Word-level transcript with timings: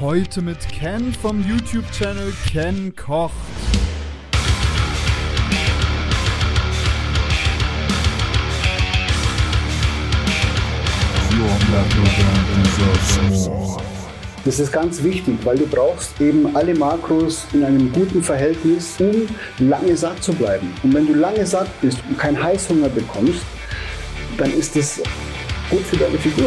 Heute 0.00 0.42
mit 0.42 0.60
Ken 0.68 1.12
vom 1.12 1.44
YouTube-Channel 1.44 2.32
Ken 2.48 2.94
kocht. 2.94 3.34
Das 14.44 14.60
ist 14.60 14.70
ganz 14.70 15.02
wichtig, 15.02 15.34
weil 15.42 15.58
du 15.58 15.66
brauchst 15.66 16.20
eben 16.20 16.54
alle 16.56 16.76
Makros 16.76 17.46
in 17.52 17.64
einem 17.64 17.92
guten 17.92 18.22
Verhältnis, 18.22 18.94
um 19.00 19.26
lange 19.58 19.96
satt 19.96 20.22
zu 20.22 20.32
bleiben. 20.32 20.72
Und 20.84 20.94
wenn 20.94 21.08
du 21.08 21.14
lange 21.14 21.44
satt 21.44 21.68
bist 21.80 21.98
und 22.08 22.16
keinen 22.16 22.40
Heißhunger 22.40 22.88
bekommst, 22.90 23.42
dann 24.36 24.52
ist 24.52 24.76
das 24.76 25.00
gut 25.68 25.82
für 25.82 25.96
deine 25.96 26.18
Figur. 26.18 26.46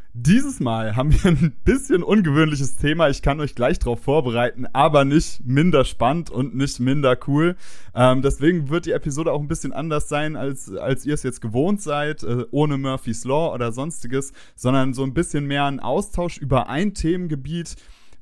Dieses 0.13 0.59
Mal 0.59 0.97
haben 0.97 1.13
wir 1.13 1.31
ein 1.31 1.55
bisschen 1.63 2.03
ungewöhnliches 2.03 2.75
Thema. 2.75 3.07
Ich 3.07 3.21
kann 3.21 3.39
euch 3.39 3.55
gleich 3.55 3.79
darauf 3.79 4.01
vorbereiten, 4.01 4.65
aber 4.73 5.05
nicht 5.05 5.39
minder 5.45 5.85
spannend 5.85 6.29
und 6.29 6.53
nicht 6.53 6.81
minder 6.81 7.17
cool. 7.27 7.55
Ähm, 7.95 8.21
deswegen 8.21 8.67
wird 8.69 8.85
die 8.85 8.91
Episode 8.91 9.31
auch 9.31 9.39
ein 9.39 9.47
bisschen 9.47 9.71
anders 9.71 10.09
sein, 10.09 10.35
als, 10.35 10.69
als 10.75 11.05
ihr 11.05 11.13
es 11.13 11.23
jetzt 11.23 11.39
gewohnt 11.39 11.81
seid, 11.81 12.23
äh, 12.23 12.43
ohne 12.51 12.77
Murphy's 12.77 13.23
Law 13.23 13.53
oder 13.53 13.71
sonstiges, 13.71 14.33
sondern 14.53 14.93
so 14.93 15.03
ein 15.03 15.13
bisschen 15.13 15.45
mehr 15.45 15.63
ein 15.63 15.79
Austausch 15.79 16.37
über 16.39 16.67
ein 16.67 16.93
Themengebiet, 16.93 17.77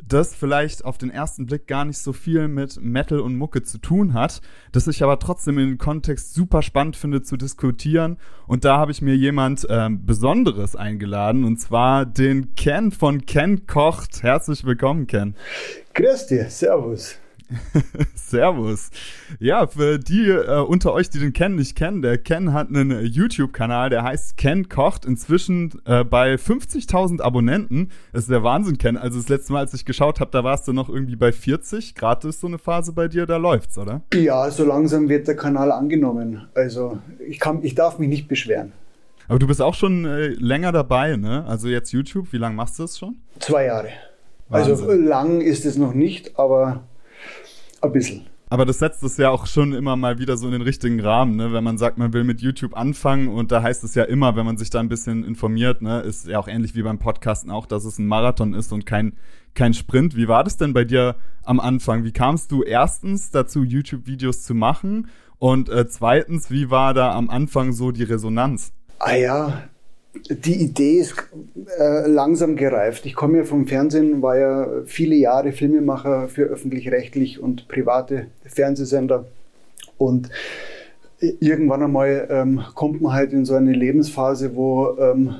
das 0.05 0.35
vielleicht 0.35 0.85
auf 0.85 0.97
den 0.97 1.09
ersten 1.09 1.45
Blick 1.45 1.67
gar 1.67 1.85
nicht 1.85 1.99
so 1.99 2.13
viel 2.13 2.47
mit 2.47 2.81
Metal 2.81 3.19
und 3.19 3.37
Mucke 3.37 3.63
zu 3.63 3.77
tun 3.77 4.13
hat, 4.13 4.41
das 4.71 4.87
ich 4.87 5.03
aber 5.03 5.19
trotzdem 5.19 5.57
in 5.57 5.67
den 5.69 5.77
Kontext 5.77 6.33
super 6.33 6.61
spannend 6.61 6.95
finde 6.95 7.21
zu 7.21 7.37
diskutieren. 7.37 8.17
Und 8.47 8.65
da 8.65 8.77
habe 8.77 8.91
ich 8.91 9.01
mir 9.01 9.15
jemand 9.15 9.67
ähm, 9.69 10.05
Besonderes 10.05 10.75
eingeladen, 10.75 11.43
und 11.43 11.57
zwar 11.57 12.05
den 12.05 12.55
Ken 12.55 12.91
von 12.91 13.25
Ken 13.25 13.67
Kocht. 13.67 14.23
Herzlich 14.23 14.65
willkommen, 14.65 15.07
Ken. 15.07 15.35
Grüß 15.93 16.27
dir, 16.27 16.49
Servus. 16.49 17.17
Servus. 18.15 18.89
Ja, 19.39 19.67
für 19.67 19.97
die 19.97 20.29
äh, 20.29 20.59
unter 20.61 20.93
euch, 20.93 21.09
die 21.09 21.19
den 21.19 21.33
Ken 21.33 21.55
nicht 21.55 21.75
kennen, 21.75 22.01
der 22.01 22.17
Ken 22.17 22.53
hat 22.53 22.69
einen 22.69 22.91
äh, 22.91 23.01
YouTube-Kanal, 23.01 23.89
der 23.89 24.03
heißt 24.03 24.37
Ken 24.37 24.69
Kocht, 24.69 25.05
inzwischen 25.05 25.71
äh, 25.85 26.03
bei 26.03 26.35
50.000 26.35 27.21
Abonnenten. 27.21 27.89
Das 28.13 28.23
ist 28.23 28.31
der 28.31 28.43
Wahnsinn, 28.43 28.77
Ken. 28.77 28.97
Also 28.97 29.17
das 29.17 29.29
letzte 29.29 29.53
Mal, 29.53 29.59
als 29.59 29.73
ich 29.73 29.85
geschaut 29.85 30.19
habe, 30.19 30.31
da 30.31 30.43
warst 30.43 30.67
du 30.67 30.73
noch 30.73 30.89
irgendwie 30.89 31.15
bei 31.15 31.31
40. 31.31 31.95
Gerade 31.95 32.27
ist 32.27 32.41
so 32.41 32.47
eine 32.47 32.57
Phase 32.57 32.93
bei 32.93 33.07
dir, 33.07 33.25
da 33.25 33.37
läuft's, 33.37 33.77
oder? 33.77 34.01
Ja, 34.13 34.49
so 34.51 34.63
langsam 34.65 35.09
wird 35.09 35.27
der 35.27 35.35
Kanal 35.35 35.71
angenommen. 35.71 36.47
Also 36.53 36.99
ich, 37.27 37.39
kann, 37.39 37.63
ich 37.63 37.75
darf 37.75 37.99
mich 37.99 38.09
nicht 38.09 38.27
beschweren. 38.27 38.73
Aber 39.27 39.39
du 39.39 39.47
bist 39.47 39.61
auch 39.61 39.75
schon 39.75 40.05
äh, 40.05 40.29
länger 40.29 40.71
dabei, 40.71 41.15
ne? 41.15 41.45
Also 41.45 41.67
jetzt 41.67 41.91
YouTube, 41.91 42.33
wie 42.33 42.37
lange 42.37 42.55
machst 42.55 42.79
du 42.79 42.83
das 42.83 42.97
schon? 42.97 43.17
Zwei 43.39 43.65
Jahre. 43.65 43.89
Also, 44.49 44.71
Wahnsinn. 44.71 44.89
Also 44.89 45.01
lang 45.01 45.41
ist 45.41 45.65
es 45.65 45.77
noch 45.77 45.93
nicht, 45.93 46.39
aber 46.39 46.83
ein 47.81 47.91
bisschen. 47.91 48.25
Aber 48.51 48.65
das 48.65 48.79
setzt 48.79 49.03
es 49.03 49.17
ja 49.17 49.29
auch 49.29 49.45
schon 49.45 49.73
immer 49.73 49.95
mal 49.95 50.17
wieder 50.17 50.35
so 50.35 50.47
in 50.47 50.53
den 50.53 50.63
richtigen 50.63 50.99
Rahmen, 50.99 51.35
ne? 51.35 51.53
Wenn 51.53 51.63
man 51.63 51.77
sagt, 51.77 51.99
man 51.99 52.13
will 52.13 52.23
mit 52.23 52.41
YouTube 52.41 52.75
anfangen 52.75 53.27
und 53.27 53.51
da 53.51 53.61
heißt 53.61 53.83
es 53.83 53.93
ja 53.93 54.03
immer, 54.03 54.35
wenn 54.35 54.45
man 54.45 54.57
sich 54.57 54.71
da 54.71 54.79
ein 54.79 54.89
bisschen 54.89 55.23
informiert, 55.23 55.83
ne, 55.83 55.99
ist 56.01 56.27
ja 56.27 56.39
auch 56.39 56.47
ähnlich 56.47 56.73
wie 56.73 56.81
beim 56.81 56.97
Podcasten 56.97 57.51
auch, 57.51 57.67
dass 57.67 57.85
es 57.85 57.99
ein 57.99 58.07
Marathon 58.07 58.55
ist 58.55 58.73
und 58.73 58.87
kein, 58.87 59.13
kein 59.53 59.75
Sprint. 59.75 60.15
Wie 60.15 60.27
war 60.27 60.43
das 60.43 60.57
denn 60.57 60.73
bei 60.73 60.83
dir 60.83 61.15
am 61.43 61.59
Anfang? 61.59 62.03
Wie 62.03 62.11
kamst 62.11 62.51
du 62.51 62.63
erstens 62.63 63.29
dazu, 63.29 63.63
YouTube-Videos 63.63 64.41
zu 64.41 64.55
machen? 64.55 65.09
Und 65.37 65.69
äh, 65.69 65.87
zweitens, 65.87 66.49
wie 66.49 66.71
war 66.71 66.95
da 66.95 67.13
am 67.13 67.29
Anfang 67.29 67.71
so 67.71 67.91
die 67.91 68.03
Resonanz? 68.03 68.73
Ah 68.97 69.13
ja, 69.13 69.63
die 70.29 70.61
Idee 70.63 70.99
ist 70.99 71.15
äh, 71.77 72.07
langsam 72.07 72.55
gereift. 72.55 73.05
Ich 73.05 73.15
komme 73.15 73.39
ja 73.39 73.43
vom 73.43 73.67
Fernsehen, 73.67 74.21
war 74.21 74.37
ja 74.37 74.67
viele 74.85 75.15
Jahre 75.15 75.51
Filmemacher 75.51 76.27
für 76.27 76.43
öffentlich-rechtlich 76.43 77.39
und 77.39 77.67
private 77.67 78.27
Fernsehsender. 78.45 79.25
Und 79.97 80.29
irgendwann 81.19 81.83
einmal 81.83 82.27
ähm, 82.29 82.61
kommt 82.75 83.01
man 83.01 83.13
halt 83.13 83.33
in 83.33 83.45
so 83.45 83.53
eine 83.53 83.73
Lebensphase, 83.73 84.55
wo 84.55 84.97
ähm, 84.97 85.35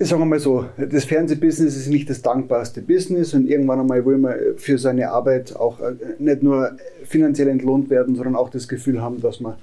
sagen 0.00 0.22
wir 0.22 0.26
mal 0.26 0.40
so, 0.40 0.64
das 0.78 1.04
Fernsehbusiness 1.04 1.76
ist 1.76 1.88
nicht 1.88 2.08
das 2.08 2.22
dankbarste 2.22 2.80
Business 2.80 3.34
und 3.34 3.46
irgendwann 3.46 3.80
einmal 3.80 4.04
will 4.06 4.16
man 4.16 4.34
für 4.56 4.78
seine 4.78 5.10
Arbeit 5.10 5.54
auch 5.54 5.78
äh, 5.80 5.92
nicht 6.18 6.42
nur 6.42 6.72
finanziell 7.04 7.48
entlohnt 7.48 7.90
werden, 7.90 8.14
sondern 8.14 8.34
auch 8.34 8.48
das 8.48 8.66
Gefühl 8.66 9.02
haben, 9.02 9.20
dass 9.20 9.40
man 9.40 9.54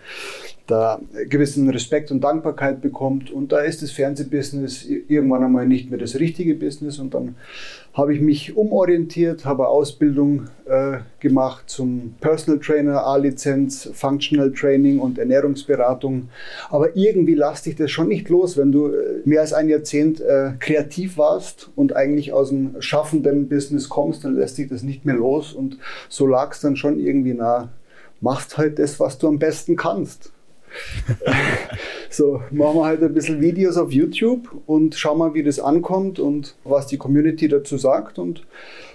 da 0.68 1.00
gewissen 1.30 1.70
Respekt 1.70 2.12
und 2.12 2.22
Dankbarkeit 2.22 2.82
bekommt. 2.82 3.32
Und 3.32 3.52
da 3.52 3.60
ist 3.60 3.82
das 3.82 3.92
Fernsehbusiness 3.92 4.86
irgendwann 4.86 5.44
einmal 5.44 5.66
nicht 5.66 5.90
mehr 5.90 6.00
das 6.00 6.20
richtige 6.20 6.54
Business. 6.54 7.00
Und 7.00 7.14
dann 7.14 7.36
habe 7.98 8.14
ich 8.14 8.22
mich 8.22 8.56
umorientiert, 8.56 9.44
habe 9.44 9.68
Ausbildung 9.68 10.46
äh, 10.66 11.00
gemacht 11.20 11.64
zum 11.68 12.14
Personal 12.22 12.60
Trainer, 12.60 13.04
A-Lizenz, 13.04 13.90
Functional 13.92 14.54
Training 14.54 15.00
und 15.00 15.18
Ernährungsberatung. 15.18 16.30
Aber 16.70 16.96
irgendwie 16.96 17.34
lässt 17.34 17.66
dich 17.66 17.76
das 17.76 17.90
schon 17.90 18.08
nicht 18.08 18.30
los, 18.30 18.56
wenn 18.56 18.72
du 18.72 18.90
äh, 18.90 19.22
mehr 19.26 19.42
als 19.42 19.52
ein 19.52 19.68
Jahrzehnt 19.68 20.22
äh, 20.22 20.52
kreativ 20.60 21.18
warst 21.18 21.72
und 21.76 21.96
eigentlich 21.96 22.34
aus 22.34 22.50
dem 22.50 22.80
schaffenden 22.80 23.50
Business 23.50 23.90
kommst, 23.90 24.24
dann 24.24 24.36
lässt 24.36 24.60
dich 24.60 24.70
das 24.70 24.84
nicht 24.84 25.04
mehr 25.04 25.16
los. 25.16 25.54
Und 25.54 25.80
so 26.08 26.28
lag 26.28 26.52
es 26.52 26.62
dann 26.62 26.76
schon 26.76 27.00
irgendwie 27.00 27.34
nah. 27.34 27.70
Machst 28.22 28.60
halt 28.60 28.78
das, 28.78 29.00
was 29.00 29.18
du 29.18 29.28
am 29.28 29.40
besten 29.40 29.76
kannst. 29.76 30.32
so, 32.10 32.42
machen 32.52 32.78
wir 32.78 32.86
halt 32.86 33.04
ein 33.04 33.14
bisschen 33.14 33.42
Videos 33.42 33.78
auf 33.78 33.92
YouTube 33.92 34.50
und 34.66 34.96
schauen 34.96 35.18
mal, 35.18 35.34
wie 35.34 35.44
das 35.44 35.60
ankommt 35.60 36.20
und 36.20 36.56
was 36.64 36.88
die 36.88 36.98
Community 36.98 37.48
dazu 37.48 37.78
sagt 37.78 38.20
und 38.20 38.46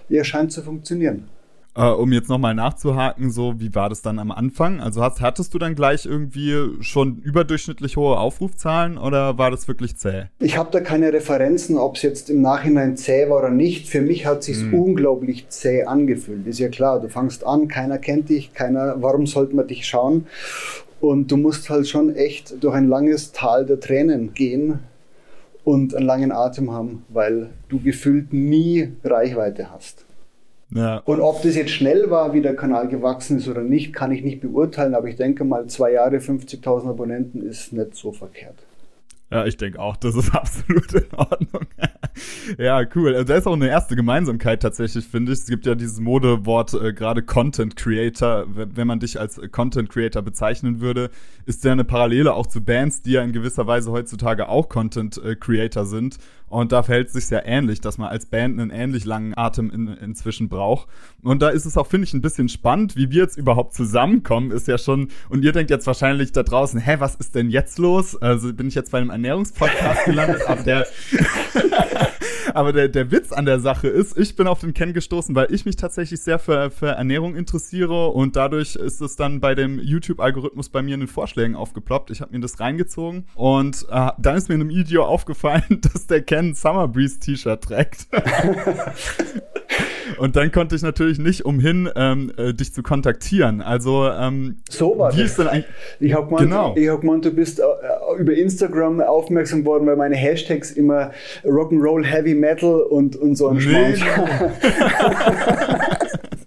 ja, 0.08 0.24
scheint 0.24 0.52
zu 0.52 0.62
funktionieren. 0.62 1.28
Äh, 1.74 1.86
um 1.86 2.12
jetzt 2.12 2.28
nochmal 2.28 2.54
nachzuhaken, 2.54 3.30
so 3.30 3.58
wie 3.58 3.74
war 3.74 3.88
das 3.88 4.02
dann 4.02 4.18
am 4.18 4.30
Anfang? 4.30 4.80
Also 4.80 5.02
hast, 5.02 5.22
hattest 5.22 5.54
du 5.54 5.58
dann 5.58 5.74
gleich 5.74 6.04
irgendwie 6.04 6.82
schon 6.82 7.16
überdurchschnittlich 7.22 7.96
hohe 7.96 8.18
Aufrufzahlen 8.18 8.98
oder 8.98 9.38
war 9.38 9.50
das 9.50 9.68
wirklich 9.68 9.96
zäh? 9.96 10.24
Ich 10.38 10.58
habe 10.58 10.70
da 10.70 10.80
keine 10.80 11.10
Referenzen, 11.14 11.78
ob 11.78 11.96
es 11.96 12.02
jetzt 12.02 12.28
im 12.28 12.42
Nachhinein 12.42 12.98
zäh 12.98 13.30
war 13.30 13.38
oder 13.38 13.50
nicht. 13.50 13.88
Für 13.88 14.02
mich 14.02 14.26
hat 14.26 14.40
es 14.40 14.46
sich 14.46 14.60
hm. 14.60 14.74
unglaublich 14.74 15.48
zäh 15.48 15.84
angefühlt. 15.84 16.46
Ist 16.46 16.58
ja 16.58 16.68
klar, 16.68 17.00
du 17.00 17.08
fangst 17.08 17.46
an, 17.46 17.68
keiner 17.68 17.96
kennt 17.96 18.28
dich, 18.28 18.52
keiner, 18.52 18.96
warum 19.00 19.26
sollte 19.26 19.56
man 19.56 19.66
dich 19.66 19.86
schauen? 19.86 20.26
Und 21.02 21.32
du 21.32 21.36
musst 21.36 21.68
halt 21.68 21.88
schon 21.88 22.14
echt 22.14 22.62
durch 22.62 22.76
ein 22.76 22.86
langes 22.86 23.32
Tal 23.32 23.66
der 23.66 23.80
Tränen 23.80 24.34
gehen 24.34 24.78
und 25.64 25.96
einen 25.96 26.06
langen 26.06 26.30
Atem 26.30 26.70
haben, 26.70 27.04
weil 27.08 27.50
du 27.68 27.80
gefühlt 27.80 28.32
nie 28.32 28.92
Reichweite 29.02 29.72
hast. 29.72 30.04
Ja. 30.70 30.98
Und 30.98 31.20
ob 31.20 31.42
das 31.42 31.56
jetzt 31.56 31.72
schnell 31.72 32.08
war, 32.08 32.34
wie 32.34 32.40
der 32.40 32.54
Kanal 32.54 32.86
gewachsen 32.86 33.38
ist 33.38 33.48
oder 33.48 33.62
nicht, 33.62 33.92
kann 33.92 34.12
ich 34.12 34.22
nicht 34.22 34.42
beurteilen, 34.42 34.94
aber 34.94 35.08
ich 35.08 35.16
denke 35.16 35.42
mal, 35.42 35.66
zwei 35.66 35.90
Jahre 35.90 36.18
50.000 36.18 36.90
Abonnenten 36.90 37.42
ist 37.42 37.72
nicht 37.72 37.96
so 37.96 38.12
verkehrt. 38.12 38.54
Ja, 39.32 39.46
ich 39.46 39.56
denke 39.56 39.80
auch, 39.80 39.96
das 39.96 40.14
ist 40.14 40.30
absolut 40.34 40.92
in 40.92 41.06
Ordnung. 41.16 41.66
ja, 42.58 42.82
cool. 42.94 43.14
Also, 43.14 43.24
da 43.24 43.36
ist 43.36 43.46
auch 43.46 43.54
eine 43.54 43.68
erste 43.68 43.96
Gemeinsamkeit 43.96 44.60
tatsächlich, 44.60 45.06
finde 45.06 45.32
ich. 45.32 45.38
Es 45.38 45.46
gibt 45.46 45.64
ja 45.64 45.74
dieses 45.74 46.00
Modewort, 46.00 46.74
äh, 46.74 46.92
gerade 46.92 47.22
Content 47.22 47.74
Creator. 47.76 48.44
Wenn 48.48 48.86
man 48.86 49.00
dich 49.00 49.18
als 49.18 49.40
Content 49.50 49.88
Creator 49.88 50.20
bezeichnen 50.20 50.80
würde, 50.80 51.10
ist 51.46 51.64
der 51.64 51.72
eine 51.72 51.84
Parallele 51.84 52.34
auch 52.34 52.46
zu 52.46 52.62
Bands, 52.62 53.02
die 53.02 53.12
ja 53.12 53.22
in 53.22 53.32
gewisser 53.32 53.66
Weise 53.66 53.90
heutzutage 53.90 54.48
auch 54.48 54.68
Content 54.68 55.16
äh, 55.24 55.34
Creator 55.34 55.86
sind. 55.86 56.18
Und 56.52 56.70
da 56.70 56.82
verhält 56.82 57.06
es 57.06 57.14
sich 57.14 57.26
sehr 57.26 57.46
ähnlich, 57.46 57.80
dass 57.80 57.96
man 57.96 58.10
als 58.10 58.26
Band 58.26 58.60
einen 58.60 58.70
ähnlich 58.70 59.06
langen 59.06 59.32
Atem 59.34 59.70
in, 59.70 59.88
inzwischen 59.88 60.50
braucht. 60.50 60.86
Und 61.22 61.40
da 61.40 61.48
ist 61.48 61.64
es 61.64 61.78
auch, 61.78 61.86
finde 61.86 62.06
ich, 62.06 62.12
ein 62.12 62.20
bisschen 62.20 62.50
spannend, 62.50 62.94
wie 62.94 63.10
wir 63.10 63.22
jetzt 63.22 63.38
überhaupt 63.38 63.72
zusammenkommen, 63.72 64.50
ist 64.50 64.68
ja 64.68 64.76
schon, 64.76 65.08
und 65.30 65.44
ihr 65.44 65.52
denkt 65.52 65.70
jetzt 65.70 65.86
wahrscheinlich 65.86 66.30
da 66.32 66.42
draußen, 66.42 66.78
hä, 66.78 66.96
was 66.98 67.14
ist 67.14 67.34
denn 67.34 67.48
jetzt 67.48 67.78
los? 67.78 68.20
Also 68.20 68.52
bin 68.52 68.68
ich 68.68 68.74
jetzt 68.74 68.92
bei 68.92 68.98
einem 68.98 69.08
Ernährungspodcast 69.08 70.04
gelandet, 70.04 70.42
aber 70.46 70.62
der, 70.62 70.86
aber 72.54 72.72
der, 72.72 72.88
der 72.88 73.10
Witz 73.10 73.32
an 73.32 73.44
der 73.44 73.60
Sache 73.60 73.88
ist, 73.88 74.18
ich 74.18 74.36
bin 74.36 74.46
auf 74.46 74.60
den 74.60 74.74
Ken 74.74 74.92
gestoßen, 74.92 75.34
weil 75.34 75.52
ich 75.52 75.64
mich 75.64 75.76
tatsächlich 75.76 76.20
sehr 76.20 76.38
für, 76.38 76.70
für 76.70 76.88
Ernährung 76.88 77.36
interessiere 77.36 78.08
und 78.08 78.36
dadurch 78.36 78.76
ist 78.76 79.00
es 79.00 79.16
dann 79.16 79.40
bei 79.40 79.54
dem 79.54 79.78
YouTube-Algorithmus 79.78 80.68
bei 80.68 80.82
mir 80.82 80.94
in 80.94 81.00
den 81.00 81.08
Vorschlägen 81.08 81.56
aufgeploppt. 81.56 82.10
Ich 82.10 82.20
habe 82.20 82.32
mir 82.32 82.40
das 82.40 82.60
reingezogen 82.60 83.26
und 83.34 83.86
äh, 83.90 84.10
dann 84.18 84.36
ist 84.36 84.48
mir 84.48 84.54
in 84.54 84.62
einem 84.62 84.70
Video 84.70 85.04
aufgefallen, 85.04 85.80
dass 85.92 86.06
der 86.06 86.22
Ken 86.22 86.54
Summer 86.54 86.88
Breeze 86.88 87.18
T-Shirt 87.20 87.62
trägt. 87.62 88.08
Und 90.18 90.36
dann 90.36 90.52
konnte 90.52 90.76
ich 90.76 90.82
natürlich 90.82 91.18
nicht 91.18 91.44
umhin, 91.44 91.88
ähm, 91.96 92.32
äh, 92.36 92.52
dich 92.52 92.72
zu 92.72 92.82
kontaktieren. 92.82 93.60
Also 93.60 94.08
ähm, 94.08 94.58
so 94.68 94.98
war 94.98 95.14
wie 95.14 95.22
das. 95.22 95.30
ist 95.30 95.38
denn 95.38 95.48
eigentlich? 95.48 95.72
Ich 96.00 96.14
habe 96.14 96.26
gemeint, 96.26 96.50
genau. 96.50 96.74
ich 96.76 96.88
hab 96.88 97.00
gemeint, 97.00 97.24
du 97.24 97.30
bist 97.30 97.60
äh, 97.60 97.62
über 98.18 98.34
Instagram 98.34 99.00
aufmerksam 99.00 99.60
geworden, 99.60 99.86
weil 99.86 99.96
meine 99.96 100.16
Hashtags 100.16 100.72
immer 100.72 101.12
Rock'n'Roll, 101.44 102.04
Heavy 102.04 102.34
Metal 102.34 102.80
und, 102.80 103.16
und 103.16 103.36
so 103.36 103.48
ein 103.48 103.56
nee, 103.56 103.94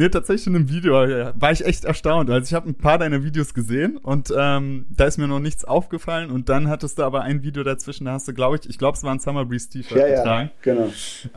Nee, 0.00 0.08
tatsächlich 0.08 0.46
in 0.46 0.56
einem 0.56 0.70
Video 0.70 0.94
war 0.94 1.52
ich 1.52 1.62
echt 1.62 1.84
erstaunt. 1.84 2.30
Also 2.30 2.46
ich 2.46 2.54
habe 2.54 2.66
ein 2.70 2.74
paar 2.74 2.96
deiner 2.96 3.22
Videos 3.22 3.52
gesehen 3.52 3.98
und 3.98 4.32
ähm, 4.34 4.86
da 4.88 5.04
ist 5.04 5.18
mir 5.18 5.28
noch 5.28 5.40
nichts 5.40 5.66
aufgefallen 5.66 6.30
und 6.30 6.48
dann 6.48 6.68
hattest 6.68 6.98
du 6.98 7.02
aber 7.02 7.20
ein 7.20 7.42
Video 7.42 7.64
dazwischen, 7.64 8.06
da 8.06 8.12
hast 8.12 8.26
du, 8.26 8.32
glaube 8.32 8.56
ich, 8.56 8.70
ich 8.70 8.78
glaube, 8.78 8.96
es 8.96 9.04
war 9.04 9.12
ein 9.12 9.18
Summer 9.18 9.44
Breeze 9.44 9.68
T-Shirt 9.68 9.98
ja, 9.98 10.08
getragen. 10.08 10.50
Ja, 10.64 10.72
genau. 10.72 10.92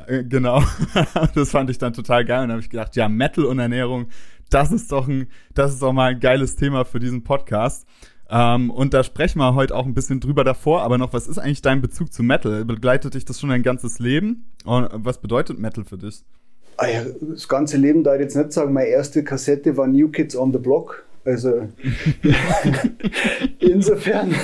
Äh, 0.08 0.24
genau. 0.24 0.64
das 1.36 1.52
fand 1.52 1.72
ich 1.72 1.78
dann 1.78 1.92
total 1.92 2.24
geil 2.24 2.44
und 2.44 2.48
da 2.48 2.54
habe 2.54 2.62
ich 2.62 2.70
gedacht, 2.70 2.96
ja, 2.96 3.10
Metal 3.10 3.44
und 3.44 3.60
Ernährung, 3.60 4.08
das 4.50 4.72
ist 4.72 4.94
doch 4.94 5.10
ein, 5.10 5.28
das 5.54 5.74
ist 5.74 5.82
doch 5.82 5.92
mal 5.92 6.12
ein 6.12 6.22
geiles 6.22 6.56
Thema 6.56 6.86
für 6.86 7.02
diesen 7.02 7.26
Podcast. 7.26 7.86
Ähm, 8.30 8.72
und 8.72 8.94
da 8.94 9.04
sprechen 9.04 9.40
wir 9.40 9.56
heute 9.56 9.76
auch 9.76 9.86
ein 9.86 9.94
bisschen 9.94 10.22
drüber 10.22 10.46
davor, 10.46 10.84
aber 10.84 10.98
noch, 10.98 11.12
was 11.12 11.28
ist 11.28 11.38
eigentlich 11.38 11.62
dein 11.62 11.82
Bezug 11.82 12.14
zu 12.14 12.24
Metal? 12.24 12.64
Begleitet 12.64 13.16
dich 13.16 13.26
das 13.26 13.42
schon 13.42 13.50
dein 13.50 13.62
ganzes 13.62 14.00
Leben? 14.00 14.54
Und 14.64 14.88
was 14.94 15.20
bedeutet 15.20 15.60
Metal 15.60 15.84
für 15.84 15.98
dich? 15.98 16.24
Ah 16.78 16.88
das 17.22 17.48
ganze 17.48 17.78
Leben 17.78 18.04
da 18.04 18.16
ich 18.16 18.22
jetzt 18.22 18.36
nicht 18.36 18.52
sagen, 18.52 18.74
meine 18.74 18.88
erste 18.88 19.24
Kassette 19.24 19.78
war 19.78 19.88
New 19.88 20.10
Kids 20.10 20.36
on 20.36 20.52
the 20.52 20.60
Block. 20.60 21.04
Also 21.26 21.70
insofern, 23.60 24.36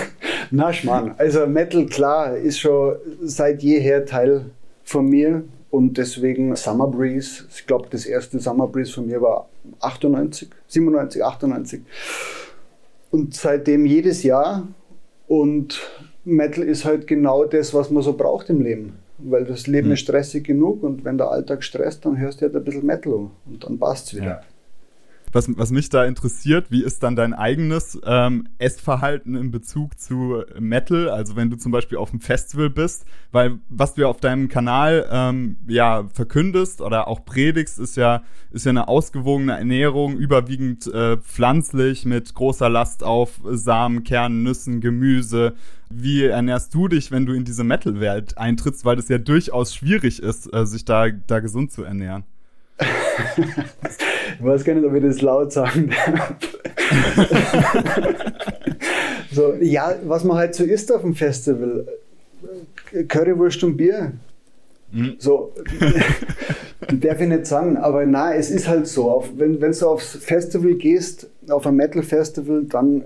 na 0.50 0.72
Schmarrn. 0.72 1.14
Also 1.18 1.46
Metal, 1.46 1.86
klar, 1.88 2.38
ist 2.38 2.60
schon 2.60 2.96
seit 3.22 3.62
jeher 3.62 4.06
Teil 4.06 4.46
von 4.84 5.08
mir 5.08 5.44
und 5.72 5.98
deswegen 5.98 6.56
Summer 6.56 6.88
Breeze. 6.88 7.46
Ich 7.54 7.68
glaube, 7.68 7.88
das 7.90 8.06
erste 8.06 8.40
Summer 8.40 8.68
Breeze 8.68 8.94
von 8.94 9.08
mir 9.08 9.22
war 9.22 9.50
98, 9.82 10.50
97, 10.68 11.24
98. 11.24 11.82
Und 13.12 13.36
seitdem 13.36 13.86
jedes 13.86 14.24
Jahr 14.24 14.68
und 15.28 15.82
Metal 16.24 16.64
ist 16.64 16.86
halt 16.86 17.08
genau 17.08 17.44
das, 17.44 17.74
was 17.74 17.90
man 17.90 18.04
so 18.04 18.14
braucht 18.14 18.50
im 18.50 18.62
Leben 18.62 19.00
weil 19.24 19.46
das 19.46 19.68
Leben 19.68 19.88
mhm. 19.88 19.94
ist 19.94 20.02
stressig 20.02 20.44
genug 20.46 20.84
und 20.84 21.04
wenn 21.06 21.18
der 21.18 21.30
Alltag 21.30 21.64
stresst, 21.64 22.06
dann 22.06 22.18
hörst 22.18 22.42
du 22.42 22.46
halt 22.46 22.56
ein 22.56 22.64
bisschen 22.64 22.86
Metal 22.86 23.14
und 23.14 23.64
dann 23.64 23.78
passt 23.78 24.08
es 24.08 24.16
wieder. 24.16 24.42
Was, 25.32 25.48
was 25.58 25.70
mich 25.70 25.90
da 25.90 26.06
interessiert, 26.06 26.72
wie 26.72 26.84
ist 26.84 27.04
dann 27.04 27.16
dein 27.16 27.36
eigenes 27.36 28.00
ähm, 28.04 28.48
Essverhalten 28.58 29.36
in 29.36 29.52
Bezug 29.52 30.00
zu 30.00 30.44
Metal? 30.60 31.10
Also 31.10 31.36
wenn 31.36 31.52
du 31.52 31.56
zum 31.56 31.72
Beispiel 31.72 32.00
auf 32.00 32.10
einem 32.10 32.20
Festival 32.20 32.72
bist, 32.72 33.06
weil 33.32 33.60
was 33.70 33.94
du 33.94 34.02
ja 34.02 34.08
auf 34.08 34.20
deinem 34.20 34.48
Kanal 34.48 35.08
ähm, 35.12 35.58
ja 35.68 36.06
verkündest 36.14 36.82
oder 36.82 37.08
auch 37.08 37.26
predigst, 37.26 37.78
ist 37.78 37.96
ja 37.96 38.24
ist 38.52 38.66
ja 38.66 38.72
eine 38.72 38.88
ausgewogene 38.88 39.56
Ernährung, 39.56 40.18
überwiegend 40.18 40.88
äh, 40.88 41.18
pflanzlich 41.18 42.06
mit 42.06 42.34
großer 42.34 42.68
Last 42.68 43.04
auf 43.04 43.40
Samen, 43.44 44.04
Kernen, 44.04 44.42
Nüssen, 44.42 44.82
Gemüse. 44.82 45.54
Wie 45.92 46.24
ernährst 46.24 46.74
du 46.74 46.88
dich, 46.88 47.12
wenn 47.12 47.28
du 47.28 47.34
in 47.34 47.46
diese 47.46 47.64
Metal-Welt 47.64 48.38
eintrittst, 48.40 48.84
weil 48.86 48.96
das 48.96 49.10
ja 49.10 49.20
durchaus 49.20 49.76
schwierig 49.76 50.24
ist, 50.24 50.52
äh, 50.52 50.66
sich 50.66 50.86
da 50.86 51.10
da 51.10 51.40
gesund 51.40 51.72
zu 51.72 51.84
ernähren? 51.84 52.24
Ich 52.80 54.44
weiß 54.44 54.64
gar 54.64 54.74
nicht, 54.74 54.86
ob 54.86 54.94
ich 54.96 55.04
das 55.04 55.22
laut 55.22 55.52
sagen 55.52 55.90
darf. 55.90 56.36
so, 59.32 59.54
ja, 59.62 59.96
was 60.06 60.24
man 60.24 60.38
halt 60.38 60.56
so 60.56 60.64
isst 60.64 60.92
auf 60.94 61.02
dem 61.02 61.16
Festival. 61.16 61.88
Currywurst 63.08 63.64
und 63.64 63.78
Bier. 63.78 64.14
Mhm. 64.92 65.16
So, 65.20 65.54
darf 67.00 67.22
ich 67.22 67.28
nicht 67.28 67.46
sagen, 67.46 67.78
aber 67.78 68.06
nein, 68.06 68.40
es 68.40 68.50
ist 68.50 68.68
halt 68.68 68.88
so. 68.88 69.12
Auf, 69.12 69.30
wenn, 69.38 69.62
wenn 69.62 69.72
du 69.72 69.88
aufs 69.88 70.16
Festival 70.16 70.74
gehst, 70.76 71.30
auf 71.50 71.68
ein 71.68 71.76
Metal-Festival, 71.76 72.64
dann 72.66 73.04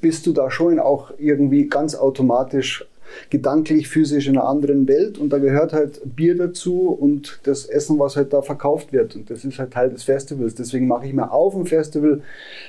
bist 0.00 0.26
du 0.26 0.32
da 0.32 0.50
schon 0.50 0.78
auch 0.78 1.12
irgendwie 1.18 1.68
ganz 1.68 1.94
automatisch 1.94 2.84
gedanklich, 3.30 3.88
physisch 3.88 4.26
in 4.28 4.36
einer 4.36 4.48
anderen 4.48 4.88
Welt 4.88 5.18
und 5.18 5.30
da 5.30 5.38
gehört 5.38 5.72
halt 5.72 6.00
Bier 6.16 6.36
dazu 6.36 6.88
und 6.88 7.40
das 7.44 7.66
Essen, 7.66 7.98
was 7.98 8.16
halt 8.16 8.32
da 8.32 8.42
verkauft 8.42 8.92
wird 8.92 9.16
und 9.16 9.30
das 9.30 9.44
ist 9.44 9.58
halt 9.58 9.72
Teil 9.72 9.90
des 9.90 10.04
Festivals. 10.04 10.54
Deswegen 10.54 10.86
mache 10.86 11.06
ich 11.06 11.12
mir 11.12 11.30
auf 11.30 11.54
dem 11.54 11.66
Festival 11.66 12.22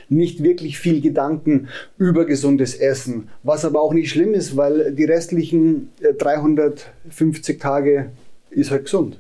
nicht 0.10 0.44
wirklich 0.44 0.80
viel 0.80 1.02
Gedanken 1.02 1.68
über 1.98 2.26
gesundes 2.26 2.76
Essen, 2.76 3.30
was 3.44 3.66
aber 3.66 3.82
auch 3.82 3.94
nicht 3.94 4.10
schlimm 4.10 4.34
ist, 4.34 4.58
weil 4.58 4.94
die 4.94 5.06
restlichen 5.06 5.90
350 6.18 7.56
äh, 7.56 7.60
Tage 7.60 8.12
ist 8.50 8.72
halt 8.72 8.86
gesund. 8.86 9.20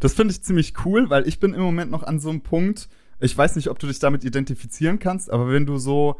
Das 0.00 0.14
finde 0.14 0.32
ich 0.32 0.42
ziemlich 0.42 0.74
cool, 0.84 1.10
weil 1.10 1.28
ich 1.28 1.38
bin 1.38 1.54
im 1.54 1.60
Moment 1.60 1.90
noch 1.90 2.02
an 2.02 2.18
so 2.18 2.30
einem 2.30 2.40
Punkt, 2.40 2.88
ich 3.20 3.38
weiß 3.38 3.54
nicht, 3.54 3.68
ob 3.68 3.78
du 3.78 3.86
dich 3.86 4.00
damit 4.00 4.24
identifizieren 4.24 4.98
kannst, 4.98 5.30
aber 5.30 5.48
wenn 5.52 5.64
du 5.64 5.78
so 5.78 6.16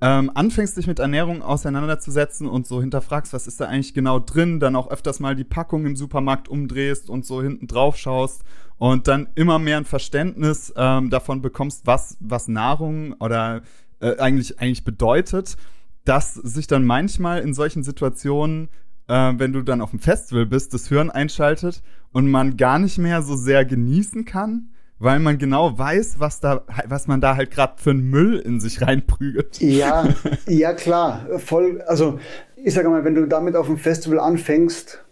ähm, 0.00 0.30
anfängst, 0.34 0.76
dich 0.76 0.86
mit 0.86 0.98
Ernährung 0.98 1.42
auseinanderzusetzen 1.42 2.46
und 2.46 2.66
so 2.66 2.80
hinterfragst, 2.80 3.32
was 3.32 3.46
ist 3.46 3.60
da 3.60 3.66
eigentlich 3.66 3.94
genau 3.94 4.18
drin, 4.18 4.60
dann 4.60 4.76
auch 4.76 4.90
öfters 4.90 5.20
mal 5.20 5.34
die 5.34 5.44
Packung 5.44 5.86
im 5.86 5.96
Supermarkt 5.96 6.48
umdrehst 6.48 7.08
und 7.08 7.24
so 7.24 7.42
hinten 7.42 7.66
drauf 7.66 7.96
schaust 7.96 8.44
und 8.76 9.08
dann 9.08 9.28
immer 9.34 9.58
mehr 9.58 9.78
ein 9.78 9.86
Verständnis 9.86 10.72
ähm, 10.76 11.08
davon 11.08 11.40
bekommst, 11.40 11.86
was, 11.86 12.18
was 12.20 12.46
Nahrung 12.46 13.14
oder 13.20 13.62
äh, 14.00 14.18
eigentlich, 14.18 14.60
eigentlich 14.60 14.84
bedeutet, 14.84 15.56
dass 16.04 16.34
sich 16.34 16.66
dann 16.66 16.84
manchmal 16.84 17.40
in 17.40 17.54
solchen 17.54 17.82
Situationen, 17.82 18.68
äh, 19.08 19.32
wenn 19.36 19.54
du 19.54 19.62
dann 19.62 19.80
auf 19.80 19.90
dem 19.90 19.98
Festival 19.98 20.44
bist, 20.44 20.74
das 20.74 20.88
Hirn 20.88 21.10
einschaltet 21.10 21.82
und 22.12 22.30
man 22.30 22.58
gar 22.58 22.78
nicht 22.78 22.98
mehr 22.98 23.22
so 23.22 23.34
sehr 23.34 23.64
genießen 23.64 24.26
kann, 24.26 24.68
weil 24.98 25.18
man 25.18 25.38
genau 25.38 25.78
weiß, 25.78 26.18
was 26.18 26.40
da, 26.40 26.62
was 26.86 27.06
man 27.06 27.20
da 27.20 27.36
halt 27.36 27.50
gerade 27.50 27.74
für 27.76 27.90
einen 27.90 28.08
Müll 28.08 28.38
in 28.38 28.60
sich 28.60 28.80
reinprügelt. 28.80 29.60
Ja, 29.60 30.08
ja 30.46 30.72
klar, 30.72 31.26
voll. 31.38 31.82
Also 31.86 32.18
ich 32.56 32.74
sage 32.74 32.88
mal, 32.88 33.04
wenn 33.04 33.14
du 33.14 33.26
damit 33.26 33.56
auf 33.56 33.66
dem 33.66 33.78
Festival 33.78 34.18
anfängst, 34.18 35.04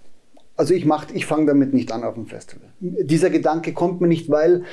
also 0.56 0.72
ich 0.72 0.86
mach, 0.86 1.06
ich 1.12 1.26
fange 1.26 1.46
damit 1.46 1.74
nicht 1.74 1.92
an 1.92 2.04
auf 2.04 2.14
dem 2.14 2.26
Festival. 2.26 2.68
Dieser 2.80 3.30
Gedanke 3.30 3.72
kommt 3.72 4.00
mir 4.00 4.08
nicht, 4.08 4.30
weil 4.30 4.64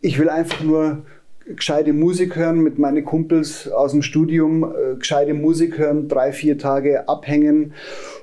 ich 0.00 0.18
will 0.18 0.28
einfach 0.28 0.62
nur 0.62 1.04
gescheite 1.46 1.92
Musik 1.92 2.36
hören 2.36 2.60
mit 2.60 2.78
meinen 2.78 3.04
Kumpels 3.04 3.70
aus 3.70 3.92
dem 3.92 4.02
Studium, 4.02 4.64
äh, 4.64 4.96
gescheite 4.96 5.34
Musik 5.34 5.78
hören, 5.78 6.08
drei, 6.08 6.32
vier 6.32 6.58
Tage 6.58 7.08
abhängen 7.08 7.74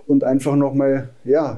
und 0.07 0.23
einfach 0.23 0.55
nochmal, 0.55 1.09
ja, 1.23 1.57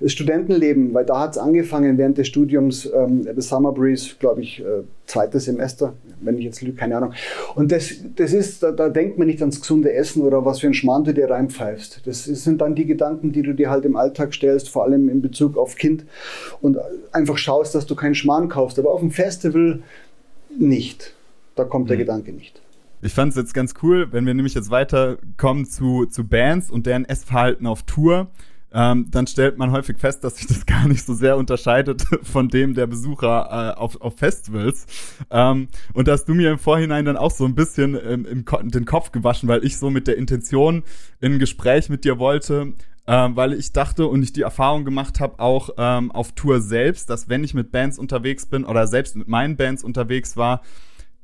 das 0.00 0.12
Studentenleben, 0.12 0.94
weil 0.94 1.04
da 1.04 1.20
hat 1.20 1.32
es 1.32 1.38
angefangen 1.38 1.98
während 1.98 2.18
des 2.18 2.28
Studiums, 2.28 2.88
ähm, 2.94 3.24
das 3.24 3.48
Summer 3.48 3.72
Breeze, 3.72 4.16
glaube 4.18 4.42
ich, 4.42 4.60
äh, 4.60 4.82
zweites 5.06 5.46
Semester, 5.46 5.94
wenn 6.20 6.38
ich 6.38 6.44
jetzt 6.44 6.62
lüge, 6.62 6.76
keine 6.76 6.96
Ahnung. 6.96 7.12
Und 7.54 7.72
das, 7.72 7.94
das 8.16 8.32
ist, 8.32 8.62
da, 8.62 8.72
da, 8.72 8.88
denkt 8.88 9.18
man 9.18 9.26
nicht 9.26 9.40
ans 9.40 9.60
gesunde 9.60 9.92
Essen 9.92 10.22
oder 10.22 10.44
was 10.44 10.60
für 10.60 10.68
ein 10.68 10.74
Schmarrn 10.74 11.04
du 11.04 11.14
dir 11.14 11.30
reinpfeifst. 11.30 12.02
Das 12.06 12.24
sind 12.24 12.60
dann 12.60 12.74
die 12.74 12.86
Gedanken, 12.86 13.32
die 13.32 13.42
du 13.42 13.54
dir 13.54 13.70
halt 13.70 13.84
im 13.84 13.96
Alltag 13.96 14.34
stellst, 14.34 14.68
vor 14.68 14.84
allem 14.84 15.08
in 15.08 15.22
Bezug 15.22 15.56
auf 15.56 15.76
Kind 15.76 16.04
und 16.60 16.78
einfach 17.12 17.38
schaust, 17.38 17.74
dass 17.74 17.86
du 17.86 17.94
keinen 17.94 18.14
Schmarrn 18.14 18.48
kaufst. 18.48 18.78
Aber 18.78 18.90
auf 18.90 19.00
dem 19.00 19.10
Festival 19.10 19.80
nicht. 20.56 21.14
Da 21.56 21.64
kommt 21.64 21.86
mhm. 21.86 21.88
der 21.88 21.96
Gedanke 21.96 22.32
nicht. 22.32 22.60
Ich 23.00 23.14
fand 23.14 23.30
es 23.30 23.36
jetzt 23.36 23.54
ganz 23.54 23.74
cool, 23.82 24.08
wenn 24.12 24.26
wir 24.26 24.34
nämlich 24.34 24.54
jetzt 24.54 24.70
weiterkommen 24.70 25.66
zu, 25.66 26.06
zu 26.06 26.24
Bands 26.24 26.68
und 26.68 26.86
deren 26.86 27.04
Essverhalten 27.04 27.66
auf 27.66 27.84
Tour 27.84 28.28
ähm, 28.72 29.06
dann 29.10 29.26
stellt 29.26 29.56
man 29.56 29.72
häufig 29.72 29.98
fest, 29.98 30.24
dass 30.24 30.36
sich 30.36 30.46
das 30.46 30.66
gar 30.66 30.86
nicht 30.86 31.04
so 31.04 31.14
sehr 31.14 31.36
unterscheidet 31.36 32.04
von 32.22 32.48
dem 32.48 32.74
der 32.74 32.86
Besucher 32.86 33.74
äh, 33.76 33.78
auf, 33.78 34.00
auf 34.00 34.16
Festivals. 34.16 34.86
Ähm, 35.30 35.68
und 35.94 36.08
dass 36.08 36.24
du 36.24 36.34
mir 36.34 36.50
im 36.50 36.58
Vorhinein 36.58 37.04
dann 37.04 37.16
auch 37.16 37.30
so 37.30 37.44
ein 37.44 37.54
bisschen 37.54 37.94
ähm, 37.94 38.26
im 38.26 38.44
den 38.70 38.84
Kopf 38.84 39.12
gewaschen, 39.12 39.48
weil 39.48 39.64
ich 39.64 39.78
so 39.78 39.90
mit 39.90 40.06
der 40.06 40.16
Intention 40.16 40.82
in 41.20 41.34
ein 41.34 41.38
Gespräch 41.38 41.88
mit 41.88 42.04
dir 42.04 42.18
wollte, 42.18 42.74
ähm, 43.06 43.36
weil 43.36 43.54
ich 43.54 43.72
dachte 43.72 44.06
und 44.06 44.22
ich 44.22 44.34
die 44.34 44.42
Erfahrung 44.42 44.84
gemacht 44.84 45.18
habe, 45.18 45.40
auch 45.40 45.70
ähm, 45.78 46.12
auf 46.12 46.32
Tour 46.32 46.60
selbst, 46.60 47.08
dass 47.08 47.28
wenn 47.28 47.44
ich 47.44 47.54
mit 47.54 47.72
Bands 47.72 47.98
unterwegs 47.98 48.44
bin 48.44 48.64
oder 48.64 48.86
selbst 48.86 49.16
mit 49.16 49.28
meinen 49.28 49.56
Bands 49.56 49.82
unterwegs 49.82 50.36
war, 50.36 50.62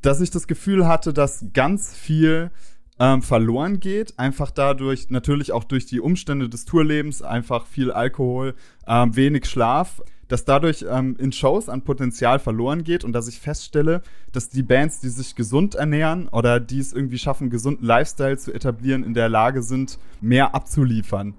dass 0.01 0.21
ich 0.21 0.31
das 0.31 0.47
Gefühl 0.47 0.87
hatte, 0.87 1.13
dass 1.13 1.45
ganz 1.53 1.95
viel 1.95 2.51
ähm, 2.99 3.23
verloren 3.23 3.81
geht. 3.81 4.19
Einfach 4.19 4.51
dadurch, 4.51 5.11
natürlich 5.11 5.53
auch 5.53 5.65
durch 5.65 5.87
die 5.87 6.01
Umstände 6.01 6.49
des 6.49 6.65
Tourlebens, 6.65 7.23
einfach 7.23 7.67
viel 7.67 7.91
Alkohol, 7.91 8.55
ähm, 8.87 9.17
wenig 9.17 9.47
Schlaf, 9.47 10.03
dass 10.29 10.45
dadurch 10.45 10.85
ähm, 10.89 11.17
in 11.19 11.33
Shows 11.33 11.69
an 11.69 11.83
Potenzial 11.83 12.39
verloren 12.39 12.85
geht 12.85 13.05
und 13.05 13.13
dass 13.13 13.29
ich 13.29 13.41
feststelle, 13.41 14.03
dass 14.33 14.49
die 14.49 14.63
Bands, 14.63 15.01
die 15.01 15.09
sich 15.09 15.35
gesund 15.35 15.75
ernähren 15.75 16.29
oder 16.29 16.61
die 16.61 16.79
es 16.79 16.93
irgendwie 16.93 17.19
schaffen, 17.19 17.51
gesunden 17.51 17.87
Lifestyle 17.87 18.39
zu 18.39 18.53
etablieren, 18.53 19.05
in 19.05 19.15
der 19.15 19.29
Lage 19.29 19.63
sind, 19.63 19.99
mehr 20.21 20.55
abzuliefern. 20.55 21.35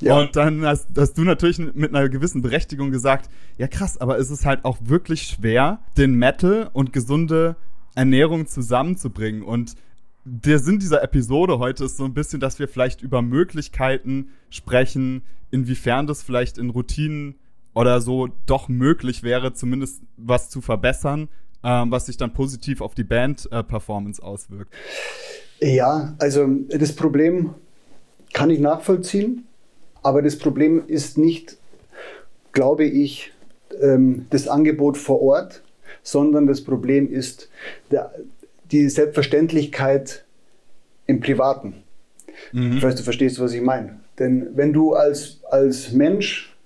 Ja. 0.00 0.18
Und 0.18 0.34
dann 0.34 0.66
hast, 0.66 0.88
hast, 0.96 1.16
du 1.16 1.22
natürlich 1.22 1.58
mit 1.58 1.94
einer 1.94 2.08
gewissen 2.08 2.42
Berechtigung 2.42 2.90
gesagt, 2.90 3.30
ja 3.56 3.68
krass, 3.68 3.96
aber 3.98 4.18
es 4.18 4.30
ist 4.30 4.44
halt 4.44 4.64
auch 4.64 4.78
wirklich 4.82 5.22
schwer, 5.22 5.78
den 5.96 6.14
Metal 6.14 6.68
und 6.72 6.92
gesunde 6.92 7.56
Ernährung 7.94 8.48
zusammenzubringen. 8.48 9.42
Und 9.42 9.76
der 10.24 10.58
Sinn 10.58 10.78
dieser 10.78 11.02
Episode 11.02 11.58
heute 11.58 11.84
ist 11.84 11.96
so 11.96 12.04
ein 12.04 12.14
bisschen, 12.14 12.40
dass 12.40 12.58
wir 12.58 12.68
vielleicht 12.68 13.02
über 13.02 13.22
Möglichkeiten 13.22 14.30
sprechen, 14.48 15.22
inwiefern 15.50 16.06
das 16.06 16.22
vielleicht 16.22 16.56
in 16.58 16.70
Routinen 16.70 17.34
oder 17.74 18.00
so 18.00 18.28
doch 18.46 18.68
möglich 18.68 19.22
wäre, 19.22 19.52
zumindest 19.52 20.02
was 20.16 20.48
zu 20.48 20.60
verbessern, 20.60 21.28
ähm, 21.62 21.90
was 21.90 22.06
sich 22.06 22.16
dann 22.16 22.32
positiv 22.32 22.80
auf 22.80 22.94
die 22.94 23.04
Band-Performance 23.04 24.22
äh, 24.22 24.24
auswirkt. 24.24 24.72
Ja, 25.60 26.14
also 26.18 26.46
das 26.68 26.94
Problem 26.94 27.54
kann 28.32 28.50
ich 28.50 28.60
nachvollziehen, 28.60 29.46
aber 30.02 30.22
das 30.22 30.38
Problem 30.38 30.82
ist 30.86 31.18
nicht, 31.18 31.56
glaube 32.52 32.84
ich, 32.84 33.32
ähm, 33.80 34.26
das 34.30 34.48
Angebot 34.48 34.96
vor 34.96 35.20
Ort, 35.20 35.62
sondern 36.02 36.46
das 36.46 36.62
Problem 36.62 37.10
ist 37.10 37.48
der, 37.90 38.12
die 38.74 38.88
Selbstverständlichkeit 38.88 40.24
im 41.06 41.20
Privaten. 41.20 41.84
Mhm. 42.52 42.76
Ich 42.76 42.82
weiß, 42.82 42.96
du 42.96 43.02
verstehst, 43.04 43.38
was 43.38 43.52
ich 43.52 43.62
meine. 43.62 44.00
Denn 44.18 44.48
wenn 44.54 44.72
du 44.72 44.94
als, 44.94 45.40
als 45.48 45.92
Mensch 45.92 46.56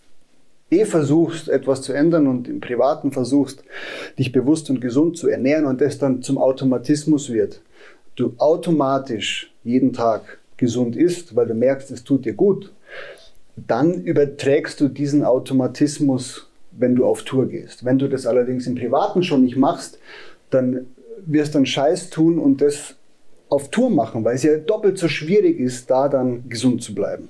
eh 0.70 0.86
versuchst, 0.86 1.48
etwas 1.48 1.82
zu 1.82 1.92
ändern 1.92 2.26
und 2.26 2.48
im 2.48 2.60
Privaten 2.60 3.12
versuchst, 3.12 3.62
dich 4.18 4.32
bewusst 4.32 4.70
und 4.70 4.80
gesund 4.80 5.18
zu 5.18 5.28
ernähren 5.28 5.66
und 5.66 5.80
das 5.82 5.98
dann 5.98 6.22
zum 6.22 6.38
Automatismus 6.38 7.30
wird, 7.30 7.60
du 8.16 8.32
automatisch 8.38 9.52
jeden 9.62 9.92
Tag 9.92 10.38
gesund 10.56 10.96
isst, 10.96 11.36
weil 11.36 11.46
du 11.46 11.54
merkst, 11.54 11.90
es 11.90 12.04
tut 12.04 12.24
dir 12.24 12.34
gut, 12.34 12.72
dann 13.54 14.02
überträgst 14.02 14.80
du 14.80 14.88
diesen 14.88 15.24
Automatismus, 15.24 16.48
wenn 16.72 16.96
du 16.96 17.04
auf 17.04 17.22
Tour 17.22 17.48
gehst. 17.48 17.84
Wenn 17.84 17.98
du 17.98 18.08
das 18.08 18.26
allerdings 18.26 18.66
im 18.66 18.76
Privaten 18.76 19.22
schon 19.22 19.42
nicht 19.42 19.56
machst, 19.56 19.98
dann 20.50 20.86
wirst 21.28 21.54
du 21.54 21.58
einen 21.58 21.66
Scheiß 21.66 22.10
tun 22.10 22.38
und 22.38 22.60
das 22.60 22.96
auf 23.48 23.70
Tour 23.70 23.90
machen, 23.90 24.24
weil 24.24 24.34
es 24.34 24.42
ja 24.42 24.56
doppelt 24.58 24.98
so 24.98 25.08
schwierig 25.08 25.58
ist, 25.58 25.90
da 25.90 26.08
dann 26.08 26.48
gesund 26.48 26.82
zu 26.82 26.94
bleiben. 26.94 27.28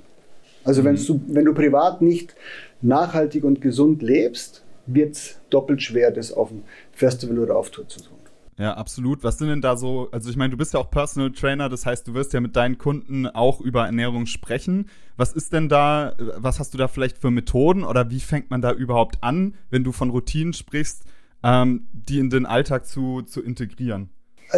Also 0.64 0.82
mhm. 0.82 0.96
du, 0.96 1.20
wenn 1.28 1.44
du 1.44 1.54
privat 1.54 2.02
nicht 2.02 2.34
nachhaltig 2.82 3.44
und 3.44 3.60
gesund 3.60 4.02
lebst, 4.02 4.64
wird 4.86 5.14
es 5.14 5.38
doppelt 5.50 5.82
schwer, 5.82 6.10
das 6.10 6.32
auf 6.32 6.48
dem 6.48 6.62
Festival 6.92 7.38
oder 7.38 7.56
auf 7.56 7.70
Tour 7.70 7.88
zu 7.88 8.00
tun. 8.00 8.18
Ja, 8.58 8.74
absolut. 8.74 9.22
Was 9.22 9.38
sind 9.38 9.48
denn 9.48 9.60
da 9.60 9.76
so, 9.76 10.08
also 10.10 10.28
ich 10.28 10.36
meine, 10.36 10.50
du 10.50 10.56
bist 10.56 10.74
ja 10.74 10.80
auch 10.80 10.90
Personal 10.90 11.30
Trainer, 11.30 11.68
das 11.68 11.86
heißt, 11.86 12.08
du 12.08 12.14
wirst 12.14 12.32
ja 12.32 12.40
mit 12.40 12.56
deinen 12.56 12.76
Kunden 12.76 13.28
auch 13.28 13.60
über 13.60 13.86
Ernährung 13.86 14.26
sprechen. 14.26 14.88
Was 15.16 15.32
ist 15.32 15.52
denn 15.52 15.68
da, 15.68 16.16
was 16.36 16.58
hast 16.58 16.74
du 16.74 16.78
da 16.78 16.88
vielleicht 16.88 17.18
für 17.18 17.30
Methoden 17.30 17.84
oder 17.84 18.10
wie 18.10 18.18
fängt 18.18 18.50
man 18.50 18.60
da 18.60 18.72
überhaupt 18.72 19.22
an, 19.22 19.54
wenn 19.70 19.84
du 19.84 19.92
von 19.92 20.10
Routinen 20.10 20.52
sprichst, 20.54 21.04
ähm, 21.42 21.86
die 21.92 22.18
in 22.18 22.30
den 22.30 22.46
Alltag 22.46 22.86
zu, 22.86 23.22
zu 23.22 23.42
integrieren? 23.42 24.10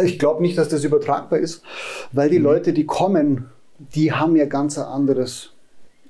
Ich 0.03 0.19
glaube 0.19 0.41
nicht, 0.41 0.57
dass 0.57 0.69
das 0.69 0.83
übertragbar 0.83 1.39
ist, 1.39 1.63
weil 2.11 2.29
die 2.29 2.39
mhm. 2.39 2.45
Leute, 2.45 2.73
die 2.73 2.85
kommen, 2.85 3.49
die 3.95 4.13
haben 4.13 4.35
ja 4.35 4.45
ganz 4.45 4.77
ein 4.77 4.85
anderes 4.85 5.53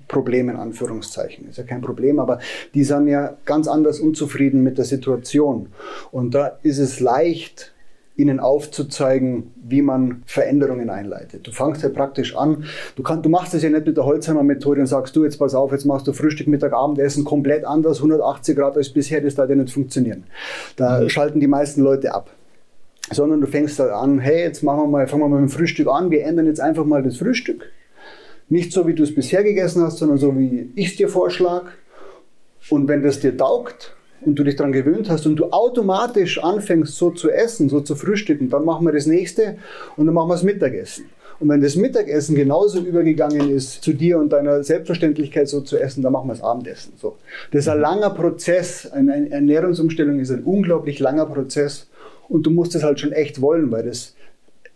Problem 0.08 0.50
in 0.50 0.58
Anführungszeichen. 0.58 1.48
Ist 1.50 1.58
ja 1.58 1.64
kein 1.64 1.82
Problem, 1.82 2.20
aber 2.20 2.40
die 2.74 2.84
sind 2.84 3.08
ja 3.08 3.38
ganz 3.46 3.68
anders 3.68 4.00
unzufrieden 4.00 4.62
mit 4.62 4.78
der 4.78 4.86
Situation. 4.86 5.70
Und 6.12 6.36
da 6.36 6.60
ist 6.64 6.80
es 6.80 7.00
leicht, 7.00 7.71
ihnen 8.16 8.40
aufzuzeigen, 8.40 9.52
wie 9.64 9.82
man 9.82 10.24
Veränderungen 10.26 10.90
einleitet. 10.90 11.48
Du 11.48 11.52
fangst 11.52 11.82
ja 11.82 11.90
praktisch 11.90 12.36
an, 12.36 12.66
du, 12.96 13.04
kann, 13.04 13.22
du 13.22 13.30
machst 13.30 13.54
es 13.54 13.64
ja 13.64 13.70
nicht 13.70 13.86
mit 13.86 13.98
der 13.98 14.06
Holzheimer-Methode 14.06 14.82
und 14.82 14.88
sagst, 14.88 15.16
du 15.16 15.24
jetzt 15.24 15.40
pass 15.40 15.56
auf, 15.56 15.72
jetzt 15.72 15.86
machst 15.86 16.08
du 16.08 16.14
Frühstück, 16.14 16.48
Mittag, 16.48 16.74
Abendessen 16.74 17.24
komplett 17.24 17.66
anders, 17.66 17.98
180 17.98 18.56
Grad 18.58 18.76
als 18.78 18.90
bisher, 18.90 19.22
das 19.22 19.36
darf 19.36 19.50
ja 19.50 19.56
nicht 19.56 19.74
funktionieren. 19.74 20.26
Da 20.76 21.02
mhm. 21.02 21.10
schalten 21.10 21.40
die 21.40 21.48
meisten 21.48 21.82
Leute 21.82 22.14
ab 22.14 22.30
sondern 23.14 23.42
du 23.42 23.48
fängst 23.48 23.80
da 23.80 24.00
an, 24.00 24.20
hey, 24.20 24.44
jetzt 24.44 24.64
machen 24.64 24.84
wir 24.84 24.88
mal, 24.88 25.08
fangen 25.08 25.24
wir 25.24 25.28
mal 25.28 25.42
mit 25.42 25.50
dem 25.50 25.54
Frühstück 25.54 25.88
an, 25.88 26.12
wir 26.12 26.24
ändern 26.24 26.46
jetzt 26.46 26.62
einfach 26.62 26.86
mal 26.86 27.04
das 27.04 27.18
Frühstück. 27.18 27.70
Nicht 28.48 28.72
so, 28.72 28.88
wie 28.88 28.94
du 28.94 29.04
es 29.04 29.14
bisher 29.14 29.44
gegessen 29.44 29.82
hast, 29.82 29.98
sondern 29.98 30.18
so, 30.18 30.38
wie 30.38 30.72
ich 30.76 30.92
es 30.92 30.96
dir 30.96 31.10
vorschlage. 31.10 31.68
Und 32.70 32.88
wenn 32.88 33.02
das 33.02 33.20
dir 33.20 33.36
taugt 33.36 33.96
und 34.26 34.36
du 34.36 34.44
dich 34.44 34.56
daran 34.56 34.72
gewöhnt 34.72 35.10
hast 35.10 35.26
und 35.26 35.36
du 35.36 35.52
automatisch 35.52 36.44
anfängst, 36.44 36.96
so 36.96 37.12
zu 37.12 37.30
essen, 37.32 37.70
so 37.70 37.82
zu 37.82 37.96
frühstücken, 37.96 38.50
dann 38.50 38.66
machen 38.66 38.86
wir 38.86 38.94
das 38.94 39.06
nächste 39.06 39.58
und 39.98 40.06
dann 40.06 40.16
machen 40.16 40.30
wir 40.30 40.36
das 40.36 40.44
Mittagessen. 40.44 41.06
Und 41.42 41.50
wenn 41.50 41.62
das 41.62 41.76
Mittagessen 41.76 42.36
genauso 42.36 42.80
übergegangen 42.80 43.50
ist, 43.50 43.84
zu 43.84 43.94
dir 43.94 44.20
und 44.20 44.30
deiner 44.30 44.64
Selbstverständlichkeit 44.64 45.50
so 45.50 45.62
zu 45.62 45.80
essen, 45.80 46.04
dann 46.04 46.14
machen 46.14 46.28
wir 46.28 46.34
das 46.34 46.44
Abendessen. 46.44 46.94
So. 47.02 47.18
Das 47.52 47.62
ist 47.62 47.68
ein 47.68 47.80
langer 47.80 48.12
Prozess. 48.12 48.86
Eine 48.92 49.32
Ernährungsumstellung 49.32 50.20
ist 50.20 50.30
ein 50.30 50.44
unglaublich 50.44 51.00
langer 51.00 51.26
Prozess. 51.26 51.90
Und 52.30 52.46
du 52.46 52.52
musst 52.52 52.76
es 52.76 52.84
halt 52.84 53.00
schon 53.00 53.12
echt 53.12 53.42
wollen, 53.42 53.72
weil 53.72 53.86
das 53.86 54.16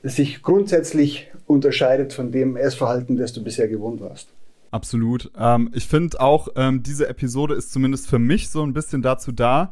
sich 0.01 0.41
grundsätzlich 0.41 1.31
unterscheidet 1.45 2.13
von 2.13 2.31
dem 2.31 2.57
Essverhalten, 2.57 3.15
das 3.15 3.31
du 3.31 3.43
bisher 3.43 3.67
gewohnt 3.67 4.01
warst. 4.01 4.29
Absolut. 4.75 5.31
Ähm, 5.37 5.69
ich 5.73 5.87
finde 5.87 6.19
auch, 6.19 6.49
ähm, 6.57 6.83
diese 6.83 7.07
Episode 7.07 7.53
ist 7.55 7.71
zumindest 7.71 8.09
für 8.09 8.19
mich 8.19 8.49
so 8.49 8.61
ein 8.61 8.73
bisschen 8.73 9.01
dazu 9.01 9.31
da, 9.31 9.71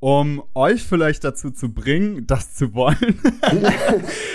um 0.00 0.42
euch 0.54 0.84
vielleicht 0.84 1.22
dazu 1.22 1.50
zu 1.50 1.68
bringen, 1.68 2.26
das 2.26 2.54
zu 2.54 2.72
wollen. 2.72 3.20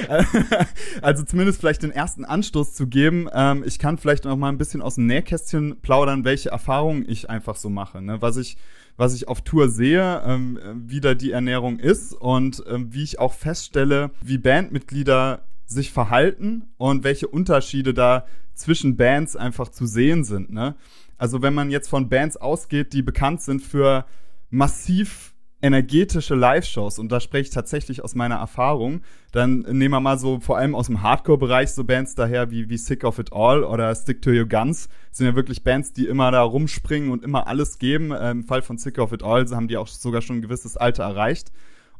also 1.01 1.23
zumindest 1.23 1.59
vielleicht 1.59 1.81
den 1.81 1.89
ersten 1.89 2.25
Anstoß 2.25 2.75
zu 2.75 2.85
geben. 2.85 3.27
Ähm, 3.33 3.63
ich 3.65 3.79
kann 3.79 3.97
vielleicht 3.97 4.25
noch 4.25 4.37
mal 4.37 4.49
ein 4.49 4.59
bisschen 4.59 4.83
aus 4.83 4.95
dem 4.95 5.07
Nähkästchen 5.07 5.81
plaudern, 5.81 6.25
welche 6.25 6.49
Erfahrungen 6.49 7.09
ich 7.09 7.31
einfach 7.31 7.55
so 7.55 7.71
mache. 7.71 7.99
Ne? 7.99 8.21
Was 8.21 8.37
ich 8.37 8.57
was 8.95 9.15
ich 9.15 9.27
auf 9.27 9.41
Tour 9.41 9.69
sehe, 9.69 10.21
ähm, 10.23 10.59
wie 10.87 11.01
da 11.01 11.15
die 11.15 11.31
Ernährung 11.31 11.79
ist 11.79 12.13
und 12.13 12.63
ähm, 12.69 12.93
wie 12.93 13.01
ich 13.01 13.17
auch 13.17 13.33
feststelle, 13.33 14.11
wie 14.21 14.37
Bandmitglieder 14.37 15.41
sich 15.65 15.91
verhalten 15.91 16.73
und 16.77 17.03
welche 17.03 17.27
Unterschiede 17.27 17.93
da 17.93 18.25
zwischen 18.53 18.95
Bands 18.97 19.35
einfach 19.35 19.69
zu 19.69 19.85
sehen 19.85 20.23
sind. 20.23 20.51
Ne? 20.51 20.75
Also 21.17 21.41
wenn 21.41 21.53
man 21.53 21.69
jetzt 21.71 21.89
von 21.89 22.09
Bands 22.09 22.37
ausgeht, 22.37 22.93
die 22.93 23.01
bekannt 23.01 23.41
sind 23.41 23.61
für 23.61 24.05
massiv 24.49 25.33
energetische 25.61 26.35
Live-Shows, 26.35 26.99
und 26.99 27.09
da 27.09 27.21
spreche 27.21 27.43
ich 27.43 27.49
tatsächlich 27.49 28.03
aus 28.03 28.15
meiner 28.15 28.35
Erfahrung, 28.35 29.01
dann 29.31 29.59
nehmen 29.59 29.93
wir 29.93 30.01
mal 30.01 30.19
so 30.19 30.41
vor 30.41 30.57
allem 30.57 30.75
aus 30.75 30.87
dem 30.87 31.01
Hardcore-Bereich 31.01 31.71
so 31.71 31.85
Bands 31.85 32.15
daher 32.15 32.51
wie, 32.51 32.69
wie 32.69 32.77
Sick 32.77 33.05
of 33.05 33.17
It 33.17 33.31
All 33.31 33.63
oder 33.63 33.95
Stick 33.95 34.21
to 34.21 34.29
Your 34.29 34.45
Guns. 34.45 34.89
Das 35.09 35.19
sind 35.19 35.27
ja 35.27 35.35
wirklich 35.35 35.63
Bands, 35.63 35.93
die 35.93 36.05
immer 36.05 36.31
da 36.31 36.41
rumspringen 36.41 37.11
und 37.11 37.23
immer 37.23 37.47
alles 37.47 37.79
geben. 37.79 38.11
Im 38.11 38.43
Fall 38.43 38.61
von 38.61 38.77
Sick 38.77 38.99
of 38.99 39.13
It 39.13 39.23
All 39.23 39.49
haben 39.51 39.69
die 39.69 39.77
auch 39.77 39.87
sogar 39.87 40.21
schon 40.21 40.39
ein 40.39 40.41
gewisses 40.41 40.75
Alter 40.75 41.03
erreicht. 41.03 41.53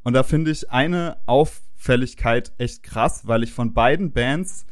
Und 0.04 0.12
da 0.12 0.24
finde 0.24 0.52
ich 0.52 0.70
eine 0.70 1.16
Auffälligkeit 1.84 2.54
echt 2.58 2.82
krass, 2.82 3.28
weil 3.28 3.44
ich 3.44 3.52
von 3.52 3.74
beiden 3.74 4.14
Bands 4.14 4.66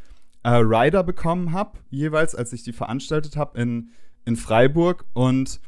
äh, 0.44 0.52
Rider 0.52 1.04
bekommen 1.04 1.52
habe, 1.52 1.78
jeweils, 1.90 2.36
als 2.36 2.54
ich 2.54 2.64
die 2.64 2.72
veranstaltet 2.72 3.36
habe 3.36 3.60
in, 3.60 3.90
in 4.24 4.38
Freiburg. 4.38 5.04
Und 5.12 5.60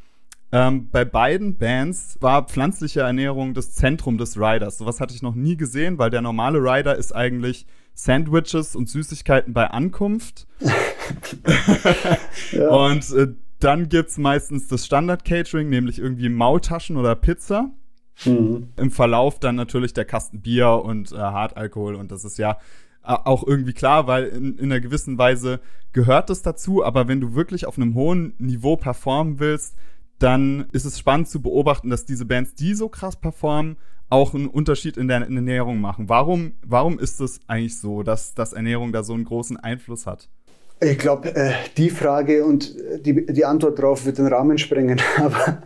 ähm, 0.54 0.90
bei 0.90 1.04
beiden 1.04 1.58
Bands 1.58 2.18
war 2.22 2.48
pflanzliche 2.48 3.02
Ernährung 3.02 3.54
das 3.54 3.74
Zentrum 3.74 4.18
des 4.18 4.38
Riders. 4.38 4.78
Sowas 4.78 5.02
hatte 5.02 5.14
ich 5.16 5.22
noch 5.22 5.36
nie 5.36 5.58
gesehen, 5.58 5.98
weil 5.98 6.10
der 6.10 6.22
normale 6.22 6.60
Rider 6.60 6.96
ist 6.96 7.14
eigentlich 7.14 7.66
Sandwiches 7.94 8.74
und 8.78 8.88
Süßigkeiten 8.88 9.54
bei 9.54 9.68
Ankunft. 9.68 10.48
ja. 12.54 12.70
Und 12.70 13.12
äh, 13.12 13.34
dann 13.60 13.90
gibt's 13.90 14.18
meistens 14.18 14.70
das 14.70 14.86
Standard-Catering, 14.86 15.70
nämlich 15.70 16.00
irgendwie 16.00 16.30
Maultaschen 16.30 16.96
oder 16.96 17.16
Pizza. 17.16 17.72
Mhm. 18.26 18.70
Im 18.78 18.92
Verlauf 18.92 19.40
dann 19.40 19.56
natürlich 19.56 19.94
der 19.94 20.06
Kasten 20.06 20.42
Bier 20.42 20.70
und 20.70 21.12
äh, 21.12 21.18
Hartalkohol 21.18 21.96
und 21.96 22.12
das 22.12 22.26
ist 22.26 22.38
ja 22.38 22.58
äh, 23.04 23.14
auch 23.14 23.46
irgendwie 23.46 23.74
klar, 23.74 24.08
weil 24.08 24.26
in, 24.26 24.58
in 24.58 24.72
einer 24.72 24.80
gewissen 24.80 25.18
Weise 25.18 25.60
gehört 25.92 26.30
das 26.30 26.42
dazu, 26.42 26.84
aber 26.84 27.08
wenn 27.08 27.22
du 27.22 27.36
wirklich 27.36 27.66
auf 27.66 27.78
einem 27.78 27.96
hohen 27.96 28.34
Niveau 28.38 28.78
performen 28.78 29.40
willst, 29.40 29.76
dann 30.20 30.68
ist 30.72 30.86
es 30.86 30.98
spannend 30.98 31.28
zu 31.28 31.42
beobachten, 31.42 31.90
dass 31.90 32.06
diese 32.06 32.26
Bands, 32.26 32.56
die 32.56 32.76
so 32.76 32.88
krass 32.88 33.16
performen, 33.16 33.78
auch 34.10 34.34
einen 34.34 34.48
Unterschied 34.48 34.96
in 34.96 35.08
der, 35.08 35.26
in 35.26 35.32
der 35.32 35.38
Ernährung 35.38 35.82
machen. 35.82 36.08
Warum, 36.08 36.54
warum 36.66 37.00
ist 37.00 37.20
es 37.20 37.42
eigentlich 37.48 37.80
so, 37.80 38.04
dass, 38.04 38.36
dass 38.36 38.54
Ernährung 38.54 38.92
da 38.92 39.04
so 39.04 39.14
einen 39.14 39.26
großen 39.26 39.58
Einfluss 39.58 40.06
hat? 40.06 40.30
Ich 40.84 40.98
glaube, 40.98 41.36
äh, 41.36 41.52
die 41.78 41.90
Frage 41.90 42.46
und 42.46 42.76
die, 43.06 43.26
die 43.26 43.46
Antwort 43.46 43.80
darauf 43.80 44.06
wird 44.06 44.18
den 44.18 44.28
Rahmen 44.28 44.58
sprengen. 44.58 45.00
Aber, 45.18 45.62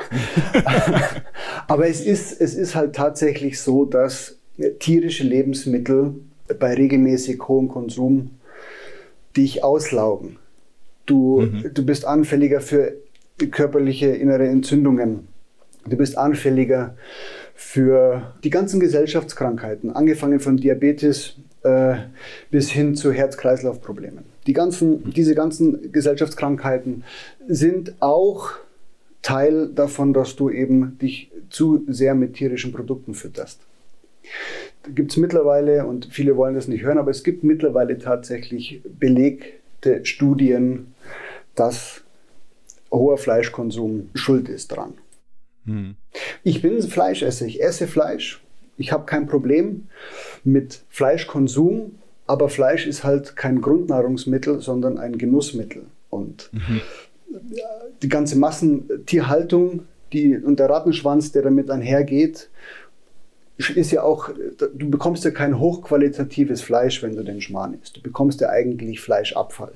aber 1.68 1.88
es, 1.88 2.02
ist, 2.02 2.40
es 2.40 2.56
ist 2.56 2.76
halt 2.76 2.96
tatsächlich 2.96 3.62
so, 3.62 3.86
dass 3.86 4.38
tierische 4.80 5.24
Lebensmittel 5.24 6.16
bei 6.60 6.74
regelmäßig 6.74 7.40
hohem 7.48 7.68
Konsum 7.68 8.32
dich 9.36 9.64
auslaugen. 9.64 10.38
Du, 11.06 11.42
mhm. 11.42 11.72
du 11.74 11.86
bist 11.86 12.06
anfälliger 12.06 12.62
für 12.62 12.94
körperliche 13.52 14.08
innere 14.08 14.48
Entzündungen. 14.48 15.28
Du 15.88 15.96
bist 15.96 16.18
anfälliger 16.18 16.96
für 17.56 18.34
die 18.44 18.50
ganzen 18.50 18.80
Gesellschaftskrankheiten, 18.80 19.96
angefangen 19.96 20.40
von 20.40 20.58
Diabetes 20.58 21.36
äh, 21.64 21.96
bis 22.52 22.70
hin 22.70 22.96
zu 22.96 23.12
Herz-Kreislauf-Problemen. 23.12 24.26
Die 24.48 24.54
ganzen, 24.54 25.12
diese 25.12 25.36
ganzen 25.36 25.92
Gesellschaftskrankheiten 25.92 27.04
sind 27.48 28.02
auch 28.02 28.52
Teil 29.22 29.68
davon, 29.68 30.14
dass 30.14 30.36
du 30.36 30.50
eben 30.50 30.98
dich 31.00 31.30
zu 31.50 31.84
sehr 31.88 32.16
mit 32.16 32.36
tierischen 32.36 32.72
Produkten 32.72 33.14
fütterst. 33.14 33.60
Da 34.84 34.92
gibt 34.92 35.12
es 35.12 35.18
mittlerweile, 35.18 35.86
und 35.86 36.08
viele 36.12 36.38
wollen 36.38 36.56
das 36.56 36.68
nicht 36.70 36.84
hören, 36.84 36.98
aber 36.98 37.12
es 37.12 37.24
gibt 37.24 37.44
mittlerweile 37.44 37.98
tatsächlich 37.98 38.82
belegte 38.86 40.06
Studien, 40.06 40.94
dass 41.56 42.04
hoher 42.92 43.18
Fleischkonsum 43.18 44.10
schuld 44.14 44.48
ist 44.48 44.70
dran. 44.70 44.94
Hm. 45.66 45.96
Ich 46.44 46.62
bin 46.62 46.82
Fleischesser, 46.82 47.46
ich 47.46 47.62
esse 47.62 47.88
Fleisch. 47.88 48.42
Ich 48.78 48.92
habe 48.92 49.06
kein 49.06 49.28
Problem 49.28 49.88
mit 50.44 50.82
Fleischkonsum, 50.90 51.96
aber 52.28 52.50
Fleisch 52.50 52.86
ist 52.86 53.04
halt 53.04 53.36
kein 53.36 53.62
Grundnahrungsmittel, 53.62 54.62
sondern 54.62 54.98
ein 54.98 55.18
Genussmittel. 55.18 55.84
Und 56.10 56.50
mhm. 56.52 56.82
die 58.02 58.10
ganze 58.10 58.38
Massentierhaltung 58.38 59.86
die, 60.14 60.38
und 60.38 60.60
der 60.60 60.70
Rattenschwanz, 60.70 61.32
der 61.32 61.42
damit 61.42 61.70
einhergeht, 61.70 62.50
ist 63.58 63.92
ja 63.92 64.04
auch, 64.04 64.30
du 64.30 64.90
bekommst 64.90 65.24
ja 65.24 65.32
kein 65.32 65.60
hochqualitatives 65.60 66.62
Fleisch, 66.62 67.02
wenn 67.02 67.16
du 67.16 67.24
den 67.24 67.42
Schmarrn 67.42 67.78
isst. 67.82 67.98
Du 67.98 68.02
bekommst 68.02 68.40
ja 68.42 68.50
eigentlich 68.50 69.02
Fleischabfall. 69.02 69.74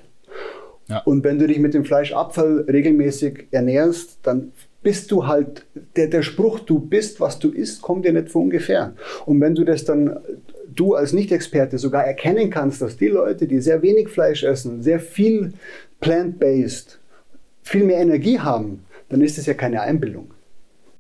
Ja. 0.88 1.00
Und 1.00 1.24
wenn 1.24 1.40
du 1.40 1.48
dich 1.48 1.60
mit 1.60 1.74
dem 1.74 1.86
Fleischabfall 1.86 2.66
regelmäßig 2.68 3.48
ernährst, 3.52 4.20
dann 4.24 4.52
bist 4.84 5.12
du 5.12 5.28
halt, 5.28 5.66
der, 5.96 6.08
der 6.08 6.22
Spruch, 6.22 6.60
du 6.60 6.80
bist, 6.80 7.20
was 7.20 7.40
du 7.40 7.50
isst, 7.50 7.82
kommt 7.82 8.06
dir 8.06 8.14
nicht 8.14 8.30
von 8.30 8.44
ungefähr. 8.44 8.94
Und 9.26 9.40
wenn 9.42 9.56
du 9.56 9.64
das 9.64 9.86
dann, 9.86 10.20
du 10.76 10.96
als 10.96 11.14
Nicht-Experte 11.14 11.78
sogar 11.78 12.06
erkennen 12.06 12.50
kannst, 12.50 12.82
dass 12.82 12.98
die 12.98 13.08
Leute, 13.08 13.48
die 13.48 13.60
sehr 13.60 13.82
wenig 13.82 14.10
Fleisch 14.10 14.44
essen, 14.44 14.82
sehr 14.82 15.00
viel 15.00 15.54
plant-based, 16.00 17.00
viel 17.64 17.84
mehr 17.84 18.00
Energie 18.00 18.40
haben, 18.40 18.86
dann 19.10 19.22
ist 19.22 19.38
das 19.38 19.46
ja 19.46 19.54
keine 19.54 19.82
Einbildung. 19.82 20.34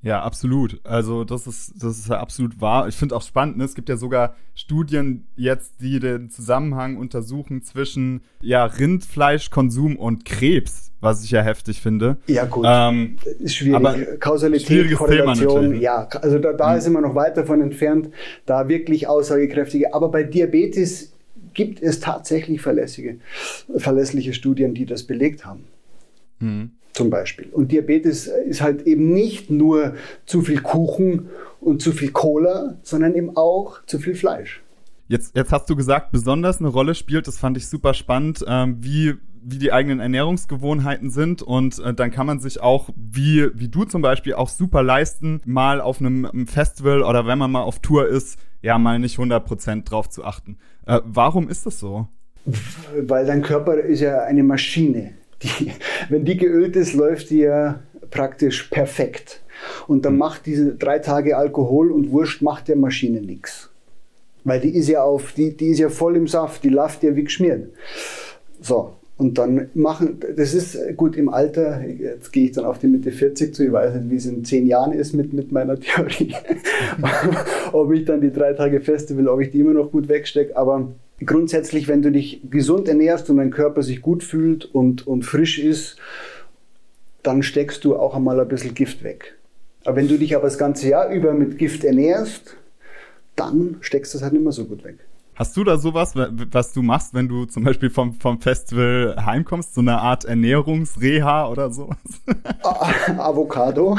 Ja, 0.04 0.24
absolut. 0.24 0.80
Also 0.84 1.24
das 1.24 1.46
ist, 1.46 1.74
das 1.78 2.00
ist 2.00 2.10
ja 2.10 2.20
absolut 2.20 2.60
wahr. 2.60 2.88
Ich 2.88 2.96
finde 2.96 3.16
auch 3.16 3.22
spannend, 3.22 3.58
ne? 3.58 3.66
es 3.66 3.76
gibt 3.76 3.88
ja 3.88 3.98
sogar 3.98 4.36
Studien 4.56 5.28
jetzt, 5.36 5.80
die 5.80 6.00
den 6.00 6.30
Zusammenhang 6.32 6.98
untersuchen 6.98 7.62
zwischen 7.62 8.22
ja, 8.42 8.66
Rindfleischkonsum 8.66 9.98
und 9.98 10.26
Krebs, 10.26 10.92
was 11.02 11.24
ich 11.24 11.32
ja 11.32 11.42
heftig 11.42 11.82
finde. 11.82 12.18
Ja, 12.26 12.46
gut. 12.46 12.66
Ähm, 12.68 13.18
ist 13.40 13.56
schwierig. 13.56 13.76
Aber 13.76 13.94
Kausalität, 14.18 14.92
Korrelation, 14.96 15.80
ja. 15.80 16.08
Also 16.08 16.40
da, 16.40 16.54
da 16.54 16.72
mhm. 16.72 16.78
ist 16.80 16.88
immer 16.88 17.02
noch 17.02 17.14
weit 17.14 17.38
davon 17.38 17.62
entfernt, 17.62 18.10
da 18.48 18.68
wirklich 18.68 19.08
aussagekräftige. 19.08 19.94
Aber 19.94 20.10
bei 20.10 20.24
Diabetes 20.24 21.14
gibt 21.54 21.80
es 21.82 22.00
tatsächlich 22.00 22.62
verlässliche, 22.62 23.18
verlässliche 23.76 24.34
Studien, 24.34 24.74
die 24.74 24.88
das 24.88 25.04
belegt 25.04 25.46
haben. 25.46 25.66
Mhm 26.40 26.72
zum 26.94 27.10
Beispiel. 27.10 27.48
Und 27.52 27.72
Diabetes 27.72 28.28
ist 28.28 28.62
halt 28.62 28.84
eben 28.84 29.14
nicht 29.14 29.50
nur 29.50 29.96
zu 30.26 30.42
viel 30.42 30.62
Kuchen 30.62 31.30
und 31.60 31.82
zu 31.82 31.92
viel 31.92 32.12
Cola, 32.12 32.78
sondern 32.84 33.16
eben 33.16 33.36
auch 33.38 33.84
zu 33.86 34.00
viel 34.00 34.16
Fleisch. 34.16 34.62
Jetzt, 35.08 35.36
jetzt 35.36 35.52
hast 35.52 35.70
du 35.70 35.76
gesagt, 35.76 36.12
besonders 36.12 36.60
eine 36.60 36.70
Rolle 36.70 36.96
spielt, 36.96 37.28
das 37.28 37.38
fand 37.38 37.58
ich 37.58 37.68
super 37.68 37.94
spannend, 37.94 38.46
ähm, 38.48 38.78
wie, 38.80 39.16
wie 39.44 39.58
die 39.58 39.74
eigenen 39.74 40.00
Ernährungsgewohnheiten 40.00 41.10
sind. 41.10 41.42
Und 41.42 41.80
äh, 41.80 41.94
dann 41.94 42.12
kann 42.12 42.28
man 42.28 42.40
sich 42.40 42.62
auch, 42.62 42.90
wie, 42.96 43.50
wie 43.54 43.68
du 43.68 43.84
zum 43.84 44.02
Beispiel, 44.02 44.36
auch 44.36 44.48
super 44.48 44.84
leisten, 44.84 45.42
mal 45.46 45.82
auf 45.82 46.00
einem 46.00 46.48
Festival 46.48 47.02
oder 47.04 47.28
wenn 47.28 47.38
man 47.38 47.52
mal 47.52 47.62
auf 47.62 47.80
Tour 47.80 48.08
ist, 48.08 48.40
ja, 48.62 48.78
mal 48.78 49.00
nicht 49.00 49.18
100% 49.18 49.84
drauf 49.84 50.10
zu 50.10 50.24
achten. 50.24 50.58
Äh, 50.86 51.02
warum 51.04 51.50
ist 51.50 51.66
das 51.66 51.80
so? 51.80 52.08
Weil 53.02 53.26
dein 53.26 53.42
Körper 53.42 53.76
ist 53.76 54.00
ja 54.00 54.24
eine 54.24 54.44
Maschine 54.44 55.14
die, 55.44 55.72
wenn 56.10 56.26
die 56.26 56.38
geölt 56.38 56.76
ist, 56.76 56.94
läuft 56.94 57.30
die 57.30 57.40
ja 57.40 57.82
praktisch 58.10 58.64
perfekt. 58.64 59.42
Und 59.88 60.06
dann 60.06 60.14
hm. 60.14 60.20
macht 60.20 60.46
diese 60.46 60.76
drei 60.76 61.00
Tage 61.00 61.38
Alkohol 61.38 61.92
und 61.92 62.12
Wurst 62.12 62.42
macht 62.42 62.68
der 62.68 62.76
Maschine 62.76 63.22
nichts. 63.22 63.70
Weil 64.44 64.60
die 64.60 64.76
ist 64.76 64.90
ja 64.90 65.04
auf, 65.04 65.34
die, 65.34 65.56
die 65.56 65.68
ist 65.68 65.80
ja 65.80 65.90
voll 65.90 66.16
im 66.16 66.28
Saft, 66.28 66.64
die 66.64 66.70
läuft 66.70 67.04
ja 67.04 67.16
wie 67.16 67.24
geschmiert. 67.24 67.70
So. 68.60 68.94
Und 69.18 69.38
dann 69.38 69.70
machen, 69.76 70.20
das 70.36 70.56
ist 70.56 70.98
gut 70.98 71.16
im 71.16 71.30
Alter, 71.30 71.86
jetzt 71.86 72.34
gehe 72.34 72.46
ich 72.46 72.54
dann 72.54 72.66
auf 72.66 72.80
die 72.80 72.88
Mitte 72.88 73.12
40 73.12 73.54
zu, 73.54 73.64
ich 73.64 73.72
weiß 73.72 73.94
nicht, 73.94 74.10
wie 74.10 74.16
es 74.16 74.26
in 74.26 74.44
zehn 74.44 74.66
Jahren 74.66 74.94
ist 74.94 75.14
mit, 75.14 75.32
mit 75.32 75.52
meiner 75.52 75.80
Theorie. 75.80 76.34
ob 77.72 77.92
ich 77.92 78.06
dann 78.06 78.22
die 78.22 78.32
drei 78.32 78.54
Tage 78.54 78.82
Festival, 78.82 79.28
ob 79.28 79.42
ich 79.42 79.52
die 79.52 79.60
immer 79.60 79.74
noch 79.74 79.92
gut 79.92 80.10
wegstecke, 80.10 80.58
aber 80.58 80.88
grundsätzlich, 81.26 81.88
wenn 81.88 82.02
du 82.02 82.12
dich 82.12 82.42
gesund 82.50 82.88
ernährst 82.88 83.30
und 83.30 83.38
dein 83.38 83.52
Körper 83.52 83.84
sich 83.84 84.02
gut 84.02 84.24
fühlt 84.24 84.66
und, 84.66 85.08
und 85.08 85.24
frisch 85.24 85.60
ist, 85.60 85.98
dann 87.24 87.44
steckst 87.44 87.84
du 87.86 87.96
auch 87.96 88.16
einmal 88.16 88.40
ein 88.40 88.48
bisschen 88.48 88.74
Gift 88.74 89.04
weg. 89.04 89.38
Aber 89.84 89.96
wenn 89.96 90.08
du 90.08 90.18
dich 90.18 90.36
aber 90.36 90.46
das 90.46 90.58
ganze 90.58 90.90
Jahr 90.90 91.10
über 91.10 91.34
mit 91.34 91.58
Gift 91.58 91.84
ernährst, 91.84 92.56
dann 93.36 93.78
steckst 93.82 94.14
du 94.14 94.18
es 94.18 94.24
halt 94.24 94.34
nicht 94.34 94.44
mehr 94.44 94.52
so 94.52 94.66
gut 94.66 94.84
weg. 94.84 94.98
Hast 95.34 95.56
du 95.56 95.64
da 95.64 95.78
sowas, 95.78 96.14
was 96.16 96.74
du 96.74 96.82
machst, 96.82 97.14
wenn 97.14 97.28
du 97.28 97.46
zum 97.46 97.64
Beispiel 97.64 97.90
vom, 97.90 98.14
vom 98.14 98.42
Festival 98.42 99.16
heimkommst? 99.26 99.74
So 99.74 99.82
eine 99.82 99.98
Art 99.98 100.26
Ernährungsreha 100.26 101.48
oder 101.48 101.72
sowas? 101.72 101.98
Avocado. 103.18 103.98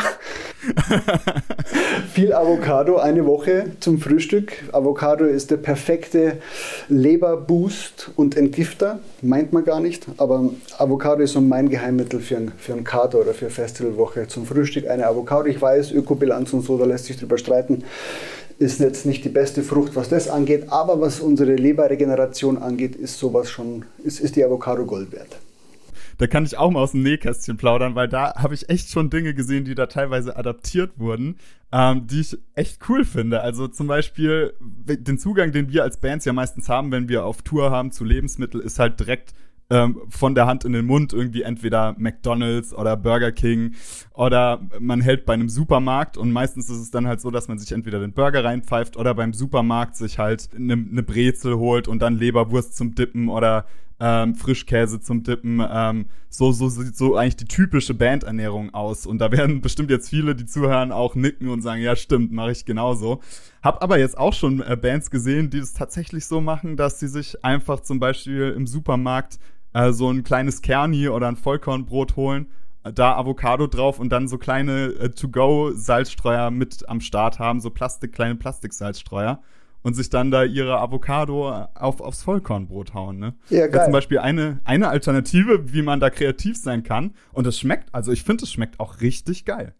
Viel 2.12 2.32
Avocado, 2.34 2.98
eine 2.98 3.24
Woche 3.26 3.72
zum 3.80 3.98
Frühstück. 3.98 4.52
Avocado 4.72 5.24
ist 5.24 5.50
der 5.50 5.56
perfekte 5.56 6.38
Leberboost 6.88 8.10
und 8.14 8.36
Entgifter. 8.36 9.00
Meint 9.22 9.52
man 9.52 9.64
gar 9.64 9.80
nicht, 9.80 10.06
aber 10.18 10.50
Avocado 10.76 11.22
ist 11.22 11.32
so 11.32 11.40
mein 11.40 11.70
Geheimmittel 11.70 12.20
für 12.20 12.36
ein, 12.36 12.52
für 12.58 12.74
ein 12.74 12.84
Kater 12.84 13.18
oder 13.18 13.32
für 13.32 13.48
Festivalwoche. 13.48 14.28
Zum 14.28 14.44
Frühstück 14.44 14.86
eine 14.86 15.06
Avocado. 15.06 15.46
Ich 15.46 15.60
weiß, 15.60 15.92
Ökobilanz 15.92 16.52
und 16.52 16.60
so, 16.60 16.76
da 16.76 16.84
lässt 16.84 17.06
sich 17.06 17.16
drüber 17.16 17.38
streiten 17.38 17.84
ist 18.58 18.80
jetzt 18.80 19.06
nicht 19.06 19.24
die 19.24 19.28
beste 19.28 19.62
Frucht, 19.62 19.96
was 19.96 20.08
das 20.08 20.28
angeht, 20.28 20.66
aber 20.68 21.00
was 21.00 21.20
unsere 21.20 21.54
Leberregeneration 21.54 22.58
angeht, 22.58 22.96
ist 22.96 23.18
sowas 23.18 23.50
schon, 23.50 23.84
ist, 24.04 24.20
ist 24.20 24.36
die 24.36 24.44
Avocado 24.44 24.84
Gold 24.84 25.12
wert. 25.12 25.38
Da 26.18 26.26
kann 26.26 26.44
ich 26.44 26.56
auch 26.56 26.70
mal 26.70 26.80
aus 26.80 26.92
dem 26.92 27.02
Nähkästchen 27.02 27.56
plaudern, 27.56 27.94
weil 27.94 28.08
da 28.08 28.34
habe 28.36 28.54
ich 28.54 28.68
echt 28.68 28.90
schon 28.90 29.10
Dinge 29.10 29.34
gesehen, 29.34 29.64
die 29.64 29.74
da 29.74 29.86
teilweise 29.86 30.36
adaptiert 30.36 30.92
wurden, 30.96 31.36
ähm, 31.72 32.06
die 32.06 32.20
ich 32.20 32.38
echt 32.54 32.78
cool 32.88 33.04
finde. 33.04 33.40
Also 33.40 33.66
zum 33.66 33.86
Beispiel 33.86 34.52
den 34.60 35.18
Zugang, 35.18 35.52
den 35.52 35.72
wir 35.72 35.82
als 35.82 35.96
Bands 35.96 36.24
ja 36.24 36.32
meistens 36.32 36.68
haben, 36.68 36.92
wenn 36.92 37.08
wir 37.08 37.24
auf 37.24 37.42
Tour 37.42 37.70
haben 37.70 37.90
zu 37.90 38.04
Lebensmitteln, 38.04 38.62
ist 38.62 38.78
halt 38.78 39.00
direkt 39.00 39.32
ähm, 39.72 40.02
von 40.10 40.34
der 40.34 40.46
Hand 40.46 40.66
in 40.66 40.74
den 40.74 40.84
Mund 40.84 41.14
irgendwie 41.14 41.42
entweder 41.42 41.94
McDonald's 41.98 42.74
oder 42.74 42.94
Burger 42.94 43.32
King 43.32 43.72
oder 44.12 44.60
man 44.78 45.00
hält 45.00 45.24
bei 45.24 45.32
einem 45.32 45.48
Supermarkt 45.48 46.18
und 46.18 46.30
meistens 46.30 46.68
ist 46.68 46.78
es 46.78 46.90
dann 46.90 47.06
halt 47.06 47.22
so, 47.22 47.30
dass 47.30 47.48
man 47.48 47.58
sich 47.58 47.72
entweder 47.72 47.98
den 47.98 48.12
Burger 48.12 48.44
reinpfeift 48.44 48.98
oder 48.98 49.14
beim 49.14 49.32
Supermarkt 49.32 49.96
sich 49.96 50.18
halt 50.18 50.50
eine 50.54 50.76
ne 50.76 51.02
Brezel 51.02 51.56
holt 51.56 51.88
und 51.88 52.02
dann 52.02 52.18
Leberwurst 52.18 52.76
zum 52.76 52.94
Dippen 52.94 53.30
oder 53.30 53.64
ähm, 53.98 54.34
Frischkäse 54.34 55.00
zum 55.00 55.22
Dippen. 55.22 55.64
Ähm, 55.66 56.06
so, 56.28 56.50
so 56.50 56.68
sieht 56.68 56.96
so 56.96 57.16
eigentlich 57.16 57.36
die 57.36 57.44
typische 57.44 57.94
Bandernährung 57.94 58.74
aus. 58.74 59.06
Und 59.06 59.18
da 59.18 59.30
werden 59.30 59.60
bestimmt 59.62 59.90
jetzt 59.90 60.10
viele, 60.10 60.34
die 60.34 60.44
zuhören, 60.44 60.90
auch 60.90 61.14
nicken 61.14 61.48
und 61.48 61.62
sagen, 61.62 61.80
ja 61.80 61.94
stimmt, 61.94 62.32
mache 62.32 62.50
ich 62.50 62.64
genauso. 62.64 63.20
Hab 63.62 63.80
aber 63.82 63.98
jetzt 63.98 64.18
auch 64.18 64.32
schon 64.32 64.60
äh, 64.60 64.76
Bands 64.76 65.10
gesehen, 65.10 65.50
die 65.50 65.58
es 65.58 65.72
tatsächlich 65.72 66.26
so 66.26 66.40
machen, 66.40 66.76
dass 66.76 66.98
sie 66.98 67.06
sich 67.06 67.44
einfach 67.44 67.80
zum 67.80 68.00
Beispiel 68.00 68.52
im 68.56 68.66
Supermarkt 68.66 69.38
äh, 69.72 69.92
so 69.92 70.10
ein 70.10 70.24
kleines 70.24 70.62
Kerni 70.62 71.08
oder 71.08 71.28
ein 71.28 71.36
Vollkornbrot 71.36 72.16
holen, 72.16 72.46
äh, 72.84 72.92
da 72.92 73.16
Avocado 73.16 73.66
drauf 73.66 73.98
und 73.98 74.10
dann 74.10 74.28
so 74.28 74.38
kleine 74.38 74.86
äh, 75.00 75.10
To-Go-Salzstreuer 75.10 76.50
mit 76.50 76.88
am 76.88 77.00
Start 77.00 77.38
haben, 77.38 77.60
so 77.60 77.70
Plastik, 77.70 78.12
kleine 78.12 78.34
Plastiksalzstreuer 78.36 79.40
und 79.82 79.94
sich 79.94 80.10
dann 80.10 80.30
da 80.30 80.44
ihre 80.44 80.78
Avocado 80.78 81.50
auf, 81.74 82.00
aufs 82.00 82.22
Vollkornbrot 82.22 82.94
hauen. 82.94 83.18
Ne? 83.18 83.34
Ja, 83.50 83.66
geil. 83.66 83.70
Das 83.70 83.84
zum 83.84 83.92
Beispiel 83.92 84.18
eine, 84.18 84.60
eine 84.64 84.88
Alternative, 84.88 85.72
wie 85.72 85.82
man 85.82 85.98
da 85.98 86.08
kreativ 86.08 86.56
sein 86.56 86.84
kann. 86.84 87.14
Und 87.32 87.46
es 87.46 87.58
schmeckt, 87.58 87.92
also 87.92 88.12
ich 88.12 88.22
finde, 88.22 88.44
es 88.44 88.52
schmeckt 88.52 88.78
auch 88.78 89.00
richtig 89.00 89.44
geil. 89.44 89.74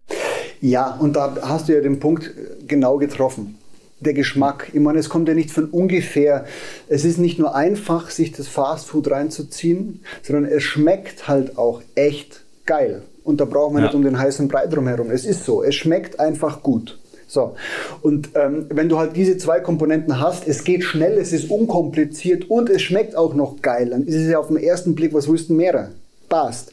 Ja, 0.61 0.95
und 0.95 1.15
da 1.15 1.37
hast 1.43 1.69
du 1.69 1.75
ja 1.75 1.81
den 1.81 2.01
Punkt 2.01 2.33
genau 2.67 2.99
getroffen 2.99 3.59
der 4.05 4.15
Geschmack. 4.15 4.71
Ich 4.73 4.81
meine, 4.81 4.99
es 4.99 5.09
kommt 5.09 5.29
ja 5.29 5.35
nicht 5.35 5.51
von 5.51 5.67
ungefähr. 5.67 6.45
Es 6.89 7.05
ist 7.05 7.19
nicht 7.19 7.39
nur 7.39 7.55
einfach, 7.55 8.11
sich 8.11 8.33
das 8.33 8.49
Fastfood 8.49 9.11
reinzuziehen, 9.11 10.01
sondern 10.23 10.45
es 10.45 10.63
schmeckt 10.63 11.29
halt 11.29 11.59
auch 11.59 11.83
echt 11.95 12.43
geil. 12.67 13.03
Und 13.25 13.41
da 13.41 13.45
brauchen 13.45 13.75
wir 13.75 13.81
ja. 13.81 13.87
nicht 13.87 13.95
um 13.95 14.03
den 14.03 14.19
heißen 14.19 14.49
Brei 14.49 14.67
drumherum. 14.67 15.11
Es 15.11 15.25
ist 15.25 15.45
so, 15.45 15.63
es 15.63 15.75
schmeckt 15.75 16.19
einfach 16.19 16.63
gut. 16.63 16.99
So. 17.29 17.55
Und 18.03 18.31
ähm, 18.35 18.67
wenn 18.69 18.91
du 18.91 18.99
halt 18.99 19.17
diese 19.17 19.39
zwei 19.39 19.61
Komponenten 19.61 20.21
hast, 20.21 20.47
es 20.47 20.65
geht 20.65 20.85
schnell, 20.85 21.19
es 21.19 21.33
ist 21.33 21.51
unkompliziert 21.51 22.51
und 22.51 22.69
es 22.69 22.83
schmeckt 22.83 23.17
auch 23.17 23.35
noch 23.35 23.63
geil, 23.63 23.91
dann 23.91 24.05
ist 24.05 24.17
es 24.17 24.31
ja 24.31 24.39
auf 24.39 24.49
den 24.49 24.59
ersten 24.59 24.95
Blick, 24.95 25.15
was 25.15 25.29
willst 25.29 25.49
du 25.49 25.55
mehr? 25.55 25.91
Passt. 26.29 26.73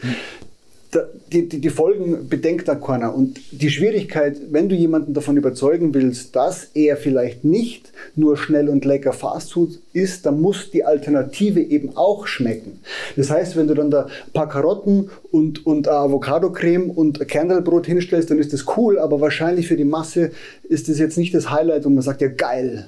Die, 1.31 1.47
die, 1.47 1.61
die 1.61 1.69
Folgen 1.69 2.27
bedenkt 2.29 2.67
da 2.67 2.73
keiner. 2.73 3.13
Und 3.13 3.39
die 3.51 3.69
Schwierigkeit, 3.69 4.37
wenn 4.49 4.69
du 4.69 4.75
jemanden 4.75 5.13
davon 5.13 5.37
überzeugen 5.37 5.93
willst, 5.93 6.35
dass 6.35 6.69
er 6.73 6.97
vielleicht 6.97 7.43
nicht 7.43 7.91
nur 8.15 8.37
schnell 8.37 8.69
und 8.69 8.85
lecker 8.85 9.13
Fastfood 9.13 9.79
isst, 9.93 10.25
dann 10.25 10.41
muss 10.41 10.71
die 10.71 10.83
Alternative 10.83 11.61
eben 11.61 11.95
auch 11.95 12.25
schmecken. 12.25 12.79
Das 13.15 13.29
heißt, 13.29 13.55
wenn 13.55 13.67
du 13.67 13.75
dann 13.75 13.91
da 13.91 14.05
ein 14.05 14.33
paar 14.33 14.49
Karotten 14.49 15.11
und, 15.31 15.65
und 15.65 15.87
Avocado-Creme 15.87 16.89
und 16.89 17.27
Kernelbrot 17.27 17.85
hinstellst, 17.85 18.31
dann 18.31 18.39
ist 18.39 18.53
das 18.53 18.65
cool, 18.75 18.97
aber 18.97 19.21
wahrscheinlich 19.21 19.67
für 19.67 19.77
die 19.77 19.85
Masse 19.85 20.31
ist 20.63 20.89
das 20.89 20.97
jetzt 20.97 21.17
nicht 21.17 21.35
das 21.35 21.51
Highlight 21.51 21.85
und 21.85 21.93
man 21.93 22.03
sagt 22.03 22.21
ja 22.21 22.29
geil, 22.29 22.87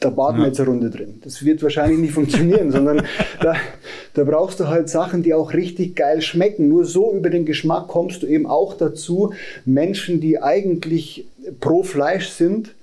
da 0.00 0.10
baden 0.10 0.38
wir 0.40 0.46
jetzt 0.46 0.60
eine 0.60 0.68
Runde 0.68 0.90
drin. 0.90 1.20
Das 1.24 1.44
wird 1.44 1.62
wahrscheinlich 1.62 1.98
nicht 1.98 2.12
funktionieren, 2.12 2.70
sondern 2.72 3.02
da, 3.40 3.56
da 4.14 4.24
brauchst 4.24 4.60
du 4.60 4.68
halt 4.68 4.88
Sachen, 4.88 5.22
die 5.22 5.34
auch 5.34 5.52
richtig 5.52 5.96
geil 5.96 6.22
schmecken. 6.22 6.68
Nur 6.68 6.84
so 6.84 7.12
über 7.12 7.30
den 7.30 7.44
Geschmack 7.44 7.88
kommst 7.88 8.22
du 8.22 8.26
eben 8.26 8.46
auch 8.46 8.74
dazu, 8.74 9.32
Menschen, 9.64 10.20
die 10.20 10.40
eigentlich 10.40 11.26
pro 11.60 11.82
Fleisch 11.82 12.28
sind, 12.28 12.74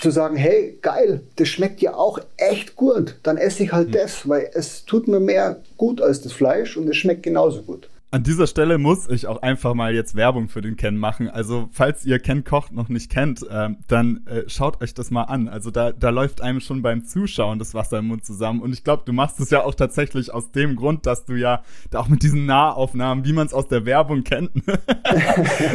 zu 0.00 0.10
sagen, 0.10 0.36
hey, 0.36 0.78
geil, 0.82 1.22
das 1.36 1.48
schmeckt 1.48 1.80
ja 1.80 1.94
auch 1.94 2.20
echt 2.36 2.76
gut, 2.76 3.16
dann 3.22 3.36
esse 3.36 3.64
ich 3.64 3.72
halt 3.72 3.88
mhm. 3.88 3.92
das, 3.92 4.28
weil 4.28 4.50
es 4.52 4.84
tut 4.84 5.08
mir 5.08 5.18
mehr 5.18 5.60
gut 5.76 6.00
als 6.00 6.20
das 6.20 6.32
Fleisch 6.32 6.76
und 6.76 6.88
es 6.88 6.96
schmeckt 6.96 7.22
genauso 7.22 7.62
gut. 7.62 7.88
An 8.10 8.22
dieser 8.22 8.46
Stelle 8.46 8.78
muss 8.78 9.06
ich 9.10 9.26
auch 9.26 9.42
einfach 9.42 9.74
mal 9.74 9.94
jetzt 9.94 10.14
Werbung 10.14 10.48
für 10.48 10.62
den 10.62 10.76
Ken 10.76 10.96
machen. 10.96 11.28
Also, 11.28 11.68
falls 11.72 12.06
ihr 12.06 12.18
Ken 12.18 12.42
Kocht 12.42 12.72
noch 12.72 12.88
nicht 12.88 13.10
kennt, 13.10 13.42
äh, 13.42 13.68
dann 13.86 14.26
äh, 14.26 14.48
schaut 14.48 14.80
euch 14.80 14.94
das 14.94 15.10
mal 15.10 15.24
an. 15.24 15.46
Also, 15.46 15.70
da, 15.70 15.92
da 15.92 16.08
läuft 16.08 16.40
einem 16.40 16.60
schon 16.60 16.80
beim 16.80 17.04
Zuschauen 17.04 17.58
das 17.58 17.74
Wasser 17.74 17.98
im 17.98 18.06
Mund 18.06 18.24
zusammen. 18.24 18.62
Und 18.62 18.72
ich 18.72 18.82
glaube, 18.82 19.02
du 19.04 19.12
machst 19.12 19.40
es 19.40 19.50
ja 19.50 19.62
auch 19.62 19.74
tatsächlich 19.74 20.32
aus 20.32 20.50
dem 20.52 20.76
Grund, 20.76 21.04
dass 21.04 21.26
du 21.26 21.34
ja 21.34 21.62
da 21.90 22.00
auch 22.00 22.08
mit 22.08 22.22
diesen 22.22 22.46
Nahaufnahmen, 22.46 23.26
wie 23.26 23.34
man 23.34 23.46
es 23.46 23.52
aus 23.52 23.68
der 23.68 23.84
Werbung 23.84 24.24
kennt, 24.24 24.52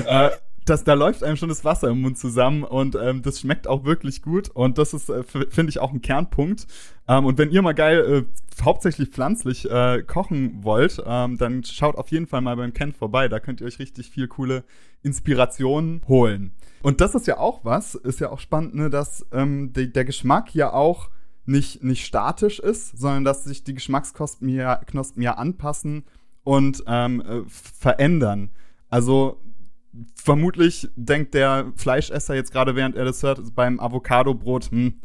äh, 0.07 0.31
das, 0.65 0.83
da 0.83 0.93
läuft 0.93 1.23
einem 1.23 1.37
schon 1.37 1.49
das 1.49 1.65
Wasser 1.65 1.89
im 1.89 2.01
Mund 2.01 2.17
zusammen 2.17 2.63
und 2.63 2.95
ähm, 2.95 3.21
das 3.21 3.39
schmeckt 3.39 3.67
auch 3.67 3.83
wirklich 3.83 4.21
gut 4.21 4.49
und 4.49 4.77
das 4.77 4.93
ist, 4.93 5.09
äh, 5.09 5.23
finde 5.23 5.69
ich, 5.69 5.79
auch 5.79 5.91
ein 5.91 6.01
Kernpunkt. 6.01 6.67
Ähm, 7.07 7.25
und 7.25 7.37
wenn 7.37 7.51
ihr 7.51 7.61
mal 7.61 7.73
geil 7.73 8.25
äh, 8.25 8.63
hauptsächlich 8.63 9.09
pflanzlich 9.09 9.69
äh, 9.69 10.03
kochen 10.03 10.63
wollt, 10.63 11.01
ähm, 11.05 11.37
dann 11.37 11.63
schaut 11.63 11.95
auf 11.95 12.09
jeden 12.11 12.27
Fall 12.27 12.41
mal 12.41 12.55
beim 12.55 12.73
Ken 12.73 12.93
vorbei. 12.93 13.27
Da 13.27 13.39
könnt 13.39 13.61
ihr 13.61 13.67
euch 13.67 13.79
richtig 13.79 14.09
viel 14.09 14.27
coole 14.27 14.63
Inspirationen 15.01 16.01
holen. 16.07 16.51
Und 16.81 17.01
das 17.01 17.15
ist 17.15 17.27
ja 17.27 17.37
auch 17.37 17.63
was, 17.63 17.95
ist 17.95 18.19
ja 18.19 18.29
auch 18.29 18.39
spannend, 18.39 18.75
ne, 18.75 18.89
dass 18.89 19.25
ähm, 19.31 19.73
de, 19.73 19.87
der 19.87 20.05
Geschmack 20.05 20.53
ja 20.53 20.73
auch 20.73 21.09
nicht, 21.45 21.83
nicht 21.83 22.05
statisch 22.05 22.59
ist, 22.59 22.97
sondern 22.97 23.25
dass 23.25 23.43
sich 23.43 23.63
die 23.63 23.73
Geschmacksknospen 23.73 24.47
ja, 24.49 24.77
Knospen 24.77 25.21
ja 25.21 25.33
anpassen 25.33 26.03
und 26.43 26.83
ähm, 26.87 27.21
äh, 27.21 27.41
verändern. 27.47 28.49
Also 28.89 29.41
vermutlich 30.15 30.89
denkt 30.95 31.33
der 31.33 31.71
Fleischesser 31.75 32.35
jetzt 32.35 32.51
gerade, 32.51 32.75
während 32.75 32.95
er 32.95 33.05
das 33.05 33.21
hört, 33.23 33.55
beim 33.55 33.79
Avocado-Brot, 33.79 34.71
hm, 34.71 34.95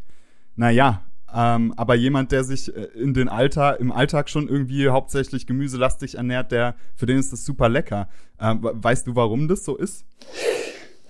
naja, 0.57 1.03
ähm, 1.35 1.75
aber 1.77 1.95
jemand, 1.95 2.33
der 2.33 2.43
sich 2.43 2.75
äh, 2.75 2.85
in 2.95 3.13
den 3.13 3.29
Alltag, 3.29 3.81
im 3.81 3.93
Alltag 3.93 4.31
schon 4.31 4.49
irgendwie 4.49 4.89
hauptsächlich 4.89 5.47
gemüselastig 5.47 6.15
ernährt, 6.15 6.53
der, 6.53 6.75
für 6.97 7.07
den 7.07 7.19
ist 7.19 7.33
das 7.33 7.45
super 7.45 7.69
lecker. 7.69 8.09
Ähm, 8.41 8.61
weißt 8.63 9.07
du, 9.07 9.15
warum 9.15 9.47
das 9.47 9.65
so 9.65 9.77
ist? 9.77 10.05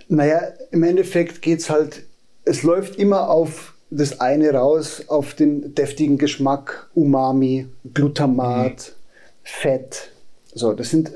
Naja, 0.08 0.40
im 0.72 0.82
Endeffekt 0.82 1.42
geht's 1.42 1.70
halt, 1.70 2.04
es 2.44 2.62
läuft 2.62 2.96
immer 2.96 3.28
auf 3.28 3.74
das 3.90 4.20
eine 4.20 4.52
raus, 4.52 5.04
auf 5.08 5.34
den 5.34 5.74
deftigen 5.74 6.18
Geschmack, 6.18 6.90
Umami, 6.94 7.68
Glutamat, 7.94 8.92
mhm. 8.92 9.42
Fett. 9.42 10.10
So, 10.52 10.72
das 10.72 10.90
sind, 10.90 11.12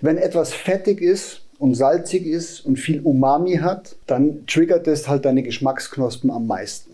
wenn 0.00 0.18
etwas 0.18 0.52
fettig 0.52 1.00
ist, 1.00 1.42
und 1.58 1.74
salzig 1.74 2.26
ist 2.26 2.64
und 2.64 2.78
viel 2.78 3.00
Umami 3.00 3.56
hat, 3.56 3.96
dann 4.06 4.46
triggert 4.46 4.86
es 4.86 5.08
halt 5.08 5.24
deine 5.24 5.42
Geschmacksknospen 5.42 6.30
am 6.30 6.46
meisten. 6.46 6.92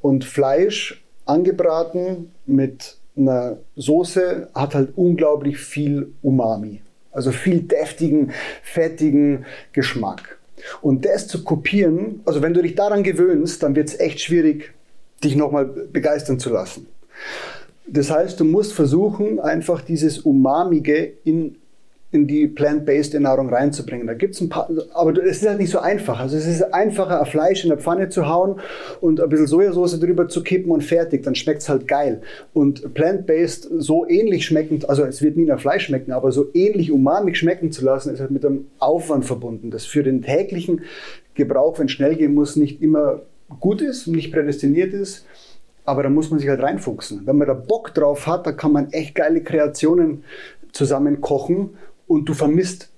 Und 0.00 0.24
Fleisch 0.24 1.02
angebraten 1.24 2.30
mit 2.46 2.96
einer 3.16 3.58
Soße 3.76 4.48
hat 4.54 4.74
halt 4.74 4.92
unglaublich 4.96 5.58
viel 5.58 6.12
Umami. 6.22 6.80
Also 7.12 7.30
viel 7.30 7.60
deftigen, 7.60 8.32
fettigen 8.62 9.46
Geschmack. 9.72 10.38
Und 10.80 11.04
das 11.04 11.28
zu 11.28 11.44
kopieren, 11.44 12.20
also 12.24 12.42
wenn 12.42 12.54
du 12.54 12.62
dich 12.62 12.74
daran 12.74 13.02
gewöhnst, 13.02 13.62
dann 13.62 13.76
wird 13.76 13.88
es 13.88 14.00
echt 14.00 14.20
schwierig, 14.20 14.72
dich 15.22 15.36
nochmal 15.36 15.64
begeistern 15.64 16.38
zu 16.38 16.50
lassen. 16.50 16.86
Das 17.86 18.10
heißt, 18.10 18.40
du 18.40 18.44
musst 18.44 18.72
versuchen, 18.72 19.40
einfach 19.40 19.82
dieses 19.82 20.18
Umamige 20.18 21.12
in 21.24 21.56
in 22.14 22.28
die 22.28 22.46
plant-based 22.46 23.12
Ernährung 23.14 23.48
reinzubringen. 23.48 24.06
Da 24.06 24.14
gibt 24.14 24.34
es 24.34 24.40
ein 24.40 24.48
paar, 24.48 24.70
aber 24.94 25.20
es 25.24 25.42
ist 25.42 25.48
halt 25.48 25.58
nicht 25.58 25.70
so 25.70 25.80
einfach. 25.80 26.20
Also 26.20 26.36
es 26.36 26.46
ist 26.46 26.62
einfacher, 26.72 27.20
ein 27.20 27.26
Fleisch 27.26 27.64
in 27.64 27.70
der 27.70 27.78
Pfanne 27.78 28.08
zu 28.08 28.28
hauen 28.28 28.60
und 29.00 29.20
ein 29.20 29.28
bisschen 29.28 29.48
Sojasauce 29.48 29.98
drüber 29.98 30.28
zu 30.28 30.44
kippen 30.44 30.70
und 30.70 30.82
fertig, 30.82 31.24
dann 31.24 31.34
schmeckt 31.34 31.62
es 31.62 31.68
halt 31.68 31.88
geil. 31.88 32.22
Und 32.52 32.94
plant-based 32.94 33.68
so 33.78 34.06
ähnlich 34.08 34.46
schmeckend, 34.46 34.88
also 34.88 35.04
es 35.04 35.22
wird 35.22 35.36
nie 35.36 35.44
nach 35.44 35.60
Fleisch 35.60 35.86
schmecken, 35.86 36.12
aber 36.12 36.30
so 36.30 36.46
ähnlich 36.54 36.92
umamig 36.92 37.36
schmecken 37.36 37.72
zu 37.72 37.84
lassen, 37.84 38.14
ist 38.14 38.20
halt 38.20 38.30
mit 38.30 38.46
einem 38.46 38.66
Aufwand 38.78 39.24
verbunden, 39.24 39.72
das 39.72 39.84
für 39.84 40.04
den 40.04 40.22
täglichen 40.22 40.82
Gebrauch, 41.34 41.80
wenn 41.80 41.88
schnell 41.88 42.14
gehen 42.14 42.32
muss, 42.32 42.54
nicht 42.54 42.80
immer 42.80 43.22
gut 43.58 43.82
ist, 43.82 44.06
nicht 44.06 44.32
prädestiniert 44.32 44.94
ist. 44.94 45.26
Aber 45.84 46.04
da 46.04 46.08
muss 46.08 46.30
man 46.30 46.38
sich 46.38 46.48
halt 46.48 46.62
reinfuchsen. 46.62 47.22
Wenn 47.26 47.36
man 47.36 47.48
da 47.48 47.54
Bock 47.54 47.92
drauf 47.92 48.26
hat, 48.26 48.46
da 48.46 48.52
kann 48.52 48.72
man 48.72 48.90
echt 48.92 49.16
geile 49.16 49.42
Kreationen 49.42 50.22
zusammen 50.72 51.20
kochen 51.20 51.70
und 52.06 52.28
du 52.28 52.34
vermisst 52.34 52.90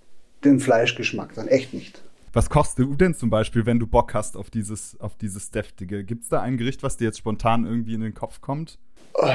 den 0.45 0.61
Fleischgeschmack 0.61 1.35
dann 1.35 1.49
echt 1.49 1.75
nicht. 1.75 2.03
Was 2.33 2.51
kochst 2.51 2.79
du 2.79 2.95
denn 2.95 3.15
zum 3.15 3.31
Beispiel, 3.31 3.65
wenn 3.65 3.79
du 3.79 3.87
Bock 3.87 4.13
hast 4.13 4.37
auf 4.37 4.51
dieses, 4.51 5.01
auf 5.01 5.17
dieses 5.17 5.51
Deftige? 5.51 6.05
Gibt 6.05 6.25
es 6.25 6.29
da 6.29 6.43
ein 6.43 6.59
Gericht, 6.59 6.83
was 6.83 6.99
dir 6.99 7.07
jetzt 7.07 7.19
spontan 7.19 7.65
irgendwie 7.65 7.95
in 7.95 8.03
den 8.03 8.13
Kopf 8.13 8.41
kommt? 8.41 8.79
Oh. 9.15 9.27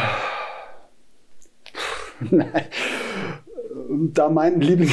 Nein. 2.29 2.65
Da 4.13 4.29
mein, 4.29 4.61
Liebling 4.61 4.91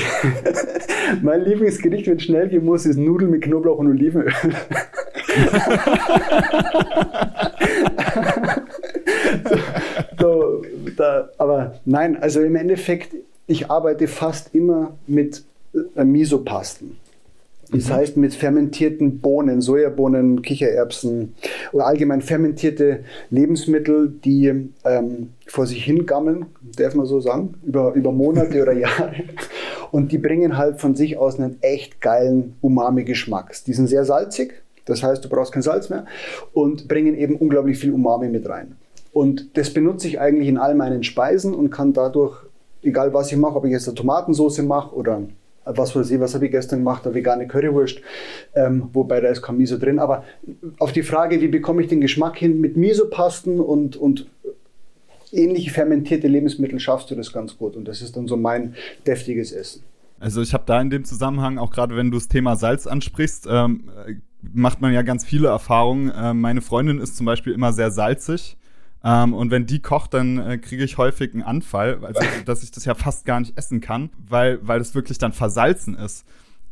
mein 1.22 1.42
Lieblingsgericht, 1.42 2.06
wenn 2.06 2.16
es 2.16 2.22
schnell 2.22 2.48
gehen 2.48 2.64
muss, 2.64 2.86
ist 2.86 2.96
Nudeln 2.96 3.30
mit 3.30 3.42
Knoblauch 3.42 3.76
und 3.78 3.88
Olivenöl. 3.88 4.32
so, 10.18 10.64
da, 10.96 11.28
aber 11.38 11.80
nein, 11.84 12.16
also 12.22 12.40
im 12.40 12.56
Endeffekt, 12.56 13.14
ich 13.48 13.70
arbeite 13.70 14.06
fast 14.06 14.54
immer 14.54 14.96
mit 15.08 15.42
äh, 15.96 16.04
Misopasten. 16.04 16.96
Das 17.70 17.88
mhm. 17.88 17.92
heißt 17.92 18.16
mit 18.16 18.34
fermentierten 18.34 19.18
Bohnen, 19.18 19.60
Sojabohnen, 19.60 20.42
Kichererbsen 20.42 21.34
oder 21.72 21.86
allgemein 21.86 22.22
fermentierte 22.22 23.00
Lebensmittel, 23.30 24.14
die 24.24 24.70
ähm, 24.84 25.30
vor 25.46 25.66
sich 25.66 25.84
hingammeln, 25.84 26.46
darf 26.76 26.94
man 26.94 27.06
so 27.06 27.20
sagen, 27.20 27.54
über, 27.66 27.92
über 27.94 28.12
Monate 28.12 28.62
oder 28.62 28.72
Jahre. 28.78 29.12
Und 29.90 30.12
die 30.12 30.18
bringen 30.18 30.56
halt 30.56 30.80
von 30.80 30.94
sich 30.94 31.18
aus 31.18 31.38
einen 31.38 31.58
echt 31.62 32.00
geilen 32.00 32.54
Umami-Geschmack. 32.60 33.54
Die 33.66 33.72
sind 33.72 33.88
sehr 33.88 34.04
salzig, 34.04 34.62
das 34.86 35.02
heißt, 35.02 35.24
du 35.24 35.28
brauchst 35.28 35.52
kein 35.52 35.62
Salz 35.62 35.90
mehr 35.90 36.06
und 36.52 36.88
bringen 36.88 37.14
eben 37.16 37.36
unglaublich 37.36 37.78
viel 37.78 37.92
Umami 37.92 38.28
mit 38.28 38.48
rein. 38.48 38.76
Und 39.12 39.56
das 39.56 39.72
benutze 39.72 40.08
ich 40.08 40.20
eigentlich 40.20 40.48
in 40.48 40.58
all 40.58 40.74
meinen 40.74 41.02
Speisen 41.02 41.54
und 41.54 41.70
kann 41.70 41.92
dadurch 41.92 42.47
egal 42.88 43.12
was 43.14 43.30
ich 43.30 43.38
mache, 43.38 43.56
ob 43.56 43.64
ich 43.64 43.72
jetzt 43.72 43.88
eine 43.88 43.94
Tomatensauce 43.94 44.62
mache 44.62 44.94
oder 44.94 45.22
was 45.64 45.94
weiß 45.94 46.10
ich, 46.10 46.20
was 46.20 46.34
habe 46.34 46.46
ich 46.46 46.50
gestern 46.50 46.80
gemacht, 46.80 47.04
eine 47.04 47.14
vegane 47.14 47.46
Currywurst, 47.46 48.00
ähm, 48.54 48.88
wobei 48.92 49.20
da 49.20 49.28
ist 49.28 49.42
kein 49.42 49.56
Miso 49.58 49.78
drin. 49.78 49.98
Aber 49.98 50.24
auf 50.78 50.92
die 50.92 51.02
Frage, 51.02 51.40
wie 51.40 51.48
bekomme 51.48 51.82
ich 51.82 51.88
den 51.88 52.00
Geschmack 52.00 52.38
hin, 52.38 52.60
mit 52.60 52.76
Miso-Pasten 52.76 53.60
und, 53.60 53.96
und 53.96 54.26
ähnliche 55.32 55.70
fermentierte 55.70 56.28
Lebensmittel 56.28 56.80
schaffst 56.80 57.10
du 57.10 57.14
das 57.14 57.32
ganz 57.32 57.56
gut. 57.58 57.76
Und 57.76 57.86
das 57.86 58.02
ist 58.02 58.16
dann 58.16 58.26
so 58.26 58.36
mein 58.36 58.74
deftiges 59.06 59.52
Essen. 59.52 59.82
Also 60.20 60.42
ich 60.42 60.52
habe 60.52 60.64
da 60.66 60.80
in 60.80 60.90
dem 60.90 61.04
Zusammenhang, 61.04 61.58
auch 61.58 61.70
gerade 61.70 61.96
wenn 61.96 62.10
du 62.10 62.16
das 62.16 62.28
Thema 62.28 62.56
Salz 62.56 62.86
ansprichst, 62.86 63.46
ähm, 63.48 63.84
macht 64.40 64.80
man 64.80 64.92
ja 64.92 65.02
ganz 65.02 65.24
viele 65.24 65.48
Erfahrungen. 65.48 66.12
Ähm, 66.16 66.40
meine 66.40 66.60
Freundin 66.60 66.98
ist 66.98 67.16
zum 67.16 67.26
Beispiel 67.26 67.52
immer 67.52 67.72
sehr 67.72 67.90
salzig. 67.90 68.57
Ähm, 69.04 69.34
und 69.34 69.50
wenn 69.50 69.66
die 69.66 69.80
kocht, 69.80 70.14
dann 70.14 70.38
äh, 70.38 70.58
kriege 70.58 70.84
ich 70.84 70.98
häufig 70.98 71.32
einen 71.32 71.42
Anfall, 71.42 72.04
also, 72.04 72.20
dass 72.46 72.62
ich 72.62 72.70
das 72.70 72.84
ja 72.84 72.94
fast 72.94 73.24
gar 73.24 73.40
nicht 73.40 73.56
essen 73.56 73.80
kann, 73.80 74.10
weil, 74.28 74.58
weil 74.66 74.78
das 74.78 74.94
wirklich 74.94 75.18
dann 75.18 75.32
versalzen 75.32 75.94
ist. 75.94 76.24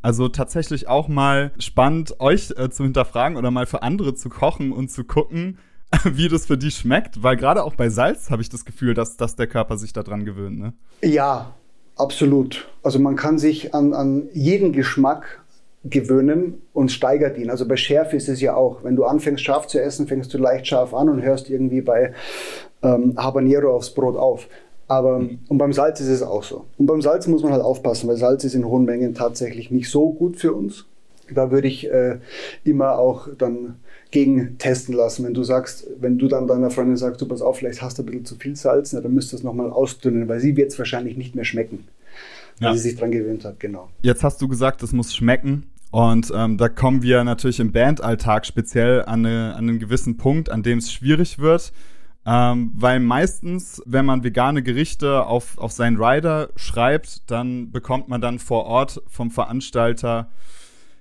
Also 0.03 0.29
tatsächlich 0.29 0.89
auch 0.89 1.09
mal 1.09 1.53
spannend, 1.59 2.21
euch 2.21 2.53
äh, 2.57 2.71
zu 2.71 2.85
hinterfragen 2.85 3.37
oder 3.37 3.51
mal 3.51 3.67
für 3.67 3.83
andere 3.83 4.15
zu 4.15 4.29
kochen 4.29 4.73
und 4.73 4.91
zu 4.91 5.05
gucken, 5.05 5.59
wie 6.05 6.29
das 6.29 6.47
für 6.47 6.59
die 6.59 6.71
schmeckt, 6.71 7.23
weil 7.23 7.37
gerade 7.37 7.65
auch 7.65 7.75
bei 7.75 7.89
Salz 7.89 8.31
habe 8.31 8.43
ich 8.43 8.49
das 8.49 8.65
Gefühl, 8.65 8.95
dass, 8.95 9.17
dass 9.17 9.37
der 9.37 9.47
Körper 9.47 9.77
sich 9.77 9.93
daran 9.93 10.25
gewöhnt. 10.25 10.59
Ne? 10.59 10.73
Ja, 11.03 11.55
absolut. 11.97 12.69
Also 12.83 12.99
man 12.99 13.17
kann 13.17 13.39
sich 13.39 13.75
an, 13.75 13.95
an 13.95 14.29
jeden 14.33 14.73
Geschmack 14.73 15.45
gewöhnen 15.90 16.62
und 16.72 16.90
steigert 16.90 17.38
ihn. 17.38 17.51
Also 17.51 17.66
bei 17.66 17.77
Schärfe 17.77 18.16
ist 18.16 18.29
es 18.29 18.40
ja 18.40 18.55
auch, 18.55 18.85
wenn 18.85 18.96
du 18.96 19.05
anfängst 19.05 19.42
scharf 19.42 19.66
zu 19.66 19.81
essen, 19.81 20.07
fängst 20.07 20.33
du 20.33 20.38
leicht 20.38 20.66
scharf 20.66 20.94
an 20.94 21.09
und 21.09 21.22
hörst 21.22 21.51
irgendwie 21.51 21.81
bei 21.81 22.12
ähm, 22.83 23.14
Habanero 23.16 23.75
aufs 23.75 23.90
Brot 23.90 24.16
auf. 24.16 24.49
Aber 24.88 25.18
mhm. 25.18 25.40
und 25.49 25.59
beim 25.59 25.72
Salz 25.72 26.01
ist 26.01 26.09
es 26.09 26.22
auch 26.22 26.42
so. 26.42 26.64
Und 26.79 26.87
beim 26.87 27.03
Salz 27.03 27.27
muss 27.27 27.42
man 27.42 27.53
halt 27.53 27.62
aufpassen, 27.62 28.09
weil 28.09 28.16
Salz 28.16 28.44
ist 28.44 28.55
in 28.55 28.66
hohen 28.66 28.85
Mengen 28.85 29.14
tatsächlich 29.14 29.70
nicht 29.70 29.90
so 29.90 30.12
gut 30.12 30.37
für 30.37 30.53
uns. 30.53 30.87
Da 31.29 31.51
würde 31.51 31.66
ich 31.66 31.90
äh, 31.90 32.18
immer 32.62 32.99
auch 32.99 33.29
dann 33.37 33.77
gegen 34.12 34.59
testen 34.59 34.94
lassen. 34.94 35.25
Wenn 35.25 35.35
du 35.35 35.42
sagst, 35.42 35.88
wenn 35.99 36.18
du 36.18 36.29
dann 36.29 36.46
deiner 36.46 36.70
Freundin 36.70 36.96
sagst, 36.96 37.20
du 37.20 37.27
pass 37.27 37.42
auf, 37.42 37.59
vielleicht 37.59 37.83
hast 37.83 37.99
du 37.99 38.03
ein 38.03 38.07
bisschen 38.07 38.25
zu 38.25 38.37
viel 38.37 38.55
Salz, 38.55 38.92
na, 38.92 39.01
dann 39.01 39.12
müsstest 39.12 39.33
du 39.33 39.37
es 39.38 39.42
nochmal 39.42 39.70
ausdünnen, 39.70 40.29
weil 40.29 40.38
sie 40.38 40.57
wird 40.57 40.70
es 40.70 40.79
wahrscheinlich 40.79 41.16
nicht 41.16 41.35
mehr 41.35 41.44
schmecken, 41.44 41.88
weil 42.61 42.68
ja. 42.68 42.75
sie 42.75 42.90
sich 42.90 42.96
dran 42.96 43.11
gewöhnt 43.11 43.44
hat, 43.44 43.59
genau. 43.59 43.88
Jetzt 44.03 44.22
hast 44.22 44.40
du 44.40 44.46
gesagt, 44.46 44.85
es 44.85 44.92
muss 44.92 45.14
schmecken. 45.14 45.66
Und 45.96 46.30
ähm, 46.37 46.59
da 46.59 46.68
kommen 46.68 47.00
wir 47.00 47.24
natürlich 47.24 47.59
im 47.59 47.72
Bandalltag 47.72 48.44
speziell 48.44 49.06
an, 49.06 49.24
eine, 49.24 49.54
an 49.54 49.66
einen 49.66 49.78
gewissen 49.78 50.18
Punkt, 50.18 50.50
an 50.50 50.62
dem 50.62 50.76
es 50.76 50.92
schwierig 50.92 51.38
wird. 51.38 51.72
Ähm, 52.26 52.70
weil 52.74 53.00
meistens, 53.00 53.82
wenn 53.87 54.04
man 54.04 54.22
vegane 54.22 54.62
Gerichte 54.62 55.24
auf, 55.24 55.56
auf 55.56 55.72
seinen 55.72 55.96
Rider 55.96 56.50
schreibt, 56.54 57.30
dann 57.30 57.70
bekommt 57.70 58.09
man 58.09 58.20
dann 58.20 58.38
vor 58.38 58.66
Ort 58.66 59.00
vom 59.06 59.30
Veranstalter 59.30 60.28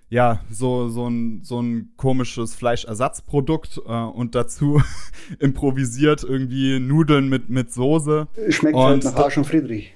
ja, 0.08 0.39
so, 0.49 0.88
so, 0.88 1.10
ein, 1.10 1.41
so 1.43 1.60
ein 1.60 1.91
komisches 1.97 2.55
Fleischersatzprodukt 2.55 3.81
äh, 3.86 3.91
und 3.91 4.34
dazu 4.34 4.81
improvisiert 5.39 6.23
irgendwie 6.23 6.79
Nudeln 6.79 7.27
mit, 7.27 7.49
mit 7.49 7.73
Soße. 7.73 8.29
Schmeckt 8.47 8.77
halt 8.77 9.03
und 9.03 9.03
halt 9.03 9.03
nach 9.03 9.23
Arsch 9.25 9.38
und 9.38 9.45
Friedrich. 9.45 9.94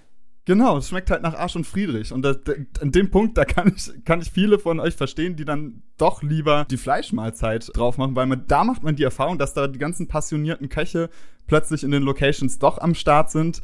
Genau, 0.49 0.77
es 0.77 0.89
schmeckt 0.89 1.11
halt 1.11 1.21
nach 1.21 1.35
Arsch 1.35 1.55
und 1.55 1.67
Friedrich. 1.67 2.11
Und 2.11 2.23
das, 2.23 2.39
an 2.81 2.91
dem 2.91 3.11
Punkt, 3.11 3.37
da 3.37 3.45
kann 3.45 3.71
ich, 3.75 4.03
kann 4.03 4.19
ich 4.19 4.31
viele 4.31 4.57
von 4.57 4.79
euch 4.79 4.95
verstehen, 4.95 5.35
die 5.35 5.45
dann 5.45 5.83
doch 5.99 6.23
lieber 6.23 6.65
die 6.71 6.77
Fleischmahlzeit 6.77 7.69
drauf 7.75 7.99
machen, 7.99 8.15
weil 8.15 8.25
man, 8.25 8.45
da 8.47 8.63
macht 8.63 8.81
man 8.81 8.95
die 8.95 9.03
Erfahrung, 9.03 9.37
dass 9.37 9.53
da 9.53 9.67
die 9.67 9.77
ganzen 9.77 10.07
passionierten 10.07 10.67
Köche 10.67 11.11
plötzlich 11.45 11.83
in 11.83 11.91
den 11.91 12.01
Locations 12.01 12.57
doch 12.57 12.79
am 12.79 12.95
Start 12.95 13.29
sind 13.29 13.61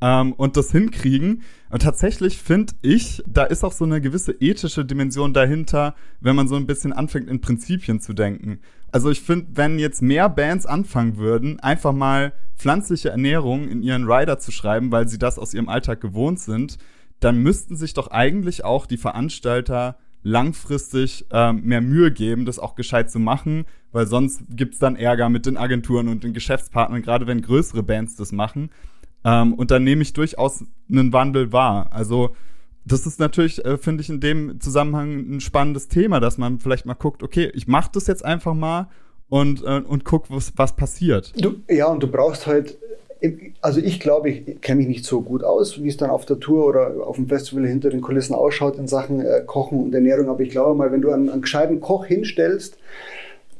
ähm, 0.00 0.32
und 0.34 0.56
das 0.56 0.72
hinkriegen. 0.72 1.42
Und 1.70 1.82
tatsächlich 1.82 2.38
finde 2.38 2.74
ich, 2.82 3.22
da 3.26 3.44
ist 3.44 3.64
auch 3.64 3.72
so 3.72 3.84
eine 3.84 4.00
gewisse 4.00 4.32
ethische 4.32 4.84
Dimension 4.84 5.32
dahinter, 5.32 5.94
wenn 6.20 6.36
man 6.36 6.48
so 6.48 6.56
ein 6.56 6.66
bisschen 6.66 6.92
anfängt, 6.92 7.28
in 7.28 7.40
Prinzipien 7.40 8.00
zu 8.00 8.12
denken. 8.12 8.60
Also 8.92 9.10
ich 9.10 9.20
finde, 9.20 9.48
wenn 9.54 9.78
jetzt 9.78 10.02
mehr 10.02 10.28
Bands 10.28 10.66
anfangen 10.66 11.16
würden, 11.16 11.60
einfach 11.60 11.92
mal 11.92 12.32
pflanzliche 12.56 13.10
Ernährung 13.10 13.68
in 13.68 13.82
ihren 13.82 14.10
Rider 14.10 14.38
zu 14.38 14.52
schreiben, 14.52 14.90
weil 14.92 15.08
sie 15.08 15.18
das 15.18 15.38
aus 15.38 15.54
ihrem 15.54 15.68
Alltag 15.68 16.00
gewohnt 16.00 16.40
sind, 16.40 16.78
dann 17.20 17.38
müssten 17.38 17.76
sich 17.76 17.94
doch 17.94 18.08
eigentlich 18.08 18.64
auch 18.64 18.86
die 18.86 18.96
Veranstalter 18.96 19.96
langfristig 20.22 21.24
äh, 21.30 21.52
mehr 21.52 21.80
Mühe 21.80 22.10
geben, 22.10 22.46
das 22.46 22.58
auch 22.58 22.74
gescheit 22.74 23.10
zu 23.10 23.18
machen, 23.18 23.64
weil 23.92 24.06
sonst 24.06 24.42
gibt's 24.50 24.78
dann 24.78 24.96
Ärger 24.96 25.28
mit 25.28 25.46
den 25.46 25.56
Agenturen 25.56 26.08
und 26.08 26.24
den 26.24 26.32
Geschäftspartnern, 26.32 27.02
gerade 27.02 27.26
wenn 27.26 27.42
größere 27.42 27.82
Bands 27.82 28.16
das 28.16 28.32
machen. 28.32 28.70
Ähm, 29.26 29.54
und 29.54 29.72
dann 29.72 29.82
nehme 29.82 30.02
ich 30.02 30.12
durchaus 30.12 30.64
einen 30.88 31.12
Wandel 31.12 31.52
wahr. 31.52 31.90
Also 31.90 32.30
das 32.84 33.06
ist 33.06 33.18
natürlich, 33.18 33.64
äh, 33.64 33.76
finde 33.76 34.02
ich, 34.02 34.08
in 34.08 34.20
dem 34.20 34.60
Zusammenhang 34.60 35.36
ein 35.36 35.40
spannendes 35.40 35.88
Thema, 35.88 36.20
dass 36.20 36.38
man 36.38 36.60
vielleicht 36.60 36.86
mal 36.86 36.94
guckt, 36.94 37.24
okay, 37.24 37.50
ich 37.52 37.66
mache 37.66 37.90
das 37.92 38.06
jetzt 38.06 38.24
einfach 38.24 38.54
mal 38.54 38.88
und, 39.28 39.64
äh, 39.64 39.82
und 39.84 40.04
guck, 40.04 40.30
was, 40.30 40.52
was 40.54 40.76
passiert. 40.76 41.32
Du, 41.36 41.56
ja, 41.68 41.86
und 41.88 42.04
du 42.04 42.06
brauchst 42.06 42.46
halt, 42.46 42.78
also 43.60 43.80
ich 43.80 43.98
glaube, 43.98 44.30
ich 44.30 44.60
kenne 44.60 44.78
mich 44.78 44.88
nicht 44.88 45.04
so 45.04 45.22
gut 45.22 45.42
aus, 45.42 45.82
wie 45.82 45.88
es 45.88 45.96
dann 45.96 46.10
auf 46.10 46.24
der 46.26 46.38
Tour 46.38 46.66
oder 46.66 47.04
auf 47.04 47.16
dem 47.16 47.26
Festival 47.26 47.66
hinter 47.66 47.90
den 47.90 48.02
Kulissen 48.02 48.34
ausschaut 48.34 48.76
in 48.76 48.86
Sachen 48.86 49.20
äh, 49.20 49.42
Kochen 49.44 49.82
und 49.82 49.92
Ernährung, 49.92 50.28
aber 50.28 50.40
ich 50.42 50.50
glaube 50.50 50.78
mal, 50.78 50.92
wenn 50.92 51.02
du 51.02 51.10
einen, 51.10 51.28
einen 51.28 51.42
gescheiten 51.42 51.80
Koch 51.80 52.06
hinstellst, 52.06 52.78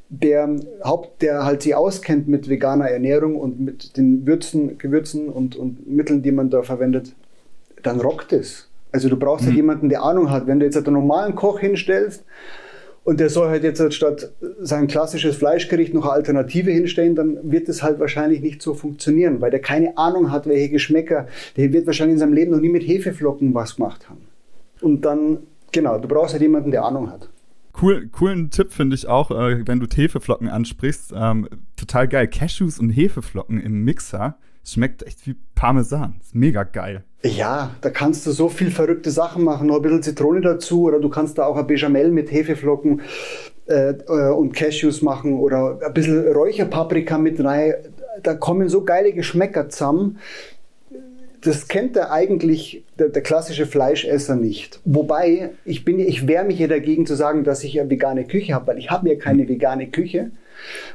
der 0.09 0.57
Haupt, 0.85 1.23
der 1.23 1.45
halt 1.45 1.62
sich 1.62 1.75
auskennt 1.75 2.29
mit 2.29 2.49
veganer 2.49 2.88
Ernährung 2.88 3.37
und 3.37 3.61
mit 3.61 3.97
den 3.97 4.27
Würzen, 4.27 4.79
Gewürzen 4.79 5.29
und, 5.29 5.57
und 5.57 5.88
Mitteln, 5.88 6.23
die 6.23 6.33
man 6.33 6.51
da 6.51 6.62
verwendet, 6.62 7.14
dann 7.83 8.01
rockt 8.01 8.33
es. 8.33 8.69
Also 8.92 9.09
du 9.09 9.16
brauchst 9.16 9.42
mhm. 9.42 9.49
halt 9.49 9.57
jemanden, 9.57 9.88
der 9.88 10.03
Ahnung 10.03 10.31
hat. 10.31 10.47
Wenn 10.47 10.61
du 10.61 10.66
jetzt 10.66 10.77
halt 10.77 10.87
einen 10.87 10.97
normalen 10.97 11.35
Koch 11.35 11.59
hinstellst 11.59 12.25
und 13.05 13.21
der 13.21 13.31
soll 13.31 13.49
halt 13.49 13.64
jetzt 13.64 13.81
halt 13.81 13.95
statt 13.95 14.33
sein 14.61 14.87
klassisches 14.87 15.37
Fleischgericht 15.37 15.92
noch 15.92 16.05
eine 16.05 16.12
Alternative 16.12 16.71
hinstellen, 16.71 17.14
dann 17.14 17.38
wird 17.42 17.69
es 17.69 17.83
halt 17.83 17.99
wahrscheinlich 17.99 18.40
nicht 18.40 18.62
so 18.62 18.75
funktionieren, 18.75 19.40
weil 19.40 19.51
der 19.51 19.61
keine 19.61 19.99
Ahnung 19.99 20.31
hat, 20.31 20.47
welche 20.47 20.71
Geschmäcker, 20.71 21.27
der 21.57 21.73
wird 21.73 21.87
wahrscheinlich 21.87 22.14
in 22.14 22.21
seinem 22.21 22.33
Leben 22.33 22.53
noch 22.53 22.61
nie 22.61 22.69
mit 22.69 22.87
Hefeflocken 22.87 23.55
was 23.55 23.77
gemacht 23.77 24.09
haben. 24.09 24.23
Und 24.81 25.05
dann, 25.05 25.38
genau, 25.73 25.99
du 25.99 26.07
brauchst 26.07 26.33
halt 26.33 26.42
jemanden, 26.42 26.71
der 26.71 26.85
Ahnung 26.85 27.11
hat. 27.11 27.29
Cool, 27.80 28.08
coolen 28.08 28.50
Tipp 28.50 28.72
finde 28.72 28.96
ich 28.96 29.06
auch, 29.06 29.30
äh, 29.30 29.66
wenn 29.66 29.80
du 29.80 29.86
Hefeflocken 29.86 30.48
ansprichst. 30.48 31.12
Ähm, 31.14 31.48
total 31.76 32.08
geil. 32.08 32.26
Cashews 32.26 32.78
und 32.78 32.90
Hefeflocken 32.90 33.60
im 33.60 33.84
Mixer. 33.84 34.38
Schmeckt 34.64 35.02
echt 35.02 35.26
wie 35.26 35.36
Parmesan. 35.54 36.16
Ist 36.20 36.34
mega 36.34 36.64
geil. 36.64 37.04
Ja, 37.22 37.70
da 37.82 37.90
kannst 37.90 38.26
du 38.26 38.32
so 38.32 38.48
viel 38.48 38.70
verrückte 38.70 39.10
Sachen 39.10 39.44
machen. 39.44 39.66
Noch 39.66 39.76
ein 39.76 39.82
bisschen 39.82 40.02
Zitrone 40.02 40.40
dazu 40.40 40.82
oder 40.82 41.00
du 41.00 41.08
kannst 41.08 41.38
da 41.38 41.44
auch 41.44 41.56
ein 41.56 41.66
Bechamel 41.66 42.10
mit 42.10 42.32
Hefeflocken 42.32 43.02
äh, 43.68 43.90
äh 43.90 44.32
und 44.32 44.54
Cashews 44.54 45.02
machen 45.02 45.34
oder 45.34 45.78
ein 45.84 45.92
bisschen 45.92 46.32
Räucherpaprika 46.32 47.18
mit 47.18 47.44
rein. 47.44 47.74
Da 48.22 48.34
kommen 48.34 48.68
so 48.68 48.84
geile 48.84 49.12
Geschmäcker 49.12 49.68
zusammen 49.68 50.18
das 51.46 51.68
kennt 51.68 51.94
der 51.96 52.11
eigentlich 52.11 52.82
der, 52.98 53.09
der, 53.09 53.22
klassische 53.22 53.66
Fleischesser 53.66 54.35
nicht. 54.35 54.80
Wobei, 54.85 55.50
ich, 55.64 55.85
bin, 55.85 56.00
ich 56.00 56.26
wehre 56.26 56.44
mich 56.44 56.59
ja 56.59 56.66
dagegen 56.66 57.06
zu 57.06 57.14
sagen, 57.14 57.44
dass 57.44 57.62
ich 57.62 57.78
eine 57.80 57.88
vegane 57.88 58.24
Küche 58.24 58.54
habe, 58.54 58.68
weil 58.68 58.78
ich 58.78 58.90
habe 58.90 59.09
ja 59.09 59.14
keine 59.16 59.48
vegane 59.48 59.87
Küche, 59.87 60.30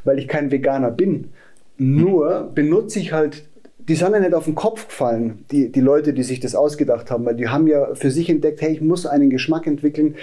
weil 0.04 0.20
ich 0.20 0.28
kein 0.28 0.52
Veganer 0.52 0.92
bin. 0.92 1.30
Nur 1.78 2.52
benutze 2.54 3.00
ich 3.00 3.14
halt 3.14 3.44
die 3.88 3.96
sind 3.96 4.14
ja 4.14 4.20
nicht 4.20 4.34
auf 4.34 4.46
den 4.46 4.56
Kopf 4.56 4.88
gefallen, 4.88 5.46
die, 5.52 5.72
die 5.72 5.80
Leute, 5.80 6.14
die 6.14 6.24
sich 6.24 6.40
das 6.40 6.56
ausgedacht 6.56 7.10
haben, 7.12 7.26
weil 7.26 7.36
die 7.36 7.48
haben 7.48 7.68
ja 7.68 7.94
für 7.96 8.12
sich 8.12 8.30
entdeckt, 8.30 8.62
hey, 8.62 8.74
ich 8.74 8.82
muss 8.82 9.06
einen 9.06 9.30
Geschmack 9.30 9.68
entwickeln, 9.68 10.16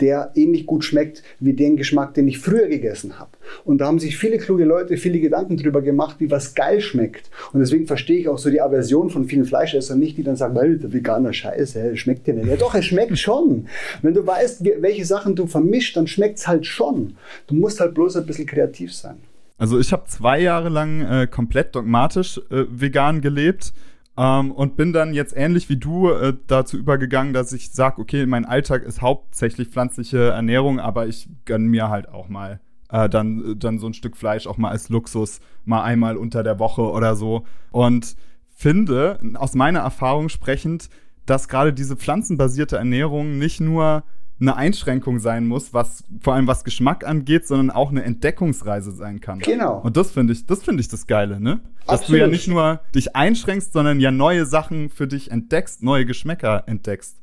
der 0.00 0.32
ähnlich 0.34 0.66
gut 0.66 0.84
schmeckt 0.84 1.22
wie 1.40 1.52
den 1.52 1.76
Geschmack, 1.76 2.14
den 2.14 2.28
ich 2.28 2.38
früher 2.38 2.66
gegessen 2.66 3.18
habe. 3.18 3.30
Und 3.64 3.78
da 3.78 3.86
haben 3.86 3.98
sich 3.98 4.16
viele 4.16 4.38
kluge 4.38 4.64
Leute 4.64 4.96
viele 4.96 5.20
Gedanken 5.20 5.56
drüber 5.56 5.82
gemacht, 5.82 6.16
wie 6.18 6.30
was 6.30 6.54
geil 6.54 6.80
schmeckt. 6.80 7.30
Und 7.52 7.60
deswegen 7.60 7.86
verstehe 7.86 8.18
ich 8.18 8.28
auch 8.28 8.38
so 8.38 8.50
die 8.50 8.60
Aversion 8.60 9.10
von 9.10 9.26
vielen 9.26 9.44
Fleischessern 9.44 9.98
nicht, 9.98 10.16
die 10.16 10.22
dann 10.22 10.36
sagen, 10.36 10.54
weil 10.54 10.78
der 10.78 10.92
veganer 10.92 11.32
Scheiße, 11.32 11.96
schmeckt 11.96 12.26
dir 12.26 12.34
nicht. 12.34 12.48
Ja 12.48 12.56
doch, 12.56 12.74
es 12.74 12.86
schmeckt 12.86 13.18
schon. 13.18 13.66
Wenn 14.02 14.14
du 14.14 14.26
weißt, 14.26 14.64
welche 14.80 15.04
Sachen 15.04 15.36
du 15.36 15.46
vermischt, 15.46 15.96
dann 15.96 16.06
schmeckt 16.06 16.38
es 16.38 16.48
halt 16.48 16.66
schon. 16.66 17.16
Du 17.46 17.54
musst 17.54 17.80
halt 17.80 17.94
bloß 17.94 18.16
ein 18.16 18.26
bisschen 18.26 18.46
kreativ 18.46 18.92
sein. 18.92 19.16
Also 19.56 19.78
ich 19.78 19.92
habe 19.92 20.04
zwei 20.06 20.40
Jahre 20.40 20.68
lang 20.68 21.00
äh, 21.02 21.26
komplett 21.26 21.74
dogmatisch 21.74 22.38
äh, 22.50 22.64
vegan 22.68 23.20
gelebt 23.20 23.72
ähm, 24.16 24.52
und 24.52 24.76
bin 24.76 24.92
dann 24.92 25.14
jetzt 25.14 25.36
ähnlich 25.36 25.68
wie 25.68 25.76
du 25.76 26.10
äh, 26.10 26.34
dazu 26.46 26.76
übergegangen, 26.76 27.32
dass 27.32 27.52
ich 27.52 27.70
sage, 27.70 28.00
okay, 28.00 28.26
mein 28.26 28.44
Alltag 28.44 28.82
ist 28.82 29.00
hauptsächlich 29.00 29.68
pflanzliche 29.68 30.30
Ernährung, 30.30 30.80
aber 30.80 31.06
ich 31.06 31.28
gönn 31.44 31.66
mir 31.66 31.88
halt 31.88 32.08
auch 32.08 32.28
mal 32.28 32.60
äh, 32.90 33.08
dann, 33.08 33.58
dann 33.58 33.78
so 33.78 33.86
ein 33.86 33.94
Stück 33.94 34.16
Fleisch 34.16 34.46
auch 34.46 34.56
mal 34.56 34.70
als 34.70 34.88
Luxus, 34.88 35.40
mal 35.64 35.82
einmal 35.82 36.16
unter 36.16 36.42
der 36.42 36.58
Woche 36.58 36.82
oder 36.82 37.16
so. 37.16 37.44
Und 37.70 38.16
finde, 38.54 39.18
aus 39.34 39.54
meiner 39.54 39.80
Erfahrung 39.80 40.28
sprechend, 40.28 40.88
dass 41.26 41.48
gerade 41.48 41.72
diese 41.72 41.96
pflanzenbasierte 41.96 42.76
Ernährung 42.76 43.38
nicht 43.38 43.60
nur 43.60 44.04
eine 44.40 44.56
Einschränkung 44.56 45.18
sein 45.20 45.46
muss, 45.46 45.72
was 45.72 46.04
vor 46.20 46.34
allem 46.34 46.46
was 46.46 46.64
Geschmack 46.64 47.06
angeht, 47.06 47.46
sondern 47.46 47.70
auch 47.70 47.90
eine 47.90 48.02
Entdeckungsreise 48.02 48.90
sein 48.92 49.20
kann. 49.20 49.38
Genau. 49.38 49.80
Und 49.82 49.96
das 49.96 50.10
finde 50.10 50.32
ich, 50.32 50.46
das 50.46 50.62
finde 50.62 50.80
ich 50.80 50.88
das 50.88 51.06
Geile, 51.06 51.40
ne? 51.40 51.60
Dass 51.86 52.00
Absolut. 52.00 52.20
du 52.20 52.24
ja 52.24 52.26
nicht 52.26 52.48
nur 52.48 52.80
dich 52.94 53.14
einschränkst, 53.14 53.72
sondern 53.72 54.00
ja 54.00 54.10
neue 54.10 54.46
Sachen 54.46 54.90
für 54.90 55.06
dich 55.06 55.30
entdeckst, 55.30 55.82
neue 55.82 56.04
Geschmäcker 56.04 56.64
entdeckst. 56.66 57.16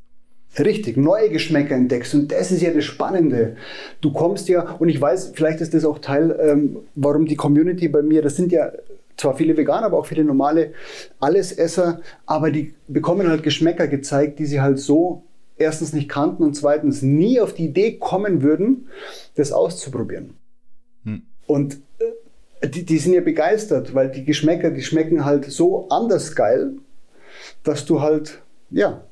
Richtig, 0.60 0.98
neue 0.98 1.30
Geschmäcker 1.30 1.76
entdeckst. 1.76 2.14
Und 2.14 2.32
das 2.32 2.52
ist 2.52 2.62
ja 2.62 2.74
das 2.74 2.84
Spannende. 2.84 3.56
Du 4.02 4.12
kommst 4.12 4.50
ja, 4.50 4.76
und 4.80 4.90
ich 4.90 5.00
weiß, 5.00 5.32
vielleicht 5.34 5.62
ist 5.62 5.74
das 5.74 5.86
auch 5.86 6.00
Teil, 6.00 6.38
ähm, 6.42 6.78
warum 6.96 7.26
die 7.26 7.38
Community 7.38 7.88
bei 7.88 8.02
mir, 8.02 8.22
das 8.22 8.36
sind 8.36 8.52
ja 8.52 8.72
zwar 9.16 9.36
viele 9.36 9.56
Veganer, 9.56 9.86
aber 9.86 10.00
auch 10.00 10.06
viele 10.06 10.24
normale 10.24 10.74
Allesesser, 11.20 12.02
aber 12.26 12.52
die 12.52 12.74
bekommen 12.88 13.30
halt 13.30 13.44
Geschmäcker 13.44 13.88
gezeigt, 13.88 14.40
die 14.40 14.46
sie 14.46 14.60
halt 14.60 14.80
so 14.80 15.24
erstens 15.58 15.94
nicht 15.94 16.10
kannten 16.10 16.44
und 16.44 16.56
zweitens 16.56 17.02
nie 17.02 17.40
auf 17.40 17.54
die 17.54 17.66
Idee 17.66 17.98
kommen 17.98 18.42
würden, 18.42 18.88
das 19.36 19.52
auszuprobieren. 19.52 20.36
Hm. 21.04 21.24
Und 21.48 21.80
äh, 22.00 22.68
die, 22.68 22.86
die 22.86 22.98
sind 22.98 23.14
ja 23.14 23.22
begeistert, 23.22 23.94
weil 23.94 24.10
die 24.12 24.26
Geschmäcker, 24.26 24.72
die 24.72 24.84
schmecken 24.84 25.26
halt 25.26 25.46
so 25.46 25.90
anders 25.90 26.36
geil, 26.36 26.74
dass 27.64 27.86
du 27.86 28.02
halt, 28.02 28.42
ja, 28.70 29.04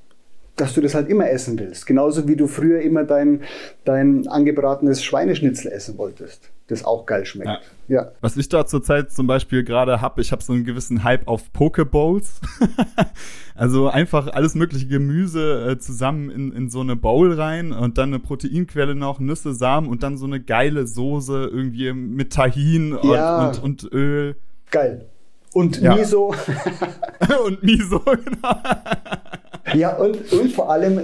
dass 0.60 0.74
du 0.74 0.82
das 0.82 0.94
halt 0.94 1.10
immer 1.10 1.30
essen 1.30 1.58
willst. 1.60 1.86
Genauso 1.86 2.28
wie 2.28 2.36
du 2.36 2.48
früher 2.48 2.82
immer 2.82 3.04
dein, 3.04 3.42
dein 3.86 4.28
angebratenes 4.28 5.04
Schweineschnitzel 5.04 5.72
essen 5.72 5.98
wolltest, 5.98 6.50
das 6.68 6.84
auch 6.84 7.06
geil 7.06 7.26
schmeckt. 7.26 7.62
Ja. 7.88 8.04
ja. 8.04 8.12
Was 8.22 8.36
ich 8.38 8.50
da 8.50 8.66
zurzeit 8.66 9.12
zum 9.12 9.28
Beispiel 9.28 9.64
gerade 9.64 10.02
habe, 10.02 10.22
ich 10.22 10.32
habe 10.32 10.44
so 10.44 10.54
einen 10.54 10.66
gewissen 10.66 11.04
Hype 11.04 11.28
auf 11.28 11.52
Pokebowls. 11.54 12.42
also 13.56 13.88
einfach 13.88 14.28
alles 14.28 14.56
mögliche 14.56 14.88
Gemüse 14.88 15.72
äh, 15.72 15.80
zusammen 15.80 16.30
in, 16.30 16.52
in 16.52 16.70
so 16.70 16.82
eine 16.82 16.96
Bowl 16.96 17.34
rein 17.34 17.72
und 17.72 17.98
dann 17.98 18.10
eine 18.10 18.20
Proteinquelle 18.20 18.96
noch, 18.96 19.20
Nüsse, 19.20 19.54
Samen 19.54 19.88
und 19.88 20.04
dann 20.04 20.18
so 20.18 20.26
eine 20.26 20.42
geile 20.42 20.86
Soße 20.88 21.50
irgendwie 21.52 21.94
mit 21.94 22.34
Tahin 22.34 22.94
und, 22.94 23.12
ja. 23.12 23.48
und, 23.48 23.64
und 23.64 23.94
Öl. 23.94 24.36
Geil. 24.72 25.06
Und 25.54 25.82
ja. 25.82 25.96
Miso. 25.96 26.36
und 27.46 27.64
Miso, 27.64 28.00
genau. 28.06 28.56
Ja, 29.74 29.98
und, 29.98 30.32
und 30.32 30.52
vor 30.52 30.70
allem, 30.70 31.02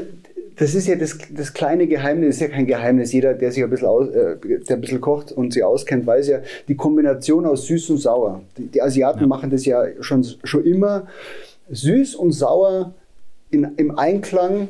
das 0.56 0.74
ist 0.74 0.88
ja 0.88 0.96
das, 0.96 1.18
das 1.32 1.54
kleine 1.54 1.88
Geheimnis, 1.88 2.36
ist 2.36 2.42
ja 2.42 2.48
kein 2.48 2.66
Geheimnis. 2.66 3.12
Jeder, 3.12 3.34
der 3.34 3.52
sich 3.52 3.64
ein 3.64 3.70
bisschen, 3.70 3.88
aus, 3.88 4.08
äh, 4.10 4.38
der 4.68 4.78
ein 4.78 4.82
bisschen 4.82 5.02
kocht 5.02 5.32
und 5.32 5.54
sich 5.54 5.64
auskennt, 5.64 6.06
weiß 6.06 6.28
ja, 6.28 6.40
die 6.68 6.76
Kombination 6.76 7.46
aus 7.46 7.68
süß 7.68 7.90
und 7.92 7.98
sauer. 7.98 8.42
Die, 8.58 8.68
die 8.68 8.82
Asiaten 8.82 9.22
ja. 9.22 9.28
machen 9.28 9.50
das 9.50 9.66
ja 9.66 9.84
schon, 10.00 10.26
schon 10.44 10.64
immer. 10.66 11.08
Süß 11.70 12.16
und 12.16 12.32
sauer 12.32 12.94
in, 13.52 13.68
im 13.78 13.98
Einklang 13.98 14.70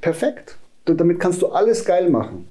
perfekt. 0.00 0.56
Damit 0.84 1.18
kannst 1.18 1.40
du 1.42 1.48
alles 1.48 1.84
geil 1.84 2.10
machen. 2.10 2.48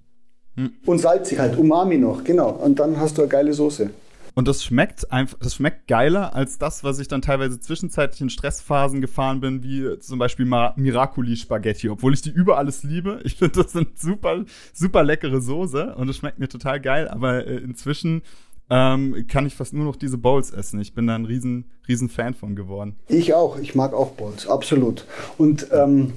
Hm. 0.56 0.72
Und 0.86 1.00
salzig 1.00 1.40
halt, 1.40 1.58
Umami 1.58 1.98
noch, 1.98 2.24
genau. 2.24 2.50
Und 2.50 2.80
dann 2.80 3.00
hast 3.00 3.18
du 3.18 3.24
eine 3.24 3.30
geile 3.30 3.54
Soße. 3.54 3.90
Und 4.36 4.48
das 4.48 4.64
schmeckt 4.64 5.12
einfach, 5.12 5.38
das 5.40 5.56
schmeckt 5.56 5.88
geiler 5.88 6.36
als 6.36 6.58
das, 6.58 6.84
was 6.84 7.00
ich 7.00 7.08
dann 7.08 7.22
teilweise 7.22 7.60
zwischenzeitlich 7.60 8.22
in 8.22 8.30
Stressphasen 8.30 9.00
gefahren 9.00 9.42
bin, 9.42 9.64
wie 9.64 10.00
zum 10.00 10.18
Beispiel 10.18 10.46
Miracoli 10.46 11.36
Spaghetti, 11.36 11.90
obwohl 11.90 12.14
ich 12.14 12.22
die 12.22 12.32
über 12.32 12.58
alles 12.58 12.84
liebe. 12.84 13.22
Ich 13.34 13.36
finde, 13.36 13.64
das 13.64 13.72
sind 13.72 14.00
super, 14.00 14.44
super 14.74 15.04
leckere 15.04 15.42
Soße 15.42 15.96
und 15.96 16.10
es 16.10 16.18
schmeckt 16.18 16.40
mir 16.40 16.48
total 16.48 16.80
geil, 16.80 17.08
aber 17.08 17.48
äh, 17.48 17.58
inzwischen 17.58 18.22
ähm, 18.70 19.26
kann 19.28 19.46
ich 19.46 19.56
fast 19.56 19.74
nur 19.74 19.86
noch 19.86 19.96
diese 19.96 20.18
Bowls 20.18 20.52
essen. 20.52 20.80
Ich 20.80 20.94
bin 20.94 21.08
da 21.08 21.16
ein 21.16 21.26
riesen, 21.26 21.72
riesen 21.88 22.10
Fan 22.10 22.34
von 22.34 22.56
geworden. 22.56 22.96
Ich 23.08 23.34
auch. 23.34 23.58
Ich 23.60 23.76
mag 23.76 23.94
auch 23.94 24.12
Bowls, 24.12 24.48
absolut. 24.48 25.06
Und 25.38 25.68
ähm, 25.72 26.14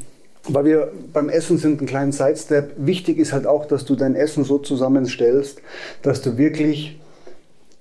weil 0.48 0.64
wir 0.64 0.92
beim 1.12 1.28
Essen 1.28 1.58
sind, 1.58 1.78
einen 1.78 1.88
kleinen 1.88 2.12
Sidestep. 2.12 2.74
Wichtig 2.76 3.18
ist 3.18 3.32
halt 3.32 3.46
auch, 3.46 3.66
dass 3.66 3.84
du 3.84 3.96
dein 3.96 4.14
Essen 4.14 4.44
so 4.44 4.58
zusammenstellst, 4.58 5.60
dass 6.02 6.22
du 6.22 6.38
wirklich 6.38 6.98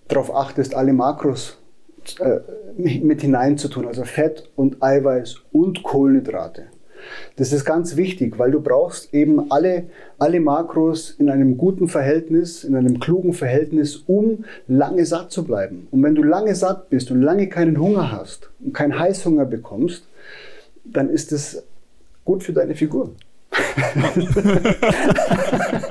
darauf 0.07 0.33
achtest, 0.33 0.75
alle 0.75 0.93
Makros 0.93 1.57
äh, 2.19 2.39
mit 2.77 3.21
hineinzutun, 3.21 3.87
also 3.87 4.03
Fett 4.03 4.49
und 4.55 4.81
Eiweiß 4.83 5.37
und 5.51 5.83
Kohlenhydrate. 5.83 6.67
Das 7.35 7.51
ist 7.53 7.65
ganz 7.65 7.97
wichtig, 7.97 8.39
weil 8.39 8.51
du 8.51 8.61
brauchst 8.61 9.13
eben 9.13 9.51
alle, 9.51 9.85
alle 10.17 10.39
Makros 10.39 11.11
in 11.11 11.29
einem 11.29 11.57
guten 11.57 11.87
Verhältnis, 11.87 12.63
in 12.63 12.75
einem 12.75 12.99
klugen 12.99 13.33
Verhältnis, 13.33 13.97
um 14.07 14.45
lange 14.67 15.05
satt 15.05 15.31
zu 15.31 15.43
bleiben. 15.43 15.87
Und 15.91 16.01
wenn 16.03 16.15
du 16.15 16.23
lange 16.23 16.55
satt 16.55 16.89
bist 16.89 17.11
und 17.11 17.21
lange 17.21 17.47
keinen 17.47 17.79
Hunger 17.79 18.11
hast 18.11 18.49
und 18.63 18.73
keinen 18.73 18.97
Heißhunger 18.97 19.45
bekommst, 19.45 20.07
dann 20.83 21.09
ist 21.09 21.31
es 21.31 21.63
gut 22.23 22.43
für 22.43 22.53
deine 22.53 22.75
Figur. 22.75 23.11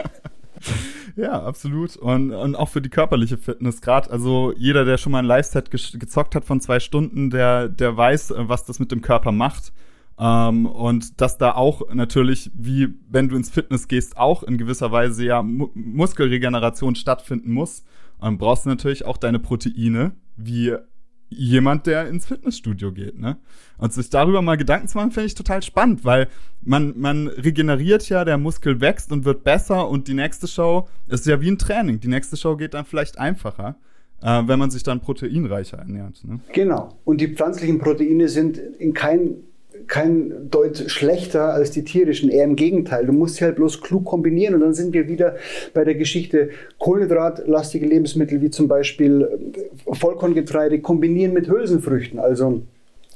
Ja, 1.17 1.43
absolut. 1.43 1.97
Und, 1.97 2.33
und 2.33 2.57
auch 2.57 2.69
für 2.69 2.83
die 2.83 2.89
körperliche 2.89 3.37
Fitness. 3.39 3.81
Gerade, 3.81 4.11
also 4.11 4.53
jeder, 4.57 4.85
der 4.85 4.99
schon 4.99 5.13
mal 5.13 5.21
ein 5.21 5.25
Live-Set 5.25 5.71
ge 5.71 5.81
gezockt 5.99 6.35
hat 6.35 6.45
von 6.45 6.61
zwei 6.61 6.81
Stunden, 6.81 7.31
der, 7.31 7.69
der 7.69 7.97
weiß, 7.97 8.35
was 8.37 8.65
das 8.65 8.81
mit 8.81 8.91
dem 8.91 9.01
Körper 9.01 9.31
macht. 9.31 9.73
Ähm, 10.19 10.67
und 10.67 11.21
dass 11.21 11.39
da 11.39 11.53
auch 11.53 11.93
natürlich, 11.93 12.51
wie 12.55 12.89
wenn 13.09 13.29
du 13.29 13.37
ins 13.37 13.51
Fitness 13.51 13.89
gehst, 13.89 14.17
auch 14.17 14.43
in 14.43 14.59
gewisser 14.59 14.91
Weise 14.93 15.25
ja 15.25 15.43
Mu 15.43 15.71
Muskelregeneration 15.75 16.97
stattfinden 16.97 17.53
muss. 17.53 17.85
Und 18.19 18.39
brauchst 18.39 18.65
du 18.65 18.71
natürlich 18.71 19.05
auch 19.05 19.17
deine 19.17 19.39
Proteine, 19.39 20.13
wie 20.37 20.75
jemand, 21.29 21.87
der 21.87 22.09
ins 22.09 22.27
Fitnessstudio 22.27 22.93
geht, 22.93 23.19
ne? 23.19 23.37
Und 23.77 23.93
sich 23.93 24.09
darüber 24.09 24.41
mal 24.41 24.57
Gedanken 24.57 24.89
zu 24.89 24.99
machen, 24.99 25.11
finde 25.11 25.27
ich 25.27 25.35
total 25.35 25.63
spannend, 25.63 26.05
weil 26.05 26.29
man, 26.63 26.95
man 26.97 27.29
regeneriert 27.29 28.09
ja, 28.09 28.25
der 28.25 28.39
Muskel 28.39 28.81
wächst 28.81 29.11
und 29.11 29.25
wird 29.25 29.43
besser 29.43 29.89
und 29.89 30.07
die 30.07 30.15
nächste 30.15 30.47
Show 30.47 30.89
ist 31.09 31.27
ja 31.27 31.41
wie 31.41 31.51
ein 31.51 31.59
Training. 31.59 32.01
Die 32.01 32.09
nächste 32.09 32.37
Show 32.37 32.57
geht 32.57 32.75
dann 32.75 32.85
vielleicht 32.85 33.19
einfacher, 33.19 33.77
äh, 34.23 34.43
wenn 34.47 34.59
man 34.59 34.71
sich 34.71 34.85
dann 34.85 35.01
proteinreicher 35.01 35.79
ernährt. 35.79 36.25
Ne? 36.25 36.41
Genau. 36.53 36.97
Und 37.05 37.21
die 37.21 37.29
pflanzlichen 37.29 37.79
Proteine 37.79 38.29
sind 38.29 38.59
in 38.59 38.93
keinem 38.95 39.37
kein 39.87 40.51
Deut 40.51 40.91
schlechter 40.91 41.53
als 41.53 41.71
die 41.71 41.85
tierischen, 41.85 42.31
eher 42.31 42.45
im 42.45 42.57
Gegenteil. 42.57 43.07
Du 43.07 43.13
musst 43.13 43.37
sie 43.37 43.45
halt 43.45 43.57
bloß 43.57 43.81
klug 43.81 44.05
kombinieren 44.05 44.55
und 44.55 44.61
dann 44.61 44.75
sind 44.75 44.93
wir 44.93 45.09
wieder 45.09 45.37
bei 45.73 45.85
der 45.85 45.95
Geschichte 45.95 46.51
Kohlenhydratlastige 46.79 47.87
Lebensmittel 47.87 48.41
wie 48.41 48.51
zum 48.51 48.69
Beispiel 48.69 49.29
Vollkorngetreide 49.91 50.81
kombinieren 50.81 51.33
mit 51.33 51.49
Hülsenfrüchten, 51.49 52.19
also 52.19 52.63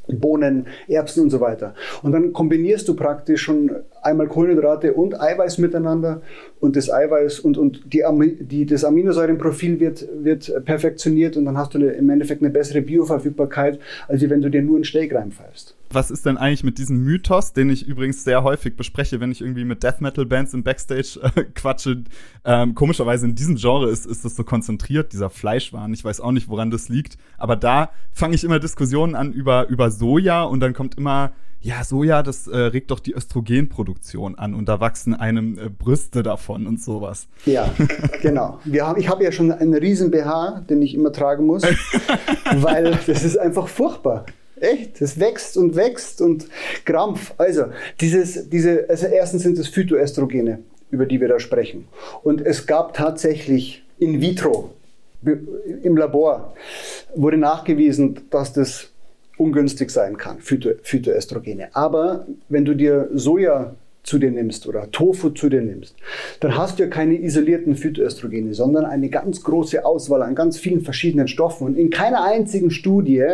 Bohnen, 0.09 0.67
Erbsen 0.89 1.25
und 1.25 1.31
so 1.31 1.41
weiter. 1.41 1.75
Und 2.03 2.13
dann 2.13 2.33
kombinierst 2.33 2.89
du 2.89 2.95
praktisch 2.95 3.43
schon 3.43 3.71
einmal 4.03 4.29
Kohlenhydrate 4.29 4.95
und 4.95 5.21
Eiweiß 5.21 5.59
miteinander 5.59 6.23
und 6.61 6.77
das 6.77 6.91
Eiweiß 6.91 7.41
und, 7.41 7.59
und 7.59 7.93
die, 7.93 8.03
die, 8.41 8.67
das 8.67 8.85
Aminosäurenprofil 8.85 9.81
wird, 9.81 10.09
wird 10.23 10.65
perfektioniert 10.65 11.37
und 11.37 11.45
dann 11.45 11.59
hast 11.59 11.75
du 11.75 11.79
eine, 11.79 11.91
im 11.91 12.09
Endeffekt 12.09 12.43
eine 12.43 12.51
bessere 12.51 12.81
Bioverfügbarkeit, 12.81 13.79
als 14.07 14.29
wenn 14.29 14.41
du 14.41 14.49
dir 14.49 14.63
nur 14.63 14.77
einen 14.77 14.85
Steak 14.85 15.15
reinpfeifst 15.15 15.78
was 15.90 16.11
ist 16.11 16.27
denn 16.27 16.37
eigentlich 16.37 16.64
mit 16.64 16.79
diesem 16.79 16.98
Mythos, 17.03 17.53
den 17.53 17.70
ich 17.70 17.87
übrigens 17.87 18.24
sehr 18.24 18.42
häufig 18.42 18.77
bespreche, 18.77 19.20
wenn 19.20 19.33
ich 19.33 19.40
irgendwie 19.40 19.64
mit 19.64 19.83
Death 19.83 20.01
Metal 20.01 20.27
Bands 20.27 20.55
im 20.55 20.62
Backstage 20.62 21.20
äh, 21.22 21.44
quatsche. 21.55 22.05
Ähm, 22.44 22.74
komischerweise 22.74 23.27
in 23.27 23.35
diesem 23.35 23.57
Genre 23.57 23.90
ist, 23.90 24.07
ist 24.07 24.24
das 24.24 24.37
so 24.37 24.44
konzentriert, 24.44 25.12
dieser 25.12 25.31
Fleischwahn. 25.31 25.92
Ich 25.92 26.05
weiß 26.05 26.20
auch 26.20 26.33
nicht, 26.33 26.48
woran 26.48 26.70
das 26.70 26.88
liegt. 26.88 27.18
Aber 27.37 27.57
da 27.57 27.90
fange 28.12 28.35
ich 28.35 28.44
immer 28.44 28.59
Diskussionen 28.59 29.14
an 29.14 29.33
über, 29.33 29.68
über 29.68 29.90
Soja 29.90 30.42
und 30.42 30.61
dann 30.61 30.74
kommt 30.74 30.96
immer, 30.96 31.33
ja, 31.61 31.83
Soja, 31.83 32.22
das 32.22 32.46
äh, 32.46 32.57
regt 32.57 32.90
doch 32.90 33.01
die 33.01 33.14
Östrogenproduktion 33.14 34.38
an 34.38 34.55
und 34.55 34.68
da 34.68 34.81
wachsen 34.81 35.14
einem 35.14 35.59
äh, 35.59 35.68
Brüste 35.68 36.22
davon 36.22 36.66
und 36.66 36.81
sowas. 36.81 37.29
Ja, 37.46 37.68
genau. 38.22 38.61
Wir 38.64 38.87
haben, 38.87 39.01
ich 39.01 39.09
habe 39.09 39.24
ja 39.24 39.33
schon 39.33 39.51
einen 39.51 39.74
riesen 39.74 40.11
BH, 40.11 40.64
den 40.70 40.83
ich 40.83 40.94
immer 40.94 41.12
tragen 41.12 41.46
muss, 41.46 41.62
weil 42.55 42.98
das 43.07 43.24
ist 43.24 43.37
einfach 43.37 43.66
furchtbar. 43.66 44.27
Echt, 44.61 45.01
es 45.01 45.18
wächst 45.18 45.57
und 45.57 45.77
wächst 45.77 46.21
und 46.21 46.47
Krampf. 46.85 47.35
Also, 47.38 47.66
dieses, 48.01 48.49
diese, 48.49 48.87
also 48.88 49.07
erstens 49.07 49.42
sind 49.42 49.59
es 49.59 49.68
Phytoestrogene, 49.68 50.61
über 50.90 51.07
die 51.07 51.21
wir 51.21 51.29
da 51.29 51.38
sprechen. 51.38 51.88
Und 52.23 52.40
es 52.40 52.66
gab 52.66 52.94
tatsächlich 52.94 53.85
in 53.99 54.21
vitro, 54.21 54.71
im 55.83 55.97
Labor, 55.97 56.55
wurde 57.14 57.37
nachgewiesen, 57.37 58.21
dass 58.31 58.53
das 58.53 58.90
ungünstig 59.37 59.90
sein 59.90 60.16
kann, 60.16 60.40
Phyto, 60.40 60.71
Phytoestrogene. 60.83 61.75
Aber 61.75 62.27
wenn 62.49 62.64
du 62.64 62.75
dir 62.75 63.09
Soja 63.12 63.75
zu 64.09 64.18
dir 64.18 64.31
nimmst 64.31 64.66
oder 64.66 64.90
Tofu 64.90 65.31
zu 65.31 65.51
dir 65.51 65.61
nimmst, 65.61 65.94
dann 66.40 66.57
hast 66.57 66.79
du 66.79 66.85
ja 66.85 66.88
keine 66.88 67.21
isolierten 67.21 67.77
Phytoöstrogene, 67.77 68.55
sondern 68.55 68.87
eine 68.87 69.11
ganz 69.11 69.42
große 69.42 69.85
Auswahl 69.85 70.23
an 70.23 70.35
ganz 70.35 70.59
vielen 70.59 70.81
verschiedenen 70.81 71.29
Stoffen. 71.29 71.66
Und 71.66 71.77
in 71.77 71.90
keiner 71.90 72.25
einzigen 72.25 72.71
Studie 72.71 73.25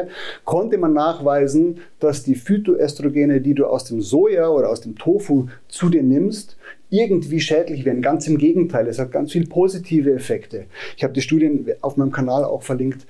konnte 0.44 0.76
man 0.78 0.92
nachweisen, 0.92 1.78
dass 2.00 2.24
die 2.24 2.34
Phytoöstrogene, 2.34 3.40
die 3.40 3.54
du 3.54 3.66
aus 3.66 3.84
dem 3.84 4.00
Soja 4.00 4.48
oder 4.48 4.68
aus 4.68 4.80
dem 4.80 4.96
Tofu 4.96 5.46
zu 5.68 5.88
dir 5.90 6.02
nimmst, 6.02 6.56
irgendwie 6.90 7.40
schädlich 7.40 7.84
werden. 7.84 8.02
Ganz 8.02 8.26
im 8.26 8.36
Gegenteil, 8.36 8.88
es 8.88 8.98
hat 8.98 9.12
ganz 9.12 9.30
viele 9.30 9.46
positive 9.46 10.12
Effekte. 10.12 10.64
Ich 10.96 11.04
habe 11.04 11.12
die 11.12 11.22
Studien 11.22 11.68
auf 11.82 11.96
meinem 11.96 12.10
Kanal 12.10 12.44
auch 12.44 12.62
verlinkt. 12.62 13.06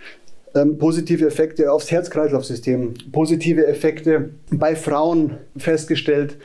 Ähm, 0.54 0.76
positive 0.76 1.26
Effekte 1.26 1.72
aufs 1.72 1.90
Herz-Kreislauf-System, 1.90 2.94
positive 3.10 3.66
Effekte 3.66 4.30
bei 4.50 4.76
Frauen 4.76 5.38
festgestellt, 5.56 6.36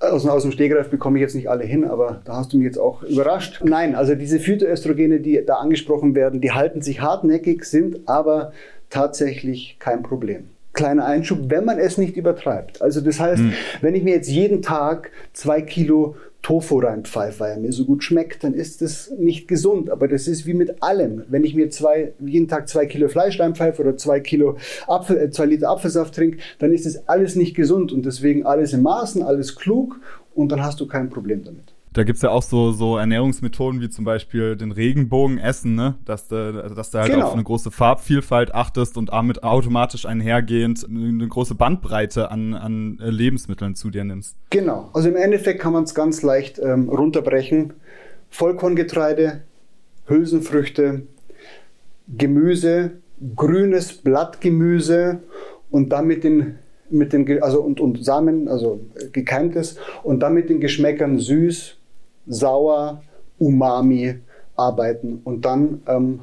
aus, 0.00 0.26
aus 0.26 0.42
dem 0.42 0.52
Stegreif 0.52 0.90
bekomme 0.90 1.18
ich 1.18 1.22
jetzt 1.22 1.34
nicht 1.34 1.50
alle 1.50 1.64
hin, 1.64 1.84
aber 1.84 2.20
da 2.24 2.36
hast 2.36 2.52
du 2.52 2.56
mich 2.56 2.66
jetzt 2.66 2.78
auch 2.78 3.02
überrascht. 3.02 3.60
Nein, 3.64 3.94
also 3.94 4.14
diese 4.14 4.38
Phytoöstrogene, 4.38 5.20
die 5.20 5.44
da 5.44 5.56
angesprochen 5.56 6.14
werden, 6.14 6.40
die 6.40 6.52
halten 6.52 6.82
sich 6.82 7.00
hartnäckig, 7.00 7.64
sind 7.64 8.08
aber 8.08 8.52
tatsächlich 8.90 9.76
kein 9.78 10.02
Problem. 10.02 10.50
Kleiner 10.72 11.06
Einschub, 11.06 11.38
wenn 11.48 11.64
man 11.64 11.78
es 11.78 11.98
nicht 11.98 12.16
übertreibt. 12.16 12.80
Also 12.82 13.00
das 13.00 13.18
heißt, 13.18 13.42
hm. 13.42 13.52
wenn 13.80 13.94
ich 13.94 14.04
mir 14.04 14.14
jetzt 14.14 14.28
jeden 14.28 14.62
Tag 14.62 15.10
zwei 15.32 15.60
Kilo 15.62 16.14
Tofu 16.42 16.78
reinpfeife, 16.78 17.40
weil 17.40 17.50
er 17.52 17.58
mir 17.58 17.72
so 17.72 17.84
gut 17.84 18.04
schmeckt, 18.04 18.44
dann 18.44 18.54
ist 18.54 18.80
das 18.80 19.10
nicht 19.18 19.48
gesund. 19.48 19.90
Aber 19.90 20.08
das 20.08 20.28
ist 20.28 20.46
wie 20.46 20.54
mit 20.54 20.82
allem. 20.82 21.24
Wenn 21.28 21.44
ich 21.44 21.54
mir 21.54 21.70
zwei, 21.70 22.12
jeden 22.20 22.48
Tag 22.48 22.68
zwei 22.68 22.86
Kilo 22.86 23.08
Fleisch 23.08 23.38
reinpfeife 23.38 23.82
oder 23.82 23.96
zwei 23.96 24.20
Kilo 24.20 24.56
Apfel, 24.86 25.18
äh, 25.18 25.30
zwei 25.30 25.46
Liter 25.46 25.70
Apfelsaft 25.70 26.14
trinke, 26.14 26.38
dann 26.58 26.72
ist 26.72 26.86
das 26.86 27.08
alles 27.08 27.36
nicht 27.36 27.54
gesund 27.54 27.92
und 27.92 28.06
deswegen 28.06 28.46
alles 28.46 28.72
im 28.72 28.82
Maßen, 28.82 29.22
alles 29.22 29.56
klug 29.56 30.00
und 30.34 30.52
dann 30.52 30.62
hast 30.62 30.80
du 30.80 30.86
kein 30.86 31.10
Problem 31.10 31.44
damit. 31.44 31.74
Da 31.92 32.04
gibt's 32.04 32.22
ja 32.22 32.30
auch 32.30 32.42
so, 32.42 32.72
so 32.72 32.96
Ernährungsmethoden 32.96 33.80
wie 33.80 33.88
zum 33.88 34.04
Beispiel 34.04 34.56
den 34.56 34.72
Regenbogen 34.72 35.38
essen, 35.38 35.74
ne? 35.74 35.96
dass, 36.04 36.28
du, 36.28 36.52
dass 36.74 36.90
du 36.90 36.98
halt 36.98 37.12
genau. 37.12 37.26
auf 37.26 37.34
eine 37.34 37.44
große 37.44 37.70
Farbvielfalt 37.70 38.54
achtest 38.54 38.96
und 38.96 39.10
damit 39.10 39.42
automatisch 39.42 40.06
einhergehend 40.06 40.86
eine 40.88 41.26
große 41.26 41.54
Bandbreite 41.54 42.30
an, 42.30 42.54
an 42.54 42.98
Lebensmitteln 43.00 43.74
zu 43.74 43.90
dir 43.90 44.04
nimmst. 44.04 44.36
Genau, 44.50 44.90
also 44.92 45.08
im 45.08 45.16
Endeffekt 45.16 45.60
kann 45.60 45.72
man 45.72 45.84
es 45.84 45.94
ganz 45.94 46.22
leicht 46.22 46.58
ähm, 46.58 46.88
runterbrechen. 46.88 47.74
Vollkorngetreide, 48.30 49.42
Hülsenfrüchte, 50.06 51.02
Gemüse, 52.08 52.92
grünes 53.34 53.94
Blattgemüse 53.94 55.20
und 55.70 55.90
dann 55.90 56.06
mit 56.06 56.24
den 56.24 56.58
mit 56.90 57.12
den, 57.12 57.42
also 57.42 57.60
und, 57.60 57.80
und 57.80 58.02
Samen, 58.04 58.48
also 58.48 58.80
gekeimtes, 59.12 59.76
und 60.02 60.20
dann 60.20 60.34
mit 60.34 60.48
den 60.48 60.60
Geschmäckern 60.60 61.18
süß, 61.18 61.77
sauer, 62.28 63.02
umami 63.38 64.20
arbeiten 64.56 65.20
und 65.24 65.44
dann, 65.44 65.82
ähm, 65.86 66.20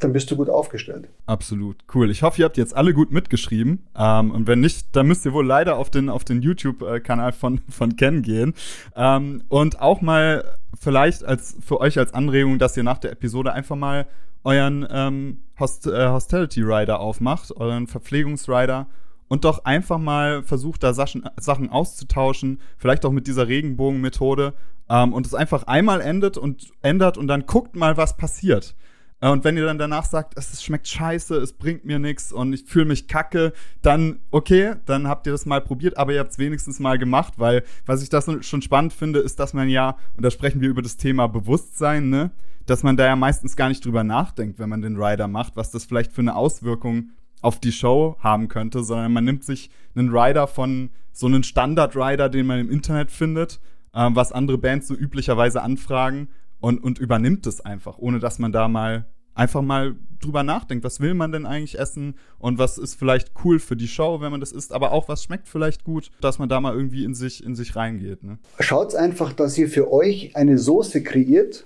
dann 0.00 0.12
bist 0.12 0.30
du 0.30 0.36
gut 0.36 0.48
aufgestellt. 0.48 1.08
Absolut, 1.26 1.76
cool. 1.94 2.10
Ich 2.10 2.22
hoffe, 2.22 2.40
ihr 2.40 2.44
habt 2.44 2.56
jetzt 2.56 2.76
alle 2.76 2.94
gut 2.94 3.10
mitgeschrieben. 3.10 3.86
Ähm, 3.98 4.30
und 4.30 4.46
wenn 4.46 4.60
nicht, 4.60 4.94
dann 4.94 5.08
müsst 5.08 5.24
ihr 5.24 5.32
wohl 5.32 5.46
leider 5.46 5.76
auf 5.76 5.90
den, 5.90 6.08
auf 6.08 6.22
den 6.22 6.42
YouTube-Kanal 6.42 7.32
von, 7.32 7.60
von 7.68 7.96
Ken 7.96 8.22
gehen. 8.22 8.54
Ähm, 8.94 9.42
und 9.48 9.80
auch 9.80 10.00
mal 10.02 10.44
vielleicht 10.78 11.24
als 11.24 11.56
für 11.64 11.80
euch 11.80 11.98
als 11.98 12.14
Anregung, 12.14 12.58
dass 12.58 12.76
ihr 12.76 12.84
nach 12.84 12.98
der 12.98 13.12
Episode 13.12 13.52
einfach 13.52 13.76
mal 13.76 14.06
euren 14.44 14.86
ähm, 14.88 15.40
Host, 15.58 15.86
äh, 15.86 16.08
Hostility 16.08 16.62
Rider 16.62 17.00
aufmacht, 17.00 17.56
euren 17.56 17.88
Verpflegungsrider 17.88 18.86
und 19.28 19.44
doch 19.44 19.64
einfach 19.64 19.98
mal 19.98 20.42
versucht, 20.42 20.82
da 20.82 20.94
Sachen, 20.94 21.28
Sachen 21.38 21.70
auszutauschen, 21.70 22.60
vielleicht 22.78 23.04
auch 23.04 23.12
mit 23.12 23.26
dieser 23.26 23.48
Regenbogenmethode 23.48 24.54
ähm, 24.88 25.12
und 25.12 25.26
es 25.26 25.34
einfach 25.34 25.64
einmal 25.64 26.00
endet 26.00 26.38
und 26.38 26.72
ändert 26.82 27.18
und 27.18 27.26
dann 27.26 27.46
guckt 27.46 27.76
mal, 27.76 27.96
was 27.96 28.16
passiert. 28.16 28.74
Äh, 29.20 29.30
und 29.30 29.44
wenn 29.44 29.56
ihr 29.56 29.64
dann 29.64 29.78
danach 29.78 30.04
sagt, 30.04 30.34
es 30.36 30.62
schmeckt 30.62 30.88
scheiße, 30.88 31.36
es 31.36 31.52
bringt 31.52 31.84
mir 31.84 31.98
nichts 31.98 32.32
und 32.32 32.52
ich 32.52 32.64
fühle 32.64 32.86
mich 32.86 33.08
kacke, 33.08 33.52
dann 33.82 34.20
okay, 34.30 34.74
dann 34.84 35.08
habt 35.08 35.26
ihr 35.26 35.32
das 35.32 35.46
mal 35.46 35.60
probiert, 35.60 35.96
aber 35.96 36.12
ihr 36.12 36.20
habt 36.20 36.32
es 36.32 36.38
wenigstens 36.38 36.78
mal 36.78 36.98
gemacht, 36.98 37.34
weil 37.36 37.64
was 37.84 38.02
ich 38.02 38.08
das 38.08 38.28
schon 38.42 38.62
spannend 38.62 38.92
finde, 38.92 39.20
ist, 39.20 39.40
dass 39.40 39.54
man 39.54 39.68
ja, 39.68 39.96
und 40.16 40.24
da 40.24 40.30
sprechen 40.30 40.60
wir 40.60 40.68
über 40.68 40.82
das 40.82 40.96
Thema 40.96 41.26
Bewusstsein, 41.28 42.10
ne, 42.10 42.30
dass 42.66 42.82
man 42.82 42.96
da 42.96 43.06
ja 43.06 43.16
meistens 43.16 43.56
gar 43.56 43.68
nicht 43.68 43.84
drüber 43.84 44.04
nachdenkt, 44.04 44.58
wenn 44.58 44.68
man 44.68 44.82
den 44.82 45.00
Rider 45.00 45.28
macht, 45.28 45.56
was 45.56 45.70
das 45.70 45.84
vielleicht 45.84 46.12
für 46.12 46.20
eine 46.20 46.34
Auswirkung 46.34 47.10
auf 47.46 47.60
die 47.60 47.70
Show 47.70 48.16
haben 48.18 48.48
könnte, 48.48 48.82
sondern 48.82 49.12
man 49.12 49.24
nimmt 49.24 49.44
sich 49.44 49.70
einen 49.94 50.08
Rider 50.08 50.48
von 50.48 50.90
so 51.12 51.26
einen 51.26 51.44
Standard-Rider, 51.44 52.28
den 52.28 52.44
man 52.44 52.58
im 52.58 52.70
Internet 52.72 53.12
findet, 53.12 53.60
äh, 53.94 54.10
was 54.10 54.32
andere 54.32 54.58
Bands 54.58 54.88
so 54.88 54.94
üblicherweise 54.94 55.62
anfragen 55.62 56.28
und, 56.58 56.82
und 56.82 56.98
übernimmt 56.98 57.46
es 57.46 57.60
einfach, 57.60 57.98
ohne 57.98 58.18
dass 58.18 58.40
man 58.40 58.50
da 58.50 58.66
mal 58.66 59.06
einfach 59.36 59.62
mal 59.62 59.94
drüber 60.18 60.42
nachdenkt, 60.42 60.82
was 60.84 60.98
will 60.98 61.14
man 61.14 61.30
denn 61.30 61.46
eigentlich 61.46 61.78
essen 61.78 62.16
und 62.40 62.58
was 62.58 62.78
ist 62.78 62.96
vielleicht 62.96 63.30
cool 63.44 63.60
für 63.60 63.76
die 63.76 63.86
Show, 63.86 64.20
wenn 64.20 64.32
man 64.32 64.40
das 64.40 64.50
isst, 64.50 64.72
aber 64.72 64.90
auch 64.90 65.08
was 65.08 65.22
schmeckt 65.22 65.46
vielleicht 65.46 65.84
gut, 65.84 66.10
dass 66.20 66.40
man 66.40 66.48
da 66.48 66.60
mal 66.60 66.74
irgendwie 66.74 67.04
in 67.04 67.14
sich, 67.14 67.44
in 67.44 67.54
sich 67.54 67.76
reingeht. 67.76 68.24
Ne? 68.24 68.38
Schaut 68.58 68.96
einfach, 68.96 69.32
dass 69.32 69.56
ihr 69.56 69.68
für 69.68 69.92
euch 69.92 70.34
eine 70.34 70.58
Soße 70.58 71.04
kreiert, 71.04 71.64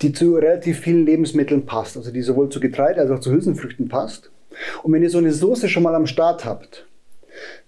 die 0.00 0.12
zu 0.12 0.36
relativ 0.36 0.78
vielen 0.78 1.04
Lebensmitteln 1.04 1.66
passt, 1.66 1.98
also 1.98 2.10
die 2.10 2.22
sowohl 2.22 2.48
zu 2.48 2.60
Getreide 2.60 3.02
als 3.02 3.10
auch 3.10 3.20
zu 3.20 3.30
Hülsenfrüchten 3.30 3.88
passt. 3.88 4.30
Und 4.82 4.92
wenn 4.92 5.02
ihr 5.02 5.10
so 5.10 5.18
eine 5.18 5.32
Soße 5.32 5.68
schon 5.68 5.82
mal 5.82 5.94
am 5.94 6.06
Start 6.06 6.44
habt, 6.44 6.86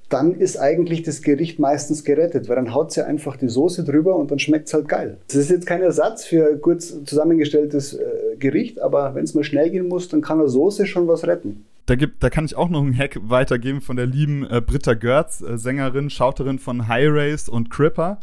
dann 0.09 0.35
ist 0.35 0.57
eigentlich 0.57 1.03
das 1.03 1.23
Gericht 1.23 1.59
meistens 1.59 2.05
gerettet, 2.05 2.49
weil 2.49 2.57
dann 2.57 2.73
haut 2.73 2.93
sie 2.93 3.05
einfach 3.05 3.37
die 3.37 3.49
Soße 3.49 3.85
drüber 3.85 4.17
und 4.17 4.31
dann 4.31 4.39
schmeckt 4.39 4.69
es 4.69 4.75
halt 4.75 4.89
geil. 4.89 5.19
Das 5.27 5.37
ist 5.37 5.51
jetzt 5.51 5.67
kein 5.67 5.83
Ersatz 5.83 6.25
für 6.25 6.49
ein 6.53 6.61
kurz 6.61 7.05
zusammengestelltes 7.05 7.95
äh, 7.95 8.37
Gericht, 8.39 8.81
aber 8.81 9.15
wenn 9.15 9.25
es 9.25 9.35
mal 9.35 9.43
schnell 9.43 9.71
gehen 9.71 9.89
muss, 9.89 10.09
dann 10.09 10.21
kann 10.21 10.39
eine 10.39 10.49
Soße 10.49 10.87
schon 10.87 11.09
was 11.09 11.27
retten. 11.27 11.65
Da, 11.87 11.95
gibt, 11.97 12.23
da 12.23 12.31
kann 12.31 12.45
ich 12.45 12.57
auch 12.57 12.69
noch 12.69 12.83
einen 12.83 12.97
Hack 12.97 13.19
weitergeben 13.23 13.81
von 13.81 13.97
der 13.97 14.07
lieben 14.07 14.45
äh, 14.49 14.61
Britta 14.61 14.95
Görz, 14.95 15.41
äh, 15.41 15.59
Sängerin, 15.59 16.11
Schauterin 16.11 16.59
von 16.59 16.87
High 16.87 17.09
Race 17.11 17.49
und 17.49 17.71
Cripper. 17.71 18.21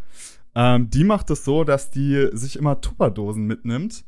Ähm, 0.56 0.90
die 0.90 1.04
macht 1.04 1.30
es 1.32 1.44
so, 1.44 1.64
dass 1.64 1.90
die 1.90 2.30
sich 2.32 2.58
immer 2.58 2.80
Tupperdosen 2.80 3.46
mitnimmt. 3.46 4.04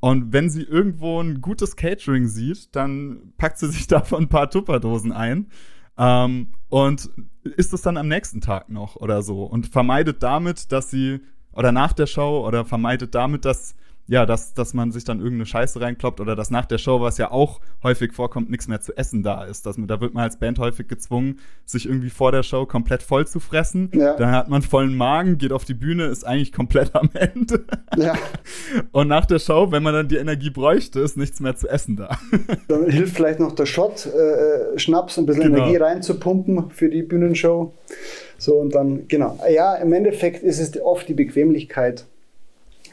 Und 0.00 0.32
wenn 0.32 0.48
sie 0.48 0.62
irgendwo 0.62 1.20
ein 1.20 1.40
gutes 1.40 1.76
Catering 1.76 2.28
sieht, 2.28 2.74
dann 2.76 3.32
packt 3.36 3.58
sie 3.58 3.68
sich 3.68 3.86
davon 3.88 4.24
ein 4.24 4.28
paar 4.28 4.50
Tupperdosen 4.50 5.12
ein 5.12 5.48
ähm, 5.96 6.52
und 6.68 7.10
isst 7.42 7.72
es 7.74 7.82
dann 7.82 7.96
am 7.96 8.08
nächsten 8.08 8.40
Tag 8.40 8.68
noch 8.68 8.96
oder 8.96 9.22
so 9.22 9.44
und 9.44 9.66
vermeidet 9.66 10.22
damit, 10.22 10.70
dass 10.72 10.90
sie 10.90 11.20
oder 11.52 11.72
nach 11.72 11.92
der 11.92 12.06
Show 12.06 12.46
oder 12.46 12.64
vermeidet 12.64 13.14
damit, 13.14 13.44
dass 13.44 13.74
ja, 14.08 14.24
dass, 14.24 14.54
dass 14.54 14.72
man 14.72 14.90
sich 14.90 15.04
dann 15.04 15.18
irgendeine 15.18 15.44
Scheiße 15.44 15.80
reinkloppt 15.80 16.20
oder 16.20 16.34
dass 16.34 16.50
nach 16.50 16.64
der 16.64 16.78
Show, 16.78 17.00
was 17.00 17.18
ja 17.18 17.30
auch 17.30 17.60
häufig 17.82 18.14
vorkommt, 18.14 18.50
nichts 18.50 18.66
mehr 18.66 18.80
zu 18.80 18.96
essen 18.96 19.22
da 19.22 19.44
ist. 19.44 19.66
Dass 19.66 19.76
man, 19.76 19.86
da 19.86 20.00
wird 20.00 20.14
man 20.14 20.24
als 20.24 20.38
Band 20.38 20.58
häufig 20.58 20.88
gezwungen, 20.88 21.38
sich 21.66 21.84
irgendwie 21.84 22.08
vor 22.08 22.32
der 22.32 22.42
Show 22.42 22.64
komplett 22.64 23.02
voll 23.02 23.26
zu 23.26 23.38
fressen. 23.38 23.90
Ja. 23.92 24.16
Dann 24.16 24.32
hat 24.32 24.48
man 24.48 24.62
vollen 24.62 24.96
Magen, 24.96 25.36
geht 25.36 25.52
auf 25.52 25.66
die 25.66 25.74
Bühne, 25.74 26.06
ist 26.06 26.26
eigentlich 26.26 26.52
komplett 26.52 26.94
am 26.94 27.10
Ende. 27.12 27.64
Ja. 27.96 28.14
Und 28.92 29.08
nach 29.08 29.26
der 29.26 29.38
Show, 29.38 29.70
wenn 29.72 29.82
man 29.82 29.92
dann 29.92 30.08
die 30.08 30.16
Energie 30.16 30.50
bräuchte, 30.50 31.00
ist 31.00 31.18
nichts 31.18 31.40
mehr 31.40 31.56
zu 31.56 31.68
essen 31.68 31.96
da. 31.96 32.18
Dann 32.68 32.88
hilft 32.88 33.16
vielleicht 33.16 33.40
noch 33.40 33.54
der 33.54 33.66
Shot, 33.66 34.06
äh, 34.06 34.78
Schnaps, 34.78 35.18
ein 35.18 35.26
bisschen 35.26 35.44
genau. 35.44 35.58
Energie 35.58 35.76
reinzupumpen 35.76 36.70
für 36.70 36.88
die 36.88 37.02
Bühnenshow. 37.02 37.74
So 38.38 38.54
und 38.54 38.74
dann, 38.74 39.08
genau. 39.08 39.38
Ja, 39.50 39.74
im 39.76 39.92
Endeffekt 39.92 40.42
ist 40.42 40.60
es 40.60 40.80
oft 40.80 41.08
die 41.08 41.14
Bequemlichkeit 41.14 42.06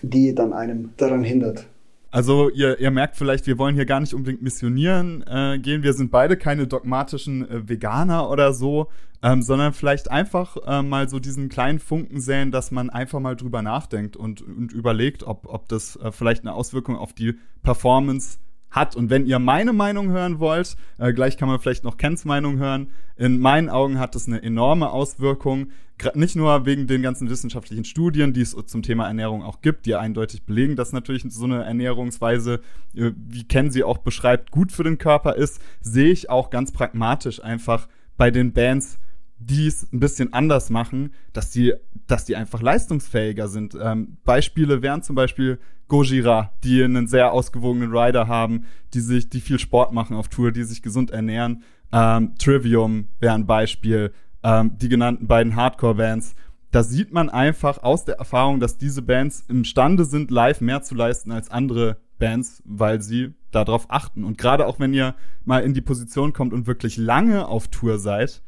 die 0.09 0.33
dann 0.35 0.53
einem 0.53 0.89
daran 0.97 1.23
hindert. 1.23 1.67
Also 2.11 2.49
ihr, 2.49 2.79
ihr 2.79 2.91
merkt 2.91 3.17
vielleicht, 3.17 3.45
wir 3.45 3.57
wollen 3.57 3.75
hier 3.75 3.85
gar 3.85 3.99
nicht 3.99 4.13
unbedingt 4.13 4.41
missionieren 4.41 5.21
äh, 5.27 5.59
gehen. 5.59 5.83
Wir 5.83 5.91
sind 5.91 6.11
beide 6.11 6.37
keine 6.37 6.65
dogmatischen 6.65 7.49
äh, 7.49 7.67
Veganer 7.67 8.29
oder 8.29 8.53
so, 8.53 8.87
ähm, 9.21 9.41
sondern 9.41 9.73
vielleicht 9.73 10.09
einfach 10.09 10.55
äh, 10.65 10.81
mal 10.81 11.09
so 11.09 11.19
diesen 11.19 11.49
kleinen 11.49 11.79
Funken 11.79 12.21
säen, 12.21 12.51
dass 12.51 12.71
man 12.71 12.89
einfach 12.89 13.19
mal 13.19 13.35
drüber 13.35 13.61
nachdenkt 13.61 14.15
und, 14.15 14.41
und 14.41 14.71
überlegt, 14.71 15.23
ob, 15.23 15.45
ob 15.47 15.67
das 15.67 15.97
äh, 15.97 16.13
vielleicht 16.13 16.43
eine 16.43 16.53
Auswirkung 16.53 16.95
auf 16.95 17.11
die 17.11 17.33
Performance 17.63 18.37
hat. 18.75 18.95
Und 18.95 19.09
wenn 19.09 19.25
ihr 19.25 19.39
meine 19.39 19.73
Meinung 19.73 20.09
hören 20.09 20.39
wollt, 20.39 20.75
äh, 20.97 21.13
gleich 21.13 21.37
kann 21.37 21.47
man 21.47 21.59
vielleicht 21.59 21.83
noch 21.83 21.97
Kens 21.97 22.25
Meinung 22.25 22.57
hören. 22.57 22.91
In 23.17 23.39
meinen 23.39 23.69
Augen 23.69 23.97
hat 23.97 24.15
das 24.15 24.27
eine 24.27 24.43
enorme 24.43 24.89
Auswirkung. 24.89 25.69
Nicht 26.13 26.35
nur 26.35 26.65
wegen 26.65 26.87
den 26.87 27.01
ganzen 27.01 27.29
wissenschaftlichen 27.29 27.85
Studien, 27.85 28.33
die 28.33 28.41
es 28.41 28.55
zum 28.65 28.83
Thema 28.83 29.07
Ernährung 29.07 29.43
auch 29.43 29.61
gibt, 29.61 29.85
die 29.85 29.95
eindeutig 29.95 30.43
belegen, 30.43 30.75
dass 30.75 30.91
natürlich 30.91 31.23
so 31.29 31.45
eine 31.45 31.63
Ernährungsweise, 31.63 32.59
äh, 32.95 33.11
wie 33.15 33.45
Ken 33.45 33.71
sie 33.71 33.83
auch 33.83 33.99
beschreibt, 33.99 34.51
gut 34.51 34.71
für 34.71 34.83
den 34.83 34.97
Körper 34.97 35.35
ist, 35.35 35.61
sehe 35.79 36.11
ich 36.11 36.29
auch 36.29 36.49
ganz 36.49 36.73
pragmatisch 36.73 37.41
einfach 37.41 37.87
bei 38.17 38.29
den 38.29 38.51
Bands, 38.51 38.97
die 39.45 39.67
es 39.67 39.91
ein 39.91 39.99
bisschen 39.99 40.33
anders 40.33 40.69
machen, 40.69 41.13
dass 41.33 41.51
die, 41.51 41.73
dass 42.07 42.25
die 42.25 42.35
einfach 42.35 42.61
leistungsfähiger 42.61 43.47
sind. 43.47 43.77
Ähm, 43.79 44.17
Beispiele 44.23 44.81
wären 44.81 45.03
zum 45.03 45.15
Beispiel 45.15 45.59
Gojira, 45.87 46.51
die 46.63 46.83
einen 46.83 47.07
sehr 47.07 47.31
ausgewogenen 47.31 47.95
Rider 47.95 48.27
haben, 48.27 48.65
die 48.93 49.01
sich, 49.01 49.29
die 49.29 49.41
viel 49.41 49.59
Sport 49.59 49.93
machen 49.93 50.15
auf 50.15 50.29
Tour, 50.29 50.51
die 50.51 50.63
sich 50.63 50.81
gesund 50.81 51.11
ernähren. 51.11 51.63
Ähm, 51.91 52.35
Trivium 52.39 53.07
wäre 53.19 53.35
ein 53.35 53.45
Beispiel. 53.45 54.11
Ähm, 54.43 54.77
die 54.77 54.89
genannten 54.89 55.27
beiden 55.27 55.55
Hardcore-Bands. 55.55 56.35
Da 56.71 56.83
sieht 56.83 57.13
man 57.13 57.29
einfach 57.29 57.83
aus 57.83 58.03
der 58.03 58.15
Erfahrung, 58.15 58.59
dass 58.59 58.77
diese 58.77 59.01
Bands 59.01 59.45
imstande 59.47 60.05
sind, 60.05 60.31
live 60.31 60.59
mehr 60.59 60.81
zu 60.81 60.95
leisten 60.95 61.31
als 61.31 61.49
andere 61.49 61.97
Bands, 62.17 62.63
weil 62.65 63.01
sie 63.01 63.33
darauf 63.51 63.85
achten. 63.89 64.23
Und 64.23 64.37
gerade 64.37 64.65
auch 64.65 64.79
wenn 64.79 64.93
ihr 64.93 65.15
mal 65.45 65.63
in 65.63 65.73
die 65.73 65.81
Position 65.81 66.33
kommt 66.33 66.51
und 66.51 66.67
wirklich 66.67 66.97
lange 66.97 67.47
auf 67.47 67.67
Tour 67.67 67.99
seid, 67.99 68.41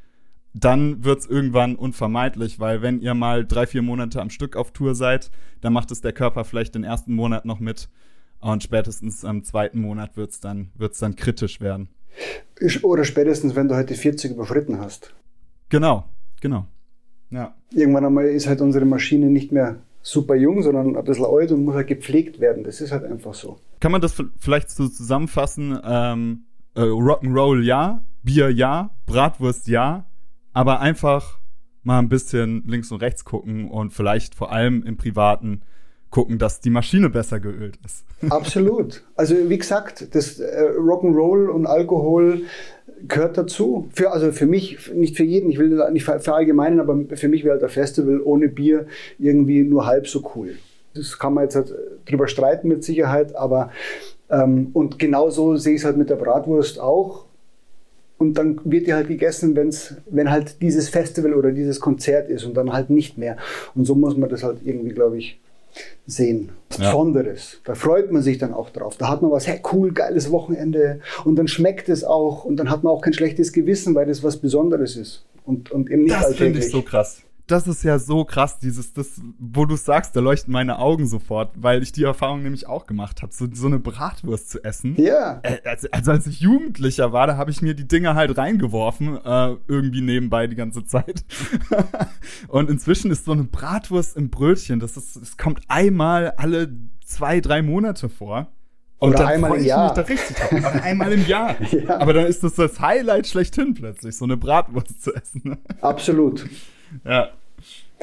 dann 0.60 1.04
wird 1.04 1.20
es 1.20 1.26
irgendwann 1.28 1.76
unvermeidlich, 1.76 2.60
weil 2.60 2.82
wenn 2.82 3.00
ihr 3.00 3.14
mal 3.14 3.46
drei, 3.46 3.68
vier 3.68 3.82
Monate 3.82 4.22
am 4.22 4.30
Stück 4.30 4.56
auf 4.56 4.72
Tour 4.72 4.96
seid, 4.96 5.32
dann 5.62 5.74
macht 5.74 5.92
es 5.92 6.02
der 6.02 6.14
Körper 6.14 6.44
vielleicht 6.46 6.76
den 6.76 6.84
ersten 6.84 7.14
Monat 7.14 7.46
noch 7.46 7.60
mit 7.60 7.90
und 8.40 8.64
spätestens 8.64 9.26
am 9.26 9.44
zweiten 9.44 9.80
Monat 9.80 10.18
wird 10.18 10.32
es 10.32 10.40
dann, 10.40 10.72
wird's 10.76 11.00
dann 11.00 11.16
kritisch 11.16 11.60
werden. 11.62 11.90
Oder 12.84 13.04
spätestens, 13.04 13.56
wenn 13.56 13.68
du 13.68 13.76
heute 13.76 13.90
halt 13.90 14.00
40 14.00 14.32
überschritten 14.32 14.80
hast. 14.80 15.14
Genau, 15.70 16.06
genau. 16.42 16.66
Ja. 17.30 17.54
Irgendwann 17.72 18.06
einmal 18.06 18.26
ist 18.26 18.48
halt 18.48 18.62
unsere 18.62 18.86
Maschine 18.86 19.28
nicht 19.28 19.52
mehr 19.52 19.78
super 20.02 20.36
jung, 20.36 20.64
sondern 20.64 20.96
ein 20.96 21.04
bisschen 21.04 21.26
alt 21.26 21.52
und 21.52 21.66
muss 21.66 21.76
halt 21.76 21.88
gepflegt 21.88 22.40
werden. 22.40 22.64
Das 22.64 22.80
ist 22.82 22.92
halt 22.92 23.04
einfach 23.04 23.34
so. 23.34 23.60
Kann 23.80 23.92
man 23.92 24.02
das 24.02 24.16
vielleicht 24.40 24.70
so 24.70 24.88
zusammenfassen? 24.88 25.78
Ähm, 25.84 26.46
äh, 26.76 26.82
Rock'n'Roll 26.82 27.64
ja, 27.64 28.04
Bier 28.24 28.50
ja, 28.50 28.92
Bratwurst 29.06 29.68
ja, 29.68 30.06
aber 30.58 30.80
einfach 30.80 31.38
mal 31.84 32.00
ein 32.00 32.10
bisschen 32.10 32.64
links 32.66 32.92
und 32.92 33.04
rechts 33.04 33.24
gucken 33.24 33.70
und 33.70 33.94
vielleicht 33.94 34.34
vor 34.34 34.52
allem 34.52 34.82
im 34.82 34.98
Privaten 34.98 35.62
gucken, 36.10 36.40
dass 36.40 36.62
die 36.62 36.72
Maschine 36.72 37.12
besser 37.12 37.40
geölt 37.40 37.78
ist. 37.86 38.06
Absolut. 38.32 39.04
Also 39.16 39.36
wie 39.50 39.58
gesagt, 39.60 40.16
das 40.16 40.40
äh, 40.40 40.72
Rock'n'Roll 40.76 41.46
und 41.46 41.68
Alkohol 41.68 42.42
gehört 43.08 43.38
dazu. 43.38 43.88
Für, 43.94 44.12
also 44.12 44.32
für 44.32 44.48
mich, 44.48 44.92
nicht 44.96 45.16
für 45.16 45.24
jeden, 45.24 45.52
ich 45.52 45.60
will 45.60 45.80
nicht 45.92 46.06
verallgemeinern, 46.06 46.80
aber 46.80 47.16
für 47.16 47.28
mich 47.28 47.44
wäre 47.44 47.54
halt 47.54 47.64
ein 47.64 47.70
Festival 47.70 48.20
ohne 48.22 48.48
Bier 48.48 48.88
irgendwie 49.20 49.62
nur 49.62 49.86
halb 49.86 50.08
so 50.08 50.32
cool. 50.36 50.58
Das 50.96 51.20
kann 51.20 51.36
man 51.36 51.44
jetzt 51.44 51.56
halt 51.56 51.72
drüber 52.08 52.28
streiten 52.28 52.68
mit 52.68 52.84
Sicherheit, 52.84 53.36
aber 53.36 53.70
ähm, 54.32 54.72
und 54.74 54.98
genauso 54.98 55.56
sehe 55.56 55.76
ich 55.76 55.82
es 55.82 55.86
halt 55.86 55.98
mit 55.98 56.10
der 56.10 56.16
Bratwurst 56.16 56.80
auch. 56.80 57.27
Und 58.18 58.34
dann 58.34 58.60
wird 58.64 58.88
die 58.88 58.94
halt 58.94 59.08
gegessen, 59.08 59.56
wenn's, 59.56 59.96
wenn 60.10 60.32
halt 60.32 60.62
dieses 60.62 60.90
Festival 60.90 61.34
oder 61.34 61.52
dieses 61.52 61.80
Konzert 61.80 62.30
ist 62.30 62.46
und 62.46 62.56
dann 62.56 62.74
halt 62.74 62.90
nicht 62.90 63.18
mehr. 63.18 63.38
Und 63.76 63.86
so 63.86 63.94
muss 63.94 64.18
man 64.18 64.30
das 64.30 64.44
halt 64.44 64.60
irgendwie, 64.66 64.90
glaube 64.90 65.18
ich, 65.18 65.40
sehen. 66.08 66.50
Was 66.70 66.80
ja. 66.80 66.86
Besonderes. 66.86 67.60
Da 67.64 67.76
freut 67.76 68.12
man 68.12 68.24
sich 68.24 68.40
dann 68.40 68.54
auch 68.54 68.72
drauf. 68.72 68.98
Da 68.98 69.10
hat 69.10 69.22
man 69.22 69.30
was, 69.30 69.46
hey, 69.46 69.62
cool, 69.72 69.92
geiles 69.92 70.32
Wochenende. 70.32 71.00
Und 71.26 71.36
dann 71.36 71.48
schmeckt 71.48 71.90
es 71.90 72.04
auch. 72.04 72.44
Und 72.44 72.58
dann 72.58 72.72
hat 72.72 72.84
man 72.84 72.92
auch 72.92 73.02
kein 73.02 73.14
schlechtes 73.14 73.54
Gewissen, 73.54 73.94
weil 73.94 74.08
das 74.08 74.24
was 74.24 74.38
Besonderes 74.38 74.96
ist. 74.96 75.24
Und, 75.46 75.72
und 75.72 75.92
eben 75.92 76.04
nicht 76.04 76.16
Das 76.16 76.36
finde 76.36 76.60
ich 76.60 76.72
so 76.72 76.82
krass 76.82 77.22
das 77.48 77.66
ist 77.66 77.84
ja 77.84 77.98
so 77.98 78.26
krass, 78.26 78.60
dieses, 78.60 78.94
das, 78.94 79.22
wo 79.40 79.66
du 79.66 79.78
sagst, 79.78 80.16
da 80.16 80.20
leuchten 80.20 80.52
meine 80.52 80.80
Augen 80.80 81.08
sofort, 81.08 81.52
weil 81.56 81.82
ich 81.82 81.94
die 81.94 82.04
Erfahrung 82.04 82.44
nämlich 82.44 82.68
auch 82.68 82.86
gemacht 82.86 83.22
habe, 83.22 83.34
so, 83.34 83.48
so 83.52 83.68
eine 83.68 83.80
Bratwurst 83.80 84.50
zu 84.50 84.64
essen. 84.64 84.96
Ja. 84.98 85.40
Äh, 85.44 85.60
also, 85.64 85.88
also, 85.92 86.12
als 86.12 86.28
ich 86.28 86.42
Jugendlicher 86.42 87.14
war, 87.14 87.26
da 87.26 87.38
habe 87.38 87.50
ich 87.50 87.62
mir 87.62 87.74
die 87.74 87.88
Dinger 87.88 88.16
halt 88.16 88.38
reingeworfen, 88.38 89.18
äh, 89.24 89.56
irgendwie 89.68 90.02
nebenbei 90.02 90.48
die 90.48 90.58
ganze 90.58 90.86
Zeit. 90.86 91.24
Und 92.50 92.70
inzwischen 92.70 93.12
ist 93.12 93.26
so 93.26 93.32
eine 93.32 93.46
Bratwurst 93.46 94.18
im 94.18 94.30
Brötchen, 94.30 94.80
das 94.82 94.98
ist, 94.98 95.16
das 95.16 95.38
kommt 95.38 95.62
einmal 95.70 96.32
alle 96.32 96.70
zwei, 97.06 97.40
drei 97.40 97.62
Monate 97.62 98.10
vor. 98.10 98.52
Und 99.00 99.12
Oder 99.12 99.28
einmal 99.28 99.58
im 99.58 99.64
Jahr. 99.64 99.94
Da 99.94 100.02
richtig 100.02 100.36
Oder 100.52 100.74
einmal 100.84 101.14
im 101.14 101.26
Jahr. 101.28 101.56
ja. 101.72 102.00
Aber 102.00 102.14
dann 102.14 102.26
ist 102.26 102.44
das 102.44 102.56
das 102.56 102.80
Highlight 102.80 103.28
schlechthin 103.28 103.74
plötzlich, 103.74 104.18
so 104.18 104.26
eine 104.26 104.38
Bratwurst 104.38 105.04
zu 105.04 105.14
essen. 105.14 105.58
Absolut. 105.82 106.46
Ja, 107.06 107.30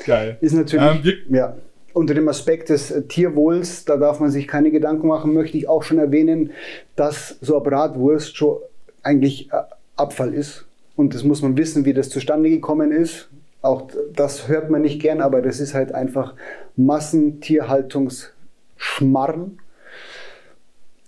geil. 0.07 0.38
Ist 0.40 0.55
natürlich, 0.55 1.24
ähm, 1.28 1.34
ja. 1.34 1.57
Unter 1.92 2.14
dem 2.14 2.28
Aspekt 2.28 2.70
des 2.70 2.92
Tierwohls, 3.09 3.84
da 3.84 3.97
darf 3.97 4.18
man 4.18 4.30
sich 4.30 4.49
keine 4.49 4.72
Gedanken 4.72 5.07
machen, 5.07 5.32
möchte 5.32 5.57
ich 5.57 5.68
auch 5.68 5.84
schon 5.84 5.99
erwähnen, 5.99 6.51
dass 6.97 7.36
so 7.40 7.55
eine 7.55 7.62
Bratwurst 7.64 8.36
schon 8.36 8.59
eigentlich 9.05 9.53
äh, 9.53 9.62
Abfall 9.95 10.34
ist. 10.34 10.66
Und 10.97 11.14
das 11.14 11.22
muss 11.22 11.42
man 11.42 11.57
wissen, 11.57 11.84
wie 11.84 11.95
das 11.95 12.11
zustande 12.11 12.51
gekommen 12.51 12.90
ist. 12.90 13.28
Auch 13.62 13.88
das 14.12 14.49
hört 14.49 14.70
man 14.70 14.82
nicht 14.82 15.01
gern, 15.01 15.20
aber 15.20 15.40
das 15.40 15.61
ist 15.61 15.74
halt 15.74 15.92
einfach 15.92 16.34
Massentierhaltungsschmarren 16.76 19.61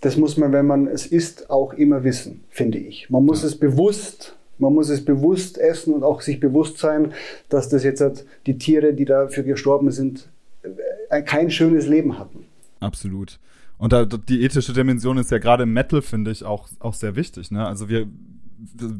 das 0.01 0.15
muss 0.15 0.37
man, 0.37 0.51
wenn 0.51 0.65
man 0.65 0.87
es 0.87 1.05
isst, 1.05 1.49
auch 1.49 1.73
immer 1.73 2.03
wissen, 2.03 2.43
finde 2.49 2.77
ich. 2.77 3.09
Man 3.09 3.25
muss 3.25 3.41
ja. 3.41 3.47
es 3.47 3.57
bewusst, 3.57 4.36
man 4.59 4.73
muss 4.73 4.89
es 4.89 5.03
bewusst 5.03 5.57
essen 5.57 5.93
und 5.93 6.03
auch 6.03 6.21
sich 6.21 6.39
bewusst 6.39 6.77
sein, 6.77 7.13
dass 7.49 7.69
das 7.69 7.83
jetzt 7.83 8.01
halt 8.01 8.25
die 8.45 8.57
Tiere, 8.57 8.93
die 8.93 9.05
dafür 9.05 9.43
gestorben 9.43 9.91
sind, 9.91 10.29
äh, 11.09 11.21
kein 11.21 11.51
schönes 11.51 11.87
Leben 11.87 12.17
hatten. 12.17 12.45
Absolut. 12.79 13.39
Und 13.77 13.93
da, 13.93 14.05
die 14.05 14.43
ethische 14.43 14.73
Dimension 14.73 15.17
ist 15.17 15.31
ja 15.31 15.37
gerade 15.37 15.63
im 15.63 15.73
Metal, 15.73 16.01
finde 16.01 16.31
ich, 16.31 16.43
auch, 16.43 16.67
auch 16.79 16.93
sehr 16.93 17.15
wichtig. 17.15 17.51
Ne? 17.51 17.65
Also 17.65 17.89
wir, 17.89 18.07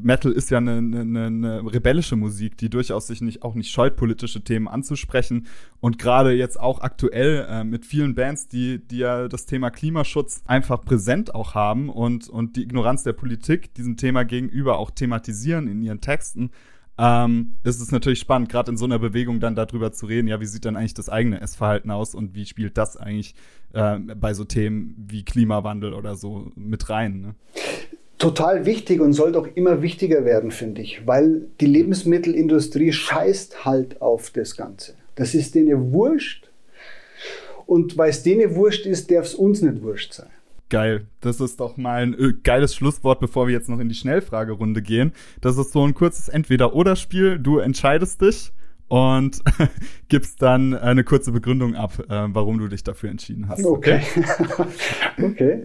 Metal 0.01 0.31
ist 0.31 0.49
ja 0.49 0.57
eine, 0.57 0.77
eine, 0.77 1.25
eine, 1.25 1.73
rebellische 1.73 2.15
Musik, 2.15 2.57
die 2.57 2.69
durchaus 2.69 3.07
sich 3.07 3.21
nicht 3.21 3.43
auch 3.43 3.55
nicht 3.55 3.71
scheut, 3.71 3.95
politische 3.95 4.43
Themen 4.43 4.67
anzusprechen. 4.67 5.47
Und 5.79 5.99
gerade 5.99 6.31
jetzt 6.31 6.59
auch 6.59 6.81
aktuell 6.81 7.45
äh, 7.49 7.63
mit 7.63 7.85
vielen 7.85 8.15
Bands, 8.15 8.47
die, 8.47 8.79
die 8.79 8.99
ja 8.99 9.27
das 9.27 9.45
Thema 9.45 9.69
Klimaschutz 9.69 10.43
einfach 10.45 10.83
präsent 10.83 11.35
auch 11.35 11.55
haben 11.55 11.89
und, 11.89 12.29
und 12.29 12.55
die 12.55 12.63
Ignoranz 12.63 13.03
der 13.03 13.13
Politik 13.13 13.73
diesem 13.73 13.97
Thema 13.97 14.23
gegenüber 14.23 14.77
auch 14.79 14.91
thematisieren 14.91 15.67
in 15.67 15.81
ihren 15.81 16.01
Texten. 16.01 16.51
Ähm, 16.99 17.53
ist 17.63 17.79
es 17.79 17.91
natürlich 17.91 18.19
spannend, 18.19 18.49
gerade 18.49 18.71
in 18.71 18.77
so 18.77 18.85
einer 18.85 18.97
Bewegung 18.97 19.39
dann 19.39 19.53
darüber 19.53 19.91
zu 19.91 20.07
reden, 20.07 20.27
ja, 20.27 20.41
wie 20.41 20.47
sieht 20.47 20.65
dann 20.65 20.75
eigentlich 20.75 20.95
das 20.95 21.09
eigene 21.09 21.39
Essverhalten 21.41 21.91
aus 21.91 22.15
und 22.15 22.33
wie 22.33 22.45
spielt 22.45 22.75
das 22.77 22.97
eigentlich 22.97 23.35
äh, 23.73 23.99
bei 23.99 24.33
so 24.33 24.45
Themen 24.45 24.95
wie 24.97 25.23
Klimawandel 25.23 25.93
oder 25.93 26.15
so 26.15 26.51
mit 26.55 26.89
rein? 26.89 27.21
Ne? 27.21 27.35
Total 28.17 28.65
wichtig 28.65 28.99
und 28.99 29.13
sollte 29.13 29.39
auch 29.39 29.47
immer 29.55 29.81
wichtiger 29.81 30.25
werden, 30.25 30.51
finde 30.51 30.81
ich, 30.81 31.05
weil 31.05 31.47
die 31.61 31.65
Lebensmittelindustrie 31.67 32.91
scheißt 32.91 33.65
halt 33.65 34.01
auf 34.01 34.31
das 34.31 34.55
Ganze. 34.55 34.95
Das 35.15 35.33
ist 35.33 35.55
denen 35.55 35.91
wurscht. 35.91 36.49
Und 37.65 37.97
weil 37.97 38.09
es 38.09 38.23
denen 38.23 38.55
wurscht 38.55 38.85
ist, 38.85 39.11
darf 39.11 39.25
es 39.25 39.35
uns 39.35 39.61
nicht 39.61 39.81
wurscht 39.81 40.13
sein. 40.13 40.29
Geil. 40.69 41.07
Das 41.21 41.39
ist 41.39 41.59
doch 41.59 41.77
mal 41.77 42.03
ein 42.03 42.13
äh, 42.13 42.33
geiles 42.43 42.75
Schlusswort, 42.75 43.19
bevor 43.19 43.47
wir 43.47 43.53
jetzt 43.53 43.69
noch 43.69 43.79
in 43.79 43.89
die 43.89 43.95
Schnellfragerunde 43.95 44.81
gehen. 44.81 45.13
Das 45.41 45.57
ist 45.57 45.71
so 45.71 45.85
ein 45.85 45.93
kurzes 45.93 46.27
Entweder-Oder-Spiel. 46.27 47.39
Du 47.39 47.59
entscheidest 47.59 48.21
dich 48.21 48.51
und 48.87 49.41
gibst 50.09 50.41
dann 50.41 50.73
eine 50.73 51.03
kurze 51.03 51.31
Begründung 51.31 51.75
ab, 51.75 51.93
äh, 52.09 52.27
warum 52.29 52.57
du 52.57 52.67
dich 52.67 52.83
dafür 52.83 53.09
entschieden 53.09 53.47
hast. 53.47 53.65
Okay. 53.65 54.01
Okay. 54.15 54.65
okay. 55.23 55.63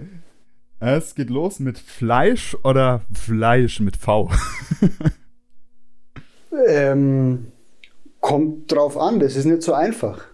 Es 0.85 1.15
geht 1.15 1.31
los 1.31 1.61
mit 1.61 1.79
Fleisch 1.79 2.57
oder 2.65 3.03
Fleisch 3.13 3.79
mit 3.79 3.97
V? 3.97 4.29
ähm, 6.67 7.47
kommt 8.21 8.73
drauf 8.73 8.99
an, 8.99 9.21
das 9.21 9.37
ist 9.37 9.45
nicht 9.45 9.63
so 9.63 9.75
einfach. 9.75 10.25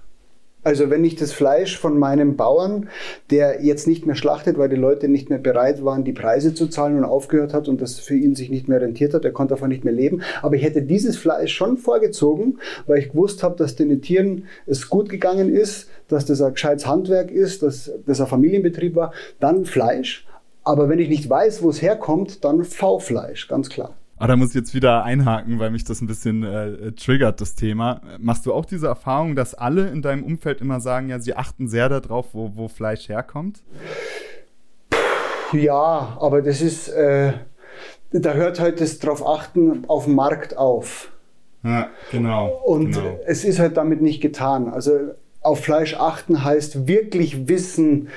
Also 0.64 0.88
wenn 0.88 1.04
ich 1.04 1.16
das 1.16 1.32
Fleisch 1.32 1.78
von 1.78 1.98
meinem 1.98 2.36
Bauern, 2.36 2.88
der 3.30 3.62
jetzt 3.62 3.86
nicht 3.86 4.06
mehr 4.06 4.14
schlachtet, 4.14 4.56
weil 4.56 4.70
die 4.70 4.76
Leute 4.76 5.08
nicht 5.08 5.28
mehr 5.28 5.38
bereit 5.38 5.84
waren, 5.84 6.04
die 6.04 6.14
Preise 6.14 6.54
zu 6.54 6.68
zahlen 6.68 6.96
und 6.96 7.04
aufgehört 7.04 7.52
hat 7.52 7.68
und 7.68 7.82
das 7.82 7.98
für 7.98 8.16
ihn 8.16 8.34
sich 8.34 8.48
nicht 8.48 8.68
mehr 8.68 8.80
rentiert 8.80 9.12
hat, 9.12 9.26
er 9.26 9.32
konnte 9.32 9.52
davon 9.52 9.68
nicht 9.68 9.84
mehr 9.84 9.92
leben. 9.92 10.22
Aber 10.40 10.56
ich 10.56 10.62
hätte 10.62 10.80
dieses 10.80 11.18
Fleisch 11.18 11.54
schon 11.54 11.76
vorgezogen, 11.76 12.58
weil 12.86 13.00
ich 13.00 13.10
gewusst 13.10 13.42
habe, 13.42 13.56
dass 13.56 13.76
den 13.76 14.00
Tieren 14.00 14.46
es 14.64 14.88
gut 14.88 15.10
gegangen 15.10 15.54
ist, 15.54 15.90
dass 16.08 16.24
das 16.24 16.40
ein 16.40 16.54
gescheites 16.54 16.86
Handwerk 16.86 17.30
ist, 17.30 17.62
dass 17.62 17.92
das 18.06 18.18
ein 18.18 18.26
Familienbetrieb 18.26 18.96
war, 18.96 19.12
dann 19.40 19.66
Fleisch. 19.66 20.24
Aber 20.68 20.90
wenn 20.90 20.98
ich 20.98 21.08
nicht 21.08 21.30
weiß, 21.30 21.62
wo 21.62 21.70
es 21.70 21.80
herkommt, 21.80 22.44
dann 22.44 22.62
V-Fleisch, 22.62 23.48
ganz 23.48 23.70
klar. 23.70 23.94
Aber 24.16 24.24
ah, 24.24 24.26
da 24.26 24.36
muss 24.36 24.50
ich 24.50 24.56
jetzt 24.56 24.74
wieder 24.74 25.02
einhaken, 25.02 25.58
weil 25.58 25.70
mich 25.70 25.84
das 25.84 26.02
ein 26.02 26.06
bisschen 26.06 26.42
äh, 26.42 26.92
triggert, 26.92 27.40
das 27.40 27.54
Thema. 27.54 28.02
Machst 28.18 28.44
du 28.44 28.52
auch 28.52 28.66
diese 28.66 28.86
Erfahrung, 28.86 29.34
dass 29.34 29.54
alle 29.54 29.88
in 29.88 30.02
deinem 30.02 30.24
Umfeld 30.24 30.60
immer 30.60 30.80
sagen, 30.80 31.08
ja, 31.08 31.20
sie 31.20 31.34
achten 31.34 31.68
sehr 31.68 31.88
darauf, 31.88 32.34
wo, 32.34 32.52
wo 32.54 32.68
Fleisch 32.68 33.08
herkommt? 33.08 33.62
Ja, 35.54 36.18
aber 36.20 36.42
das 36.42 36.60
ist, 36.60 36.88
äh, 36.88 37.32
da 38.10 38.34
hört 38.34 38.60
halt 38.60 38.82
das 38.82 38.98
drauf 38.98 39.26
achten 39.26 39.86
auf 39.88 40.04
dem 40.04 40.16
Markt 40.16 40.58
auf. 40.58 41.12
Ja, 41.62 41.88
genau. 42.10 42.60
Und 42.66 42.92
genau. 42.92 43.18
es 43.24 43.42
ist 43.42 43.58
halt 43.58 43.78
damit 43.78 44.02
nicht 44.02 44.20
getan. 44.20 44.68
Also 44.68 45.14
auf 45.40 45.64
Fleisch 45.64 45.94
achten 45.94 46.44
heißt 46.44 46.86
wirklich 46.86 47.48
wissen, 47.48 48.10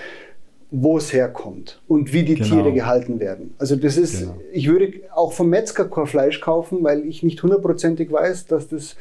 wo 0.71 0.97
es 0.97 1.11
herkommt 1.11 1.81
und 1.87 2.13
wie 2.13 2.23
die 2.23 2.35
genau. 2.35 2.47
Tiere 2.47 2.73
gehalten 2.73 3.19
werden. 3.19 3.53
Also 3.59 3.75
das 3.75 3.97
ist, 3.97 4.21
genau. 4.21 4.37
ich 4.53 4.69
würde 4.69 4.93
auch 5.13 5.33
vom 5.33 5.49
Metzger 5.49 5.89
kein 5.89 6.07
Fleisch 6.07 6.39
kaufen, 6.39 6.81
weil 6.81 7.05
ich 7.05 7.23
nicht 7.23 7.43
hundertprozentig 7.43 8.11
weiß, 8.11 8.47
dass 8.47 8.69
das 8.69 8.95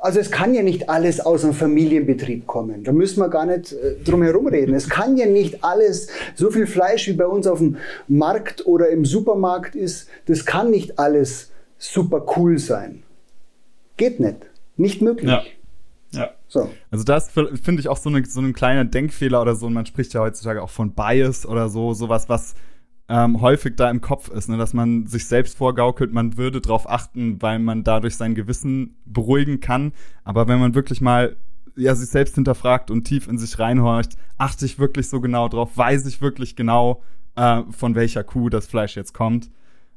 also 0.00 0.20
es 0.20 0.30
kann 0.30 0.52
ja 0.52 0.62
nicht 0.62 0.90
alles 0.90 1.18
aus 1.18 1.44
einem 1.44 1.54
Familienbetrieb 1.54 2.46
kommen. 2.46 2.84
Da 2.84 2.92
müssen 2.92 3.20
wir 3.20 3.30
gar 3.30 3.46
nicht 3.46 3.72
äh, 3.72 3.94
drum 4.04 4.22
herum 4.22 4.46
reden. 4.48 4.74
Es 4.74 4.90
kann 4.90 5.16
ja 5.16 5.24
nicht 5.24 5.64
alles, 5.64 6.08
so 6.34 6.50
viel 6.50 6.66
Fleisch 6.66 7.08
wie 7.08 7.14
bei 7.14 7.26
uns 7.26 7.46
auf 7.46 7.58
dem 7.58 7.78
Markt 8.06 8.66
oder 8.66 8.90
im 8.90 9.06
Supermarkt 9.06 9.74
ist, 9.74 10.08
das 10.26 10.44
kann 10.44 10.70
nicht 10.70 10.98
alles 10.98 11.52
super 11.78 12.26
cool 12.36 12.58
sein. 12.58 13.02
Geht 13.96 14.20
nicht. 14.20 14.36
Nicht 14.76 15.00
möglich. 15.00 15.30
Ja. 15.30 15.42
Ja. 16.16 16.30
So. 16.48 16.70
Also 16.90 17.04
das 17.04 17.30
finde 17.30 17.80
ich 17.80 17.88
auch 17.88 17.96
so, 17.96 18.10
eine, 18.10 18.24
so 18.24 18.40
ein 18.40 18.52
kleiner 18.52 18.84
Denkfehler 18.84 19.40
oder 19.42 19.54
so. 19.54 19.66
Und 19.66 19.74
man 19.74 19.86
spricht 19.86 20.14
ja 20.14 20.20
heutzutage 20.20 20.62
auch 20.62 20.70
von 20.70 20.92
Bias 20.92 21.46
oder 21.46 21.68
so, 21.68 21.94
sowas, 21.94 22.28
was 22.28 22.54
ähm, 23.08 23.40
häufig 23.40 23.76
da 23.76 23.90
im 23.90 24.00
Kopf 24.00 24.28
ist, 24.28 24.48
ne? 24.48 24.56
dass 24.56 24.72
man 24.72 25.06
sich 25.06 25.26
selbst 25.26 25.58
vorgaukelt, 25.58 26.12
man 26.12 26.36
würde 26.36 26.60
darauf 26.60 26.88
achten, 26.88 27.42
weil 27.42 27.58
man 27.58 27.84
dadurch 27.84 28.16
sein 28.16 28.34
Gewissen 28.34 28.96
beruhigen 29.04 29.60
kann. 29.60 29.92
Aber 30.22 30.48
wenn 30.48 30.58
man 30.58 30.74
wirklich 30.74 31.00
mal 31.00 31.36
ja, 31.76 31.94
sich 31.94 32.08
selbst 32.08 32.36
hinterfragt 32.36 32.90
und 32.90 33.04
tief 33.04 33.28
in 33.28 33.36
sich 33.36 33.58
reinhorcht, 33.58 34.16
achte 34.38 34.64
ich 34.64 34.78
wirklich 34.78 35.08
so 35.08 35.20
genau 35.20 35.48
drauf, 35.48 35.76
weiß 35.76 36.06
ich 36.06 36.20
wirklich 36.20 36.56
genau, 36.56 37.02
äh, 37.36 37.62
von 37.70 37.94
welcher 37.94 38.24
Kuh 38.24 38.48
das 38.48 38.66
Fleisch 38.66 38.96
jetzt 38.96 39.12
kommt 39.12 39.50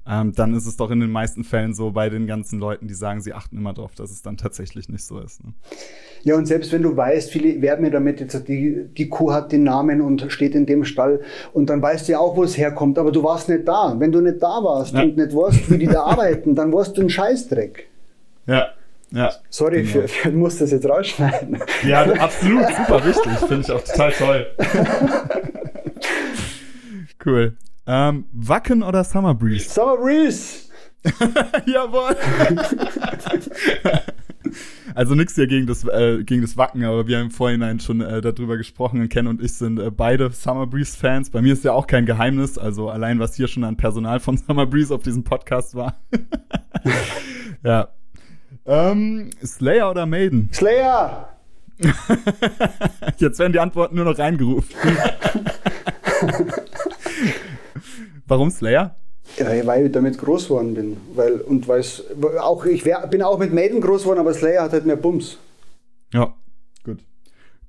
ähm, 0.10 0.34
dann 0.34 0.56
ist 0.56 0.66
es 0.66 0.78
doch 0.78 0.90
in 0.92 1.00
den 1.00 1.12
meisten 1.12 1.44
Fällen 1.44 1.74
so 1.74 1.92
bei 1.92 2.10
den 2.10 2.28
ganzen 2.28 2.60
Leuten, 2.60 2.88
die 2.88 2.94
sagen, 2.94 3.22
sie 3.22 3.34
achten 3.34 3.58
immer 3.58 3.74
darauf, 3.74 3.94
dass 3.96 4.10
es 4.10 4.22
dann 4.22 4.38
tatsächlich 4.38 4.88
nicht 4.88 5.04
so 5.04 5.20
ist. 5.20 5.44
Ne? 5.44 5.54
Ja, 6.24 6.36
und 6.36 6.46
selbst 6.46 6.72
wenn 6.72 6.82
du 6.82 6.96
weißt, 6.96 7.32
viele 7.32 7.62
werben 7.62 7.84
mir 7.84 7.92
damit, 7.92 8.20
jetzt, 8.20 8.48
die, 8.48 8.86
die 8.98 9.10
Kuh 9.10 9.34
hat 9.34 9.52
den 9.52 9.64
Namen 9.64 10.02
und 10.02 10.32
steht 10.32 10.56
in 10.56 10.66
dem 10.66 10.86
Stall 10.86 11.22
und 11.54 11.70
dann 11.70 11.82
weißt 11.82 12.08
du 12.08 12.14
ja 12.14 12.20
auch, 12.20 12.38
wo 12.38 12.44
es 12.44 12.58
herkommt, 12.58 12.98
aber 12.98 13.12
du 13.12 13.24
warst 13.24 13.50
nicht 13.50 13.68
da. 13.68 13.96
Wenn 13.98 14.12
du 14.12 14.22
nicht 14.22 14.42
da 14.42 14.64
warst 14.64 14.94
ja. 14.94 15.04
und 15.04 15.18
nicht 15.18 15.36
weißt, 15.36 15.72
wie 15.72 15.78
die 15.78 15.88
da 15.88 16.04
arbeiten, 16.04 16.56
dann 16.56 16.72
warst 16.72 16.98
du 16.98 17.02
ein 17.02 17.10
Scheißdreck. 17.10 17.88
Ja, 18.46 18.68
ja. 19.12 19.32
Sorry, 19.50 19.84
genau. 19.84 19.92
für, 19.92 20.08
für, 20.08 20.32
muss 20.32 20.58
das 20.58 20.72
jetzt 20.72 20.88
rausschneiden. 20.88 21.60
Ja, 21.86 22.04
absolut, 22.14 22.68
super 22.68 23.06
wichtig. 23.06 23.32
Finde 23.48 23.62
ich 23.62 23.72
auch 23.72 23.84
total 23.84 24.12
toll. 24.12 24.48
cool. 27.26 27.58
Ähm, 27.88 28.26
Wacken 28.34 28.84
oder 28.84 29.04
Summer 29.06 29.34
Breeze? 29.34 29.70
Summer 29.70 29.96
Breeze! 29.98 30.68
Jawohl! 31.66 32.18
also 34.94 35.16
nichts 35.16 35.36
hier 35.36 35.48
gegen 35.48 35.68
das, 35.68 35.86
äh, 35.86 36.22
gegen 36.26 36.42
das 36.42 36.58
Wacken, 36.58 36.84
aber 36.84 37.08
wir 37.08 37.18
haben 37.18 37.26
im 37.28 37.32
Vorhinein 37.32 37.80
schon 37.80 38.02
äh, 38.02 38.20
darüber 38.20 38.58
gesprochen. 38.58 39.00
Und 39.00 39.08
Ken 39.08 39.28
und 39.28 39.42
ich 39.42 39.54
sind 39.54 39.80
äh, 39.80 39.90
beide 39.90 40.30
Summer 40.32 40.68
Breeze 40.68 40.98
Fans. 40.98 41.30
Bei 41.30 41.42
mir 41.42 41.54
ist 41.54 41.64
ja 41.64 41.72
auch 41.72 41.88
kein 41.88 42.06
Geheimnis, 42.06 42.58
also 42.58 42.90
allein 42.90 43.20
was 43.20 43.36
hier 43.36 43.48
schon 43.48 43.64
an 43.64 43.78
Personal 43.78 44.20
von 44.20 44.38
Summer 44.38 44.66
Breeze 44.66 44.94
auf 44.94 45.04
diesem 45.04 45.24
Podcast 45.24 45.74
war. 45.76 45.98
ja. 47.64 47.88
Ähm, 48.66 49.30
Slayer 49.46 49.92
oder 49.92 50.06
Maiden? 50.06 50.50
Slayer! 50.52 51.30
Jetzt 53.18 53.40
werden 53.40 53.54
die 53.54 53.60
Antworten 53.60 53.96
nur 53.96 54.04
noch 54.04 54.18
reingerufen. 54.20 54.76
Warum 58.28 58.50
Slayer? 58.52 58.96
Ja, 59.38 59.66
weil 59.66 59.88
ich 59.88 59.92
damit 59.92 60.18
groß 60.18 60.46
geworden 60.48 60.74
bin. 60.74 60.98
Weil, 61.16 61.42
und 61.42 61.68
weiß, 61.68 62.04
auch, 62.40 62.66
ich 62.66 62.86
wär, 62.86 63.06
bin 63.08 63.22
auch 63.22 63.38
mit 63.38 63.54
Maiden 63.54 63.82
groß 63.82 64.04
geworden, 64.04 64.20
aber 64.20 64.34
Slayer 64.34 64.64
hat 64.64 64.72
halt 64.72 64.86
mehr 64.86 64.96
Bums. 64.96 65.38
Ja, 66.14 66.34
gut. 66.84 67.00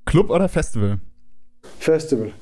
Club 0.05 0.31
oder 0.31 0.49
Festival? 0.49 1.01
Festival. 1.79 2.33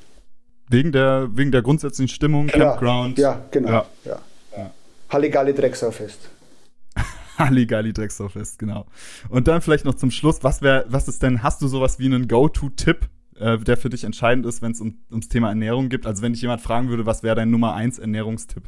Wegen 0.69 0.93
der, 0.93 1.29
wegen 1.33 1.53
der 1.53 1.63
grundsätzlichen 1.63 2.09
Stimmung, 2.09 2.49
Klar. 2.49 2.71
Campground. 2.71 3.19
Ja, 3.19 3.41
genau. 3.51 3.69
Ja. 3.69 3.87
Ja. 4.05 4.19
Ja. 4.57 4.71
Halligalli 5.11 5.55
Drecksau-Fest. 5.55 6.31
Halligalli 7.39 7.93
Drecksau-Fest, 7.93 8.59
genau. 8.59 8.87
Und 9.29 9.49
dann 9.49 9.63
vielleicht 9.63 9.85
noch 9.85 9.95
zum 9.95 10.11
Schluss, 10.11 10.43
was 10.43 10.63
wäre, 10.63 10.85
was 10.89 11.09
ist 11.09 11.23
denn, 11.23 11.43
hast 11.43 11.63
du 11.63 11.69
sowas 11.69 11.99
wie 11.99 12.07
einen 12.07 12.29
Go-To-Tipp 12.29 13.09
äh, 13.39 13.59
der 13.59 13.77
für 13.77 13.91
dich 13.91 14.05
entscheidend 14.05 14.47
ist, 14.47 14.63
wenn 14.63 14.73
es 14.73 14.81
um, 14.81 14.99
ums 15.11 15.29
Thema 15.29 15.49
Ernährung 15.49 15.89
geht? 15.89 16.07
Also 16.07 16.23
wenn 16.23 16.33
dich 16.33 16.43
jemand 16.43 16.61
fragen 16.61 16.89
würde, 16.89 17.07
was 17.07 17.23
wäre 17.23 17.37
dein 17.37 17.51
Nummer 17.51 17.75
1 17.75 17.99
Ernährungstipp? 17.99 18.65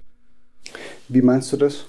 Wie 1.09 1.23
meinst 1.23 1.53
du 1.53 1.57
das? 1.57 1.87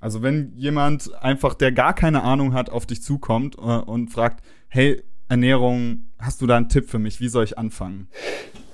Also 0.00 0.22
wenn 0.22 0.52
jemand 0.56 1.14
einfach, 1.22 1.54
der 1.54 1.72
gar 1.72 1.94
keine 1.94 2.22
Ahnung 2.22 2.52
hat, 2.52 2.68
auf 2.70 2.84
dich 2.86 3.02
zukommt 3.02 3.56
äh, 3.56 3.60
und 3.60 4.08
fragt, 4.08 4.44
hey, 4.68 5.02
Ernährung, 5.28 6.10
hast 6.18 6.42
du 6.42 6.46
da 6.46 6.56
einen 6.56 6.68
Tipp 6.68 6.90
für 6.90 6.98
mich? 6.98 7.20
Wie 7.20 7.28
soll 7.28 7.44
ich 7.44 7.56
anfangen? 7.56 8.08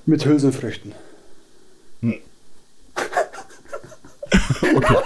Mit 0.07 0.25
Hülsenfrüchten. 0.25 0.93
Hm. 2.01 2.17
okay. 4.75 4.97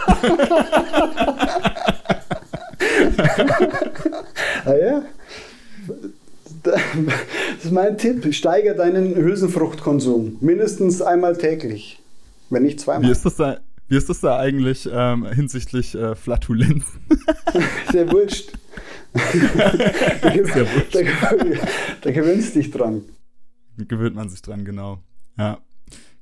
ah 4.64 4.74
ja? 4.74 5.02
Das 6.64 6.80
ist 7.64 7.72
mein 7.72 7.96
Tipp. 7.98 8.34
Steiger 8.34 8.74
deinen 8.74 9.14
Hülsenfruchtkonsum. 9.14 10.38
Mindestens 10.40 11.02
einmal 11.02 11.36
täglich. 11.36 12.00
Wenn 12.50 12.62
nicht 12.62 12.80
zweimal. 12.80 13.08
Wie 13.08 13.12
ist 13.12 13.24
das 13.24 13.36
da, 13.36 13.60
wie 13.88 13.96
ist 13.96 14.08
das 14.08 14.20
da 14.20 14.38
eigentlich 14.38 14.88
ähm, 14.92 15.26
hinsichtlich 15.26 15.94
äh, 15.94 16.14
Flatulenz? 16.14 16.84
Sehr 17.92 18.10
wurscht. 18.10 18.52
da, 19.12 19.20
Sehr 19.20 20.66
wurscht. 20.74 20.94
Da, 20.94 21.00
da 22.02 22.10
gewöhnst 22.10 22.54
dich 22.54 22.70
dran. 22.70 23.02
Gewöhnt 23.76 24.16
man 24.16 24.28
sich 24.28 24.42
dran, 24.42 24.64
genau. 24.64 24.98
Ja. 25.38 25.58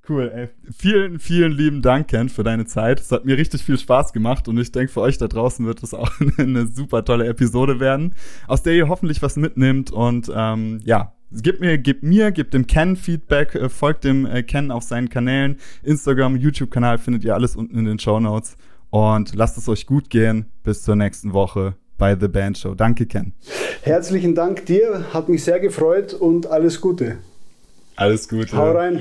Cool, 0.08 0.32
ey. 0.34 0.48
Vielen, 0.76 1.20
vielen 1.20 1.52
lieben 1.52 1.80
Dank, 1.80 2.08
Ken, 2.08 2.28
für 2.28 2.42
deine 2.42 2.66
Zeit. 2.66 2.98
Es 2.98 3.12
hat 3.12 3.24
mir 3.24 3.38
richtig 3.38 3.62
viel 3.62 3.78
Spaß 3.78 4.12
gemacht 4.12 4.48
und 4.48 4.58
ich 4.58 4.72
denke, 4.72 4.92
für 4.92 5.00
euch 5.00 5.16
da 5.16 5.28
draußen 5.28 5.64
wird 5.64 5.82
es 5.82 5.94
auch 5.94 6.10
eine 6.38 6.66
super 6.66 7.04
tolle 7.04 7.26
Episode 7.26 7.78
werden, 7.78 8.14
aus 8.48 8.62
der 8.62 8.74
ihr 8.74 8.88
hoffentlich 8.88 9.22
was 9.22 9.36
mitnimmt 9.36 9.92
und 9.92 10.30
ähm, 10.34 10.80
ja, 10.84 11.12
Gebt 11.34 11.60
mir, 11.60 11.78
gebt 11.78 12.02
mir, 12.02 12.30
gebt 12.30 12.52
dem 12.52 12.66
Ken 12.66 12.94
Feedback, 12.94 13.54
äh, 13.54 13.70
folgt 13.70 14.04
dem 14.04 14.26
äh, 14.26 14.42
Ken 14.42 14.70
auf 14.70 14.82
seinen 14.82 15.08
Kanälen, 15.08 15.56
Instagram, 15.82 16.36
YouTube-Kanal 16.36 16.98
findet 16.98 17.24
ihr 17.24 17.32
alles 17.34 17.56
unten 17.56 17.78
in 17.78 17.86
den 17.86 17.98
Show 17.98 18.20
Notes 18.20 18.58
und 18.90 19.34
lasst 19.34 19.56
es 19.56 19.66
euch 19.66 19.86
gut 19.86 20.10
gehen. 20.10 20.44
Bis 20.62 20.82
zur 20.82 20.94
nächsten 20.94 21.32
Woche 21.32 21.74
bei 21.96 22.14
The 22.20 22.28
Band 22.28 22.58
Show. 22.58 22.74
Danke, 22.74 23.06
Ken. 23.06 23.32
Herzlichen 23.80 24.34
Dank 24.34 24.66
dir, 24.66 25.06
hat 25.14 25.30
mich 25.30 25.42
sehr 25.42 25.58
gefreut 25.58 26.12
und 26.12 26.48
alles 26.48 26.82
Gute. 26.82 27.16
Alles 27.96 28.28
Gute. 28.28 28.54
Hau 28.54 28.72
rein. 28.72 29.00